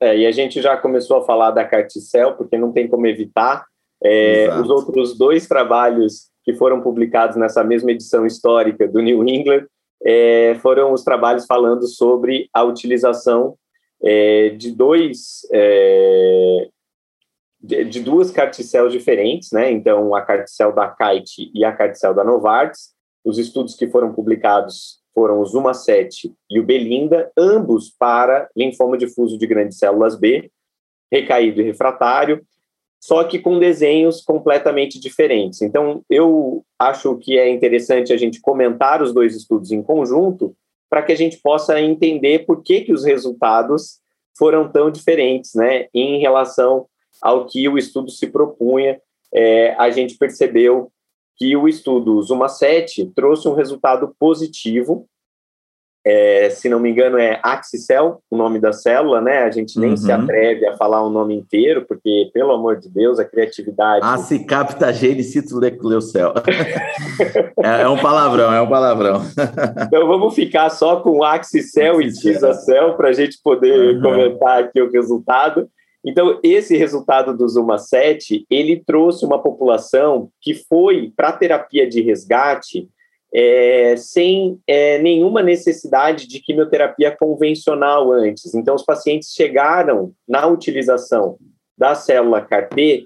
É, 0.00 0.16
e 0.16 0.26
a 0.26 0.30
gente 0.30 0.62
já 0.62 0.76
começou 0.76 1.16
a 1.16 1.24
falar 1.24 1.50
da 1.50 1.64
Carticel, 1.64 2.36
porque 2.36 2.56
não 2.56 2.72
tem 2.72 2.86
como 2.86 3.06
evitar. 3.06 3.64
É, 4.00 4.48
os 4.60 4.70
outros 4.70 5.18
dois 5.18 5.48
trabalhos 5.48 6.28
que 6.44 6.54
foram 6.54 6.80
publicados 6.80 7.36
nessa 7.36 7.64
mesma 7.64 7.90
edição 7.90 8.24
histórica 8.24 8.86
do 8.86 9.00
New 9.00 9.26
England 9.26 9.66
é, 10.04 10.56
foram 10.62 10.92
os 10.92 11.02
trabalhos 11.02 11.46
falando 11.46 11.86
sobre 11.88 12.48
a 12.54 12.62
utilização 12.62 13.56
é, 14.02 14.50
de 14.50 14.70
dois 14.70 15.40
é, 15.52 16.68
de, 17.60 17.84
de 17.84 18.00
duas 18.00 18.30
carticels 18.30 18.92
diferentes, 18.92 19.50
né? 19.52 19.70
Então, 19.70 20.14
a 20.14 20.22
carticel 20.22 20.72
da 20.72 20.88
Kite 20.88 21.50
e 21.54 21.64
a 21.64 21.72
carticel 21.72 22.14
da 22.14 22.24
Novartis. 22.24 22.96
Os 23.24 23.38
estudos 23.38 23.74
que 23.74 23.88
foram 23.88 24.12
publicados 24.12 25.00
foram 25.12 25.40
o 25.40 25.44
Zuma 25.44 25.74
7 25.74 26.32
e 26.48 26.60
o 26.60 26.64
Belinda, 26.64 27.30
ambos 27.36 27.90
para 27.90 28.48
linfoma 28.56 28.96
difuso 28.96 29.36
de 29.36 29.46
grandes 29.46 29.76
células 29.76 30.16
B, 30.16 30.50
recaído 31.10 31.60
e 31.60 31.64
refratário, 31.64 32.46
só 33.00 33.24
que 33.24 33.38
com 33.38 33.58
desenhos 33.58 34.20
completamente 34.22 35.00
diferentes. 35.00 35.62
Então, 35.62 36.02
eu 36.08 36.64
acho 36.78 37.16
que 37.16 37.38
é 37.38 37.48
interessante 37.48 38.12
a 38.12 38.16
gente 38.16 38.40
comentar 38.40 39.02
os 39.02 39.12
dois 39.12 39.34
estudos 39.34 39.72
em 39.72 39.82
conjunto 39.82 40.54
para 40.88 41.02
que 41.02 41.12
a 41.12 41.16
gente 41.16 41.38
possa 41.38 41.80
entender 41.80 42.46
por 42.46 42.62
que, 42.62 42.82
que 42.82 42.92
os 42.92 43.04
resultados 43.04 43.98
foram 44.36 44.70
tão 44.70 44.90
diferentes, 44.90 45.54
né, 45.54 45.86
em 45.92 46.20
relação 46.20 46.86
ao 47.22 47.46
que 47.46 47.68
o 47.68 47.78
estudo 47.78 48.10
se 48.10 48.26
propunha, 48.26 49.00
é, 49.32 49.74
a 49.74 49.90
gente 49.90 50.16
percebeu 50.16 50.90
que 51.36 51.56
o 51.56 51.68
estudo 51.68 52.20
Zuma 52.22 52.48
7 52.48 53.12
trouxe 53.14 53.48
um 53.48 53.54
resultado 53.54 54.14
positivo 54.18 55.08
é, 56.08 56.48
se 56.48 56.70
não 56.70 56.80
me 56.80 56.90
engano, 56.90 57.18
é 57.18 57.38
Axicel, 57.42 58.22
o 58.30 58.36
nome 58.36 58.58
da 58.58 58.72
célula, 58.72 59.20
né? 59.20 59.42
A 59.42 59.50
gente 59.50 59.78
nem 59.78 59.90
uhum. 59.90 59.96
se 59.98 60.10
atreve 60.10 60.66
a 60.66 60.74
falar 60.74 61.02
o 61.02 61.10
nome 61.10 61.34
inteiro, 61.36 61.84
porque, 61.86 62.30
pelo 62.32 62.52
amor 62.52 62.78
de 62.78 62.88
Deus, 62.88 63.18
a 63.18 63.26
criatividade. 63.26 64.00
Acicaptagene 64.02 65.22
citoleucel. 65.22 66.32
é, 67.62 67.82
é 67.82 67.88
um 67.90 67.98
palavrão, 67.98 68.50
é 68.50 68.62
um 68.62 68.68
palavrão. 68.68 69.20
então 69.86 70.06
vamos 70.06 70.34
ficar 70.34 70.70
só 70.70 70.96
com 71.00 71.22
Axicel 71.22 72.00
e 72.00 72.10
Tisacel 72.10 72.94
para 72.94 73.10
a 73.10 73.12
gente 73.12 73.38
poder 73.44 73.96
uhum. 73.96 74.00
comentar 74.00 74.62
aqui 74.62 74.80
o 74.80 74.90
resultado. 74.90 75.68
Então, 76.08 76.40
esse 76.42 76.74
resultado 76.74 77.36
do 77.36 77.46
Zuma 77.46 77.76
7, 77.76 78.46
ele 78.48 78.82
trouxe 78.82 79.26
uma 79.26 79.42
população 79.42 80.30
que 80.40 80.54
foi 80.54 81.12
para 81.14 81.32
terapia 81.32 81.86
de 81.86 82.00
resgate 82.00 82.88
é, 83.30 83.94
sem 83.98 84.58
é, 84.66 84.96
nenhuma 85.02 85.42
necessidade 85.42 86.26
de 86.26 86.40
quimioterapia 86.40 87.14
convencional 87.14 88.10
antes. 88.10 88.54
Então, 88.54 88.74
os 88.74 88.86
pacientes 88.86 89.34
chegaram 89.34 90.14
na 90.26 90.46
utilização 90.46 91.36
da 91.76 91.94
célula 91.94 92.40
CAR-T 92.40 93.04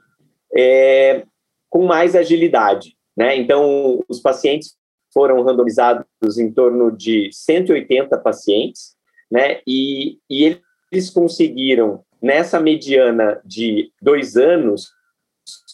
é, 0.56 1.24
com 1.68 1.84
mais 1.84 2.14
agilidade. 2.14 2.96
Né? 3.16 3.36
Então, 3.36 3.98
os 4.08 4.20
pacientes 4.20 4.76
foram 5.12 5.42
randomizados 5.42 6.38
em 6.38 6.52
torno 6.52 6.96
de 6.96 7.30
180 7.32 8.16
pacientes, 8.18 8.94
né? 9.28 9.60
e, 9.66 10.18
e 10.30 10.56
eles 10.92 11.10
conseguiram 11.10 12.04
nessa 12.22 12.60
mediana 12.60 13.40
de 13.44 13.90
dois 14.00 14.36
anos, 14.36 14.90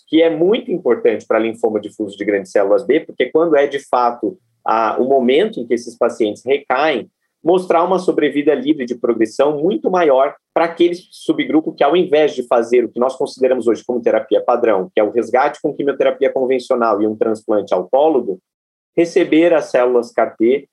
que 0.09 0.23
é 0.23 0.31
muito 0.31 0.71
importante 0.73 1.27
para 1.27 1.39
linfoma 1.39 1.79
difuso 1.79 2.17
de 2.17 2.25
grandes 2.25 2.51
células 2.51 2.87
B, 2.87 3.01
porque 3.01 3.27
quando 3.27 3.57
é 3.57 3.67
de 3.67 3.79
fato 3.79 4.39
a, 4.65 4.97
o 4.99 5.05
momento 5.07 5.61
em 5.61 5.67
que 5.67 5.75
esses 5.75 5.97
pacientes 5.97 6.43
recaem, 6.45 7.11
mostrar 7.45 7.85
uma 7.85 7.99
sobrevida 7.99 8.55
livre 8.55 8.85
de 8.85 8.97
progressão 8.97 9.59
muito 9.59 9.91
maior 9.91 10.35
para 10.53 10.65
aquele 10.65 10.95
subgrupo 10.95 11.73
que, 11.73 11.85
ao 11.85 11.97
invés 11.97 12.35
de 12.35 12.43
fazer 12.43 12.85
o 12.85 12.89
que 12.89 12.99
nós 12.99 13.15
consideramos 13.15 13.69
hoje 13.69 13.85
como 13.87 14.03
terapia 14.03 14.43
padrão, 14.43 14.91
que 14.93 14.99
é 14.99 15.05
o 15.05 15.11
resgate 15.11 15.61
com 15.63 15.75
quimioterapia 15.75 16.33
convencional 16.33 17.01
e 17.01 17.07
um 17.07 17.17
transplante 17.17 17.73
autólogo, 17.73 18.41
receber 18.97 19.55
as 19.55 19.67
células 19.67 20.11
CAR-T 20.11 20.69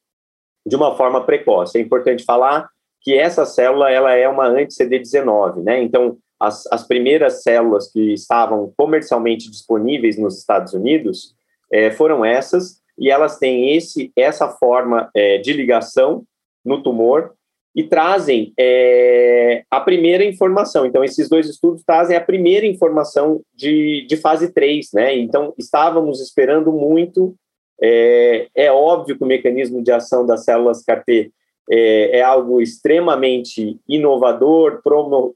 de 0.65 0.75
uma 0.75 0.95
forma 0.95 1.23
precoce. 1.23 1.77
É 1.77 1.81
importante 1.81 2.23
falar 2.23 2.67
que 3.05 3.13
essa 3.13 3.45
célula 3.45 3.91
ela 3.91 4.15
é 4.15 4.27
uma 4.27 4.47
anti-CD19, 4.47 5.61
né? 5.61 5.83
Então, 5.83 6.17
as, 6.39 6.65
as 6.71 6.87
primeiras 6.87 7.43
células 7.43 7.91
que 7.91 8.13
estavam 8.13 8.73
comercialmente 8.75 9.49
disponíveis 9.49 10.17
nos 10.17 10.39
Estados 10.39 10.73
Unidos 10.73 11.35
é, 11.71 11.91
foram 11.91 12.25
essas, 12.25 12.81
e 12.97 13.11
elas 13.11 13.37
têm 13.37 13.75
esse, 13.75 14.11
essa 14.15 14.49
forma 14.49 15.07
é, 15.13 15.37
de 15.37 15.53
ligação 15.53 16.23
no 16.65 16.81
tumor 16.81 17.33
e 17.75 17.83
trazem 17.83 18.51
é, 18.57 19.63
a 19.69 19.79
primeira 19.79 20.25
informação. 20.25 20.83
Então, 20.83 21.03
esses 21.03 21.29
dois 21.29 21.47
estudos 21.47 21.83
trazem 21.85 22.17
a 22.17 22.21
primeira 22.21 22.65
informação 22.65 23.41
de, 23.53 24.07
de 24.09 24.17
fase 24.17 24.51
3, 24.51 24.89
né? 24.93 25.15
Então, 25.15 25.53
estávamos 25.59 26.19
esperando 26.19 26.71
muito. 26.71 27.35
É, 27.79 28.47
é 28.55 28.71
óbvio 28.71 29.15
que 29.15 29.23
o 29.23 29.27
mecanismo 29.27 29.83
de 29.83 29.91
ação 29.91 30.25
das 30.25 30.43
células 30.43 30.83
CAR-T 30.83 31.31
é, 31.69 32.19
é 32.19 32.21
algo 32.21 32.61
extremamente 32.61 33.79
inovador, 33.87 34.81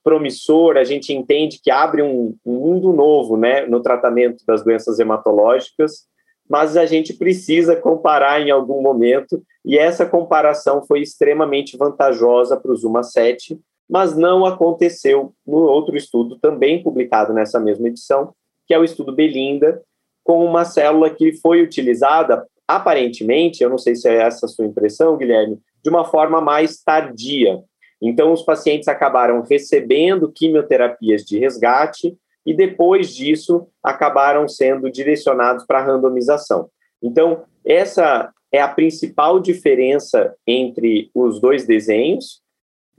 promissor. 0.03 0.77
A 0.77 0.83
gente 0.83 1.13
entende 1.13 1.59
que 1.61 1.71
abre 1.71 2.01
um, 2.01 2.35
um 2.45 2.53
mundo 2.53 2.93
novo 2.93 3.37
né, 3.37 3.65
no 3.65 3.81
tratamento 3.81 4.43
das 4.45 4.63
doenças 4.63 4.99
hematológicas, 4.99 6.07
mas 6.49 6.75
a 6.75 6.85
gente 6.85 7.13
precisa 7.13 7.75
comparar 7.75 8.41
em 8.41 8.49
algum 8.49 8.81
momento, 8.81 9.41
e 9.63 9.77
essa 9.77 10.05
comparação 10.05 10.83
foi 10.83 11.01
extremamente 11.01 11.77
vantajosa 11.77 12.57
para 12.57 12.71
o 12.71 12.75
Zuma 12.75 13.03
7, 13.03 13.59
mas 13.87 14.15
não 14.15 14.45
aconteceu 14.45 15.33
no 15.45 15.57
outro 15.57 15.95
estudo, 15.95 16.39
também 16.39 16.81
publicado 16.81 17.33
nessa 17.33 17.59
mesma 17.59 17.87
edição, 17.87 18.33
que 18.67 18.73
é 18.73 18.79
o 18.79 18.83
estudo 18.83 19.11
Belinda, 19.11 19.81
com 20.23 20.43
uma 20.43 20.65
célula 20.65 21.09
que 21.09 21.33
foi 21.33 21.61
utilizada, 21.61 22.45
aparentemente, 22.69 23.63
eu 23.63 23.69
não 23.69 23.79
sei 23.79 23.95
se 23.95 24.07
é 24.07 24.21
essa 24.21 24.45
a 24.45 24.49
sua 24.49 24.63
impressão, 24.63 25.17
Guilherme, 25.17 25.57
de 25.83 25.89
uma 25.89 26.05
forma 26.05 26.39
mais 26.39 26.83
tardia. 26.83 27.59
Então, 27.99 28.31
os 28.31 28.43
pacientes 28.43 28.87
acabaram 28.87 29.41
recebendo 29.41 30.31
quimioterapias 30.31 31.23
de 31.23 31.39
resgate 31.39 32.15
e 32.45 32.53
depois 32.53 33.15
disso 33.15 33.67
acabaram 33.83 34.47
sendo 34.47 34.87
direcionados 34.91 35.65
para 35.65 35.83
randomização. 35.83 36.69
Então, 37.01 37.41
essa 37.65 38.31
é 38.51 38.61
a 38.61 38.67
principal 38.67 39.39
diferença 39.39 40.35
entre 40.45 41.09
os 41.15 41.41
dois 41.41 41.65
desenhos 41.65 42.39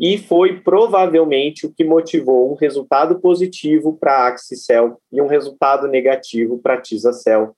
e 0.00 0.18
foi 0.18 0.60
provavelmente 0.60 1.64
o 1.64 1.72
que 1.72 1.84
motivou 1.84 2.50
um 2.50 2.56
resultado 2.56 3.20
positivo 3.20 3.96
para 3.96 4.26
Axicel 4.26 5.00
e 5.12 5.22
um 5.22 5.28
resultado 5.28 5.86
negativo 5.86 6.58
para 6.58 6.80
Tisacel 6.80 7.54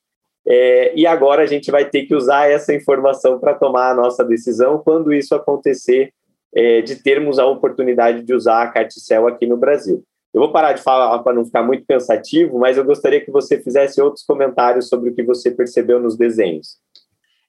é, 0.46 0.92
e 0.98 1.06
agora 1.06 1.42
a 1.42 1.46
gente 1.46 1.70
vai 1.70 1.88
ter 1.88 2.04
que 2.04 2.14
usar 2.14 2.50
essa 2.50 2.74
informação 2.74 3.38
para 3.38 3.54
tomar 3.54 3.90
a 3.90 3.94
nossa 3.94 4.24
decisão 4.24 4.78
quando 4.78 5.12
isso 5.12 5.34
acontecer, 5.34 6.12
é, 6.54 6.82
de 6.82 6.96
termos 6.96 7.38
a 7.38 7.46
oportunidade 7.46 8.22
de 8.22 8.34
usar 8.34 8.62
a 8.62 8.68
Carticel 8.68 9.26
aqui 9.26 9.46
no 9.46 9.56
Brasil. 9.56 10.02
Eu 10.34 10.40
vou 10.40 10.52
parar 10.52 10.72
de 10.72 10.82
falar 10.82 11.18
para 11.20 11.34
não 11.34 11.44
ficar 11.44 11.62
muito 11.62 11.84
cansativo, 11.86 12.58
mas 12.58 12.76
eu 12.76 12.84
gostaria 12.84 13.20
que 13.24 13.30
você 13.30 13.60
fizesse 13.60 14.00
outros 14.00 14.24
comentários 14.24 14.88
sobre 14.88 15.10
o 15.10 15.14
que 15.14 15.22
você 15.22 15.50
percebeu 15.50 16.00
nos 16.00 16.16
desenhos. 16.16 16.78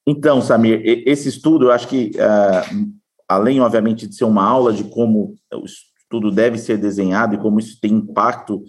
Então, 0.05 0.41
Samir, 0.41 0.81
esse 0.83 1.29
estudo, 1.29 1.67
eu 1.67 1.71
acho 1.71 1.87
que, 1.87 2.11
uh, 2.15 2.91
além, 3.27 3.61
obviamente, 3.61 4.05
de 4.05 4.15
ser 4.15 4.25
uma 4.25 4.43
aula 4.43 4.73
de 4.73 4.83
como 4.83 5.33
o 5.53 5.63
estudo 5.65 6.29
deve 6.29 6.57
ser 6.57 6.77
desenhado 6.77 7.35
e 7.35 7.37
como 7.37 7.57
isso 7.57 7.79
tem 7.79 7.93
impacto 7.93 8.61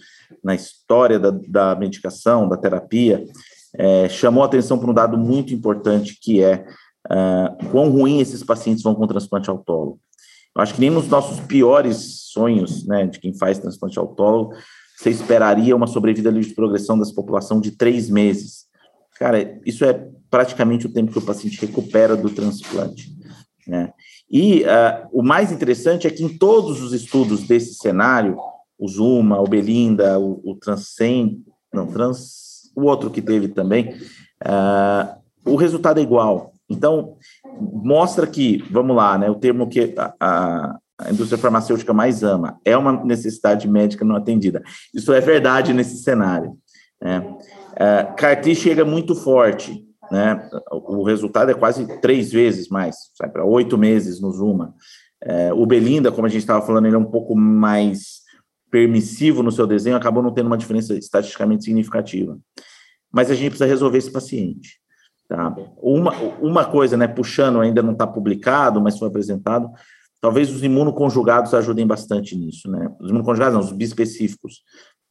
na 0.45 0.55
história 0.55 1.19
da, 1.19 1.31
da 1.31 1.75
medicação, 1.75 2.49
da 2.49 2.57
terapia, 2.57 3.25
é, 3.77 4.09
chamou 4.09 4.43
a 4.43 4.47
atenção 4.47 4.79
para 4.79 4.91
um 4.91 4.95
dado 4.95 5.19
muito 5.19 5.53
importante, 5.53 6.19
que 6.21 6.43
é 6.43 6.65
uh, 7.07 7.69
quão 7.71 7.91
ruim 7.91 8.21
esses 8.21 8.43
pacientes 8.43 8.83
vão 8.83 8.95
com 8.95 9.07
transplante 9.07 9.51
autólogo. 9.51 9.99
Eu 10.57 10.63
acho 10.63 10.75
que 10.75 10.81
nem 10.81 10.91
nos 10.91 11.09
nossos 11.09 11.41
piores 11.41 12.31
sonhos, 12.33 12.87
né, 12.87 13.07
de 13.07 13.19
quem 13.19 13.37
faz 13.37 13.59
transplante 13.59 13.99
autólogo, 13.99 14.55
você 14.97 15.11
esperaria 15.11 15.75
uma 15.75 15.89
sobrevida 15.89 16.31
livre 16.31 16.49
de 16.49 16.55
progressão 16.55 16.97
dessa 16.97 17.13
população 17.13 17.61
de 17.61 17.73
três 17.73 18.09
meses. 18.09 18.67
Cara, 19.19 19.61
isso 19.67 19.85
é 19.85 20.09
praticamente 20.31 20.87
o 20.87 20.93
tempo 20.93 21.11
que 21.11 21.19
o 21.19 21.23
paciente 21.23 21.61
recupera 21.61 22.17
do 22.17 22.31
transplante. 22.31 23.13
Né? 23.67 23.93
E 24.31 24.63
uh, 24.63 25.09
o 25.13 25.23
mais 25.23 25.51
interessante 25.51 26.07
é 26.07 26.11
que 26.11 26.23
em 26.23 26.39
todos 26.39 26.81
os 26.81 26.93
estudos 26.93 27.43
desse 27.43 27.75
cenário, 27.75 28.37
o 28.79 28.89
Zuma, 28.89 29.41
o 29.41 29.49
Belinda, 29.49 30.19
o, 30.19 30.41
o 30.45 30.55
Transcend, 30.57 31.43
não, 31.73 31.87
Trans, 31.87 32.44
o 32.75 32.83
outro 32.83 33.11
que 33.11 33.23
teve 33.23 33.49
também, 33.49 33.95
uh, 34.45 35.15
o 35.45 35.57
resultado 35.57 36.01
é 36.01 36.03
igual. 36.03 36.53
Então, 36.69 37.17
mostra 37.61 38.27
que, 38.27 38.65
vamos 38.71 38.97
lá, 38.97 39.19
né, 39.19 39.31
o 39.31 39.35
termo 39.35 39.69
que 39.69 39.95
a, 39.99 40.79
a 40.99 41.11
indústria 41.13 41.39
farmacêutica 41.39 41.93
mais 41.93 42.23
ama 42.23 42.59
é 42.65 42.77
uma 42.77 43.05
necessidade 43.05 43.69
médica 43.69 44.05
não 44.05 44.17
atendida. 44.17 44.63
Isso 44.93 45.13
é 45.13 45.21
verdade 45.21 45.73
nesse 45.73 45.99
cenário. 45.99 46.57
Né? 47.01 47.19
Uh, 47.19 48.15
CAR-T 48.17 48.55
chega 48.55 48.85
muito 48.85 49.15
forte, 49.15 49.85
né? 50.11 50.49
O 50.71 51.03
resultado 51.03 51.51
é 51.51 51.55
quase 51.55 51.87
três 52.01 52.31
vezes 52.31 52.69
mais, 52.69 52.97
para 53.33 53.45
oito 53.45 53.77
meses 53.77 54.21
no 54.21 54.31
Zuma. 54.31 54.75
Uh, 55.23 55.61
o 55.61 55.67
Belinda, 55.67 56.13
como 56.13 56.27
a 56.27 56.31
gente 56.31 56.43
estava 56.43 56.65
falando, 56.65 56.87
ele 56.87 56.97
é 56.97 56.99
um 56.99 57.05
pouco 57.05 57.35
mais 57.35 58.24
permissivo 58.75 59.41
no 59.41 59.53
seu 59.53 59.69
desenho, 59.69 59.95
acabou 59.95 60.21
não 60.21 60.33
tendo 60.33 60.49
uma 60.49 60.59
diferença 60.59 60.97
estatisticamente 60.97 61.63
significativa. 61.63 62.37
Mas 63.13 63.31
a 63.31 63.35
gente 63.35 63.51
precisa 63.51 63.67
resolver 63.67 63.99
esse 63.99 64.11
paciente. 64.11 64.81
Tá? 65.29 65.55
Uma, 65.81 66.13
uma 66.43 66.65
coisa, 66.65 66.97
né, 66.97 67.07
puxando, 67.07 67.61
ainda 67.61 67.81
não 67.85 67.93
está 67.93 68.05
publicado, 68.05 68.81
mas 68.81 68.99
foi 68.99 69.07
apresentado, 69.07 69.71
talvez 70.21 70.51
os 70.51 70.65
imunoconjugados 70.65 71.55
ajudem 71.55 71.87
bastante 71.87 72.37
nisso. 72.37 72.69
Né? 72.69 72.91
Os 72.99 73.11
imunoconjugados, 73.11 73.55
não, 73.55 73.61
os 73.61 73.71
bispecíficos. 73.71 74.65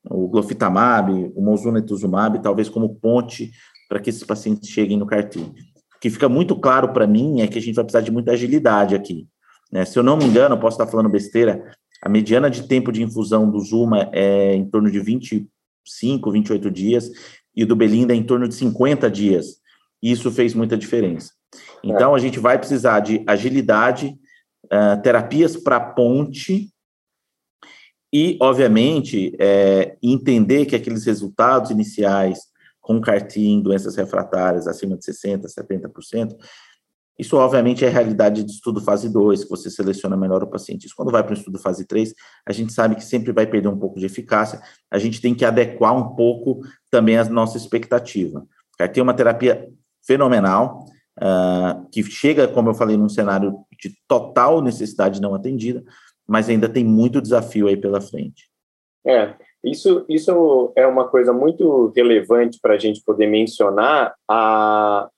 O 0.10 0.28
glofitamab, 0.28 1.32
o 1.34 1.42
mosunetuzumab, 1.42 2.42
talvez 2.42 2.68
como 2.68 2.96
ponte 2.96 3.50
para 3.88 4.02
que 4.02 4.10
esses 4.10 4.26
pacientes 4.26 4.68
cheguem 4.68 4.98
no 4.98 5.06
CAR-T. 5.06 5.40
O 5.40 6.00
que 6.02 6.10
fica 6.10 6.28
muito 6.28 6.54
claro 6.58 6.90
para 6.90 7.08
mim 7.08 7.40
é 7.40 7.48
que 7.48 7.60
a 7.60 7.62
gente 7.62 7.76
vai 7.76 7.86
precisar 7.86 8.04
de 8.04 8.12
muita 8.12 8.34
agilidade 8.34 8.94
aqui. 8.94 9.26
Né? 9.72 9.86
Se 9.86 9.98
eu 9.98 10.04
não 10.04 10.18
me 10.18 10.26
engano, 10.26 10.60
posso 10.60 10.76
estar 10.76 10.92
falando 10.92 11.08
besteira, 11.08 11.74
a 12.04 12.10
mediana 12.10 12.50
de 12.50 12.68
tempo 12.68 12.92
de 12.92 13.02
infusão 13.02 13.50
do 13.50 13.62
Zuma 13.62 14.10
é 14.12 14.54
em 14.54 14.70
torno 14.70 14.92
de 14.92 15.00
25, 15.00 16.30
28 16.30 16.70
dias, 16.70 17.10
e 17.56 17.64
do 17.64 17.78
Belinda 17.78 18.14
é 18.14 18.18
em 18.18 18.24
torno 18.24 18.46
de 18.46 18.56
50 18.56 19.10
dias. 19.10 19.62
Isso 20.02 20.30
fez 20.30 20.54
muita 20.54 20.76
diferença. 20.76 21.32
Então, 21.82 22.14
a 22.14 22.20
gente 22.20 22.40
vai 22.40 22.58
precisar 22.58 23.00
de 23.00 23.24
agilidade, 23.26 24.18
uh, 24.66 25.02
terapias 25.02 25.56
para 25.56 25.80
ponte 25.80 26.70
e, 28.12 28.38
obviamente, 28.42 29.34
é, 29.40 29.96
entender 30.04 30.66
que 30.66 30.76
aqueles 30.76 31.06
resultados 31.06 31.72
iniciais 31.72 32.40
com 32.82 33.00
CAR-T 33.00 33.40
em 33.40 33.62
doenças 33.62 33.96
refratárias 33.96 34.68
acima 34.68 34.98
de 34.98 35.06
60%, 35.06 35.46
70%, 35.46 36.36
Isso, 37.18 37.38
obviamente, 37.38 37.86
é 37.86 37.88
a 37.88 37.92
realidade 37.92 38.44
de 38.44 38.52
estudo 38.52 38.82
fase 38.82 39.08
2, 39.08 39.44
que 39.44 39.50
você 39.50 39.70
seleciona 39.70 40.18
melhor 40.18 40.44
o 40.44 40.48
paciente. 40.48 40.86
Isso, 40.86 40.96
quando 40.96 41.12
vai 41.12 41.24
para 41.24 41.32
o 41.32 41.38
estudo 41.38 41.60
fase 41.60 41.86
3, 41.86 42.14
a 42.48 42.52
gente 42.52 42.74
sabe 42.74 42.96
que 42.96 43.04
sempre 43.04 43.32
vai 43.32 43.46
perder 43.46 43.68
um 43.68 43.78
pouco 43.78 44.00
de 44.00 44.06
eficácia. 44.06 44.60
A 44.90 44.98
gente 44.98 45.22
tem 45.22 45.36
que 45.36 45.46
adequar 45.46 45.96
um 45.96 46.16
pouco 46.16 46.62
também 46.90 47.18
a 47.18 47.24
nossa 47.26 47.58
expectativa. 47.58 48.46
Tem 48.92 49.04
uma 49.04 49.14
terapia 49.14 49.70
fenomenal, 50.06 50.86
uh, 51.20 51.88
que 51.92 52.04
chega, 52.04 52.48
como 52.48 52.70
eu 52.70 52.74
falei, 52.74 52.98
num 52.98 53.10
cenário 53.10 53.60
de 53.80 53.94
total 54.08 54.62
necessidade 54.62 55.22
não 55.22 55.36
atendida, 55.36 55.84
mas 56.28 56.50
ainda 56.50 56.68
tem 56.68 56.84
muito 56.84 57.22
desafio 57.22 57.68
aí 57.68 57.78
pela 57.78 58.02
frente. 58.02 58.50
É, 59.06 59.36
isso, 59.64 60.06
isso 60.10 60.74
é 60.76 60.88
uma 60.88 61.08
coisa 61.08 61.34
muito 61.34 61.92
relevante 61.96 62.60
para 62.62 62.76
a 62.76 62.78
gente 62.78 63.04
poder 63.04 63.28
mencionar 63.28 64.14
a, 64.30 65.10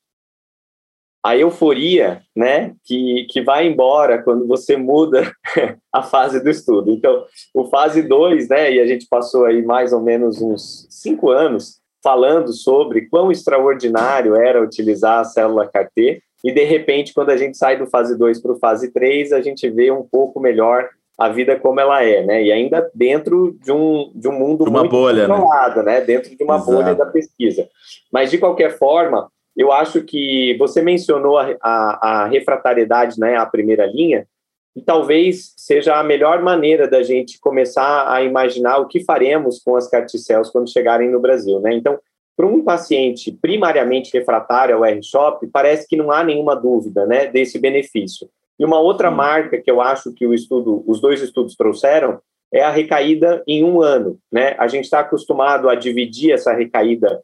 a 1.25 1.35
euforia, 1.35 2.21
né, 2.35 2.75
que, 2.85 3.25
que 3.31 3.41
vai 3.41 3.65
embora 3.65 4.21
quando 4.21 4.47
você 4.47 4.77
muda 4.77 5.31
a 5.91 6.03
fase 6.03 6.39
do 6.39 6.51
estudo. 6.51 6.91
Então, 6.91 7.25
o 7.51 7.65
fase 7.65 8.03
2, 8.03 8.47
né, 8.47 8.73
e 8.73 8.79
a 8.79 8.85
gente 8.85 9.07
passou 9.09 9.45
aí 9.45 9.63
mais 9.63 9.91
ou 9.91 10.01
menos 10.01 10.39
uns 10.39 10.85
cinco 10.87 11.31
anos 11.31 11.79
falando 12.03 12.53
sobre 12.53 13.09
quão 13.09 13.31
extraordinário 13.31 14.35
era 14.35 14.61
utilizar 14.61 15.21
a 15.21 15.23
célula 15.23 15.67
CAR-T, 15.67 16.21
e 16.43 16.51
de 16.51 16.63
repente, 16.63 17.11
quando 17.11 17.31
a 17.31 17.37
gente 17.37 17.57
sai 17.57 17.75
do 17.75 17.87
fase 17.87 18.15
2 18.15 18.39
para 18.39 18.51
o 18.51 18.59
fase 18.59 18.93
3, 18.93 19.33
a 19.33 19.41
gente 19.41 19.67
vê 19.67 19.89
um 19.89 20.03
pouco 20.03 20.39
melhor 20.39 20.87
a 21.17 21.27
vida 21.27 21.59
como 21.59 21.79
ela 21.79 22.03
é, 22.03 22.23
né? 22.23 22.43
E 22.43 22.51
ainda 22.51 22.87
dentro 22.93 23.57
de 23.63 23.71
um, 23.71 24.11
de 24.13 24.27
um 24.27 24.33
mundo 24.33 24.65
uma 24.65 24.81
muito 24.81 24.91
bolha, 24.91 25.27
controlado, 25.27 25.81
né? 25.81 25.99
né? 25.99 26.01
Dentro 26.01 26.37
de 26.37 26.43
uma 26.43 26.57
Exato. 26.57 26.71
bolha 26.71 26.93
da 26.93 27.07
pesquisa. 27.07 27.67
Mas, 28.13 28.29
de 28.29 28.37
qualquer 28.37 28.77
forma, 28.77 29.27
eu 29.55 29.71
acho 29.71 30.03
que 30.03 30.55
você 30.57 30.81
mencionou 30.81 31.37
a, 31.37 31.55
a, 31.61 32.23
a 32.23 32.27
refratariedade, 32.27 33.19
né? 33.19 33.37
A 33.37 33.45
primeira 33.45 33.85
linha, 33.85 34.27
e 34.75 34.81
talvez 34.81 35.53
seja 35.55 35.97
a 35.97 36.03
melhor 36.03 36.43
maneira 36.43 36.87
da 36.87 37.01
gente 37.01 37.39
começar 37.39 38.11
a 38.11 38.21
imaginar 38.21 38.77
o 38.77 38.87
que 38.87 39.03
faremos 39.03 39.59
com 39.63 39.75
as 39.75 39.87
carticéus 39.87 40.49
quando 40.49 40.69
chegarem 40.69 41.09
no 41.09 41.21
Brasil, 41.21 41.61
né? 41.61 41.73
Então, 41.73 41.97
para 42.35 42.45
um 42.45 42.61
paciente 42.61 43.31
primariamente 43.31 44.11
refratário 44.11 44.75
ao 44.75 44.83
R-SHOP, 44.83 45.47
parece 45.47 45.87
que 45.87 45.95
não 45.95 46.11
há 46.11 46.21
nenhuma 46.21 46.53
dúvida, 46.53 47.05
né, 47.05 47.27
desse 47.27 47.57
benefício. 47.57 48.29
E 48.59 48.65
uma 48.65 48.77
outra 48.77 49.09
Sim. 49.09 49.15
marca 49.15 49.61
que 49.61 49.71
eu 49.71 49.79
acho 49.79 50.11
que 50.13 50.27
o 50.27 50.33
estudo, 50.33 50.83
os 50.85 50.99
dois 50.99 51.21
estudos 51.21 51.55
trouxeram 51.55 52.19
é 52.53 52.61
a 52.61 52.71
recaída 52.71 53.41
em 53.47 53.63
um 53.63 53.81
ano, 53.81 54.19
né? 54.31 54.55
A 54.57 54.67
gente 54.67 54.85
está 54.85 54.99
acostumado 54.99 55.69
a 55.69 55.75
dividir 55.75 56.31
essa 56.31 56.53
recaída 56.53 57.23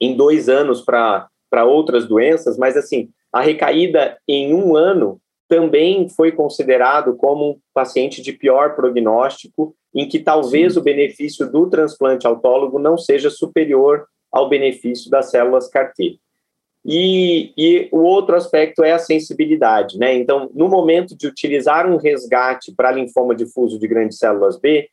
em 0.00 0.16
dois 0.16 0.48
anos 0.48 0.80
para 0.80 1.28
outras 1.56 2.06
doenças, 2.06 2.56
mas 2.56 2.76
assim, 2.76 3.08
a 3.32 3.40
recaída 3.40 4.18
em 4.26 4.54
um 4.54 4.76
ano 4.76 5.20
também 5.48 6.08
foi 6.08 6.30
considerado 6.30 7.16
como 7.16 7.50
um 7.50 7.58
paciente 7.72 8.20
de 8.20 8.32
pior 8.32 8.76
prognóstico, 8.76 9.74
em 9.94 10.06
que 10.06 10.18
talvez 10.18 10.74
Sim. 10.74 10.80
o 10.80 10.82
benefício 10.82 11.50
do 11.50 11.68
transplante 11.68 12.26
autólogo 12.26 12.78
não 12.78 12.98
seja 12.98 13.30
superior 13.30 14.06
ao 14.30 14.48
benefício 14.48 15.10
das 15.10 15.30
células 15.30 15.68
CAR-T. 15.68 16.20
E, 16.84 17.52
e, 17.56 17.88
o 17.90 17.98
outro 17.98 18.36
aspecto 18.36 18.84
é 18.84 18.92
a 18.92 18.98
sensibilidade, 18.98 19.98
né? 19.98 20.14
Então, 20.14 20.50
no 20.54 20.68
momento 20.68 21.16
de 21.16 21.26
utilizar 21.26 21.90
um 21.90 21.96
resgate 21.96 22.72
para 22.74 22.92
linfoma 22.92 23.34
difuso 23.34 23.78
de 23.78 23.88
grandes 23.88 24.18
células 24.18 24.58
B, 24.58 24.88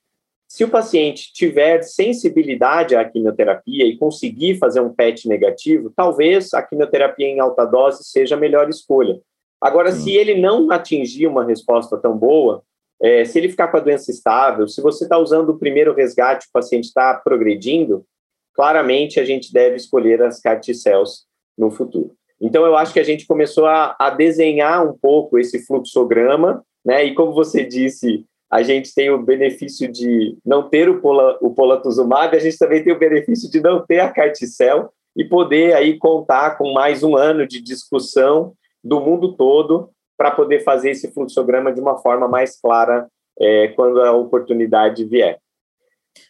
se 0.47 0.63
o 0.63 0.69
paciente 0.69 1.33
tiver 1.33 1.81
sensibilidade 1.81 2.95
à 2.95 3.03
quimioterapia 3.03 3.85
e 3.85 3.97
conseguir 3.97 4.57
fazer 4.57 4.79
um 4.79 4.93
PET 4.93 5.27
negativo, 5.27 5.91
talvez 5.95 6.53
a 6.53 6.61
quimioterapia 6.61 7.27
em 7.27 7.39
alta 7.39 7.65
dose 7.65 8.03
seja 8.03 8.35
a 8.35 8.39
melhor 8.39 8.69
escolha, 8.69 9.19
Agora, 9.65 9.91
se 9.91 10.11
ele 10.11 10.39
não 10.39 10.69
atingir 10.69 11.25
uma 11.25 11.43
resposta 11.43 11.97
tão 11.97 12.15
boa, 12.15 12.61
é, 13.01 13.25
se 13.25 13.39
ele 13.39 13.49
ficar 13.49 13.67
com 13.69 13.77
a 13.77 13.79
doença 13.79 14.11
estável, 14.11 14.67
se 14.67 14.79
você 14.79 15.05
está 15.05 15.17
usando 15.17 15.49
o 15.49 15.57
primeiro 15.57 15.91
resgate, 15.91 16.47
o 16.47 16.51
paciente 16.51 16.85
está 16.85 17.15
progredindo, 17.15 18.05
claramente 18.53 19.19
a 19.19 19.25
gente 19.25 19.51
deve 19.51 19.75
escolher 19.75 20.21
as 20.21 20.39
CAR 20.39 20.61
T-cells 20.61 21.23
no 21.57 21.71
futuro. 21.71 22.11
Então, 22.39 22.63
eu 22.63 22.77
acho 22.77 22.93
que 22.93 22.99
a 22.99 23.03
gente 23.03 23.25
começou 23.25 23.65
a, 23.65 23.95
a, 23.99 24.11
desenhar 24.11 24.85
um 24.87 24.95
pouco 24.95 25.39
esse 25.39 25.65
fluxograma, 25.65 26.63
né? 26.85 27.03
E 27.03 27.15
como 27.15 27.33
você 27.33 27.63
disse, 27.63 28.23
a 28.51 28.61
gente 28.63 28.93
tem 28.93 29.09
o 29.09 29.21
benefício 29.21 29.91
de 29.91 30.37
não 30.45 30.69
ter 30.69 30.89
o, 30.89 31.01
pola, 31.01 31.37
o 31.41 31.53
polatuzumab, 31.53 32.35
a 32.35 32.39
gente 32.39 32.57
também 32.57 32.83
tem 32.83 32.93
o 32.93 32.99
benefício 32.99 33.49
de 33.49 33.59
não 33.59 33.85
ter 33.85 33.99
a 33.99 34.11
CAR 34.11 34.31
T-cell 34.31 34.89
e 35.15 35.23
poder 35.23 35.73
aí 35.73 35.97
contar 35.97 36.57
com 36.57 36.73
mais 36.73 37.03
um 37.03 37.15
ano 37.15 37.47
de 37.47 37.61
discussão 37.61 38.53
do 38.83 38.99
mundo 38.99 39.33
todo 39.35 39.89
para 40.17 40.31
poder 40.31 40.63
fazer 40.63 40.91
esse 40.91 41.11
fluxograma 41.11 41.73
de 41.73 41.81
uma 41.81 41.97
forma 41.97 42.27
mais 42.27 42.59
clara 42.59 43.07
é, 43.39 43.69
quando 43.69 44.01
a 44.01 44.11
oportunidade 44.11 45.03
vier. 45.05 45.39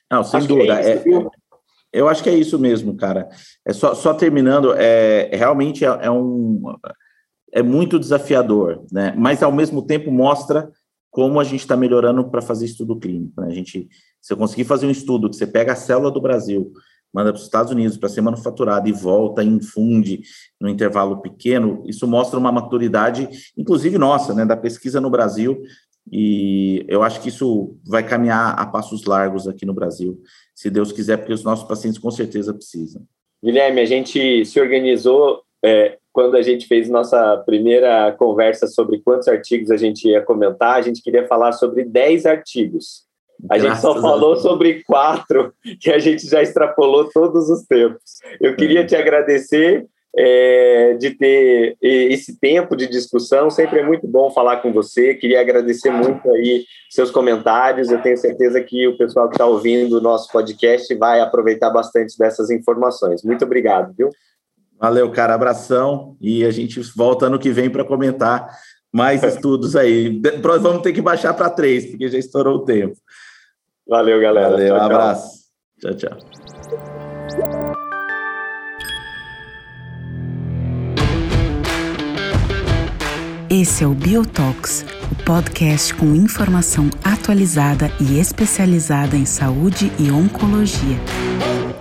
Não, 0.10 0.24
sem 0.24 0.40
acho 0.40 0.48
dúvida. 0.48 0.82
É 0.82 0.96
isso, 0.96 1.10
é, 1.10 1.46
eu 1.94 2.08
acho 2.08 2.24
que 2.24 2.30
é 2.30 2.34
isso 2.34 2.58
mesmo, 2.58 2.96
cara. 2.96 3.30
É 3.66 3.74
só, 3.74 3.94
só 3.94 4.14
terminando, 4.14 4.74
é, 4.74 5.30
realmente 5.34 5.86
é, 5.86 5.88
é, 6.02 6.12
um 6.12 6.62
é 7.52 7.62
muito 7.62 8.00
desafiador, 8.00 8.84
né? 8.92 9.14
Mas 9.16 9.42
ao 9.44 9.52
mesmo 9.52 9.86
tempo 9.86 10.12
mostra 10.12 10.70
como 11.16 11.40
a 11.40 11.46
gente 11.46 11.62
está 11.62 11.78
melhorando 11.78 12.30
para 12.30 12.42
fazer 12.42 12.66
estudo 12.66 13.00
clínico. 13.00 13.40
Né? 13.40 13.48
A 13.48 13.52
gente, 13.52 13.88
se 14.22 14.34
eu 14.34 14.36
conseguir 14.36 14.66
fazer 14.66 14.86
um 14.86 14.92
estudo 14.92 15.30
que 15.30 15.38
você 15.38 15.48
pega 15.48 15.72
a 15.72 15.76
célula 15.76 16.12
do 16.12 16.20
Brasil, 16.20 16.74
manda 17.14 17.32
para 17.32 17.40
os 17.40 17.46
Estados 17.46 17.72
Unidos 17.72 17.96
para 17.96 18.10
ser 18.10 18.20
manufaturada 18.20 18.90
e 18.90 18.92
volta 18.92 19.42
e 19.42 19.48
infunde 19.48 20.24
no 20.60 20.68
intervalo 20.68 21.22
pequeno, 21.22 21.82
isso 21.88 22.06
mostra 22.06 22.38
uma 22.38 22.52
maturidade, 22.52 23.30
inclusive 23.58 23.98
nossa, 23.98 24.34
né, 24.34 24.46
da 24.46 24.58
pesquisa 24.58 25.00
no 25.00 25.10
Brasil, 25.10 25.64
e 26.12 26.86
eu 26.90 27.02
acho 27.02 27.22
que 27.22 27.30
isso 27.30 27.78
vai 27.88 28.06
caminhar 28.06 28.54
a 28.60 28.66
passos 28.66 29.06
largos 29.06 29.48
aqui 29.48 29.66
no 29.66 29.74
Brasil, 29.74 30.22
se 30.54 30.70
Deus 30.70 30.92
quiser, 30.92 31.16
porque 31.16 31.32
os 31.32 31.46
nossos 31.46 31.66
pacientes 31.66 31.98
com 31.98 32.12
certeza 32.12 32.54
precisam. 32.54 33.04
Guilherme, 33.42 33.80
a 33.80 33.86
gente 33.86 34.44
se 34.44 34.60
organizou 34.60 35.44
é, 35.64 35.98
quando 36.16 36.38
a 36.38 36.42
gente 36.42 36.66
fez 36.66 36.88
nossa 36.88 37.44
primeira 37.46 38.10
conversa 38.14 38.68
sobre 38.68 39.02
quantos 39.02 39.28
artigos 39.28 39.70
a 39.70 39.76
gente 39.76 40.08
ia 40.08 40.22
comentar, 40.22 40.78
a 40.78 40.82
gente 40.82 41.02
queria 41.02 41.28
falar 41.28 41.52
sobre 41.52 41.84
10 41.84 42.26
artigos. 42.26 43.04
A 43.52 43.60
gente 43.60 43.78
só 43.82 44.00
falou 44.00 44.38
sobre 44.38 44.82
quatro, 44.86 45.54
que 45.82 45.92
a 45.92 46.00
gente 46.00 46.26
já 46.26 46.42
extrapolou 46.42 47.10
todos 47.10 47.50
os 47.50 47.64
tempos. 47.64 48.20
Eu 48.40 48.56
queria 48.56 48.80
é. 48.80 48.86
te 48.86 48.96
agradecer 48.96 49.86
é, 50.18 50.94
de 50.94 51.10
ter 51.10 51.76
esse 51.82 52.40
tempo 52.40 52.78
de 52.78 52.88
discussão. 52.88 53.50
Sempre 53.50 53.80
é 53.80 53.84
muito 53.84 54.08
bom 54.08 54.32
falar 54.32 54.62
com 54.62 54.72
você. 54.72 55.16
Queria 55.16 55.42
agradecer 55.42 55.92
muito 55.92 56.32
aí 56.32 56.64
seus 56.90 57.12
comentários. 57.12 57.92
Eu 57.92 58.02
tenho 58.02 58.16
certeza 58.16 58.62
que 58.62 58.88
o 58.88 58.98
pessoal 58.98 59.28
que 59.28 59.36
está 59.36 59.46
ouvindo 59.46 59.98
o 59.98 60.02
nosso 60.02 60.32
podcast 60.32 60.96
vai 60.96 61.20
aproveitar 61.20 61.72
bastante 61.72 62.18
dessas 62.18 62.50
informações. 62.50 63.22
Muito 63.22 63.44
obrigado, 63.44 63.94
viu? 63.98 64.10
Valeu, 64.80 65.12
cara. 65.12 65.34
Abração. 65.34 66.16
E 66.22 66.46
a 66.46 66.52
gente 66.52 66.80
volta 66.96 67.28
ano 67.28 67.40
que 67.40 67.52
vem 67.52 67.70
para 67.70 67.84
comentar 67.84 68.50
mais 68.92 69.24
estudos 69.24 69.76
aí. 69.76 70.22
Vamos 70.42 70.82
ter 70.82 70.94
que 70.94 71.02
baixar 71.02 71.34
para 71.34 71.50
três, 71.50 71.86
porque 71.86 72.08
já 72.08 72.18
estourou 72.18 72.58
o 72.58 72.66
tempo. 72.66 72.96
Valeu, 73.88 74.20
galera. 74.22 74.52
Valeu, 74.52 74.68
tchau, 74.68 74.78
um 74.78 74.82
abraço. 74.82 75.46
Tchau, 75.80 75.94
tchau. 75.96 76.18
Esse 83.50 83.84
é 83.84 83.88
o 83.88 83.94
Biotox, 83.94 84.86
o 85.12 85.24
podcast 85.24 85.94
com 85.94 86.16
informação 86.16 86.90
atualizada 87.04 87.90
e 88.02 88.20
especializada 88.20 89.16
em 89.16 89.26
saúde 89.26 89.92
e 90.00 90.12
oncologia. 90.12 90.98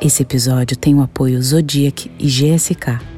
Esse 0.01 0.23
episódio 0.23 0.77
tem 0.77 0.95
o 0.95 1.03
apoio 1.03 1.43
Zodiac 1.43 2.11
e 2.19 2.27
GSK. 2.27 3.14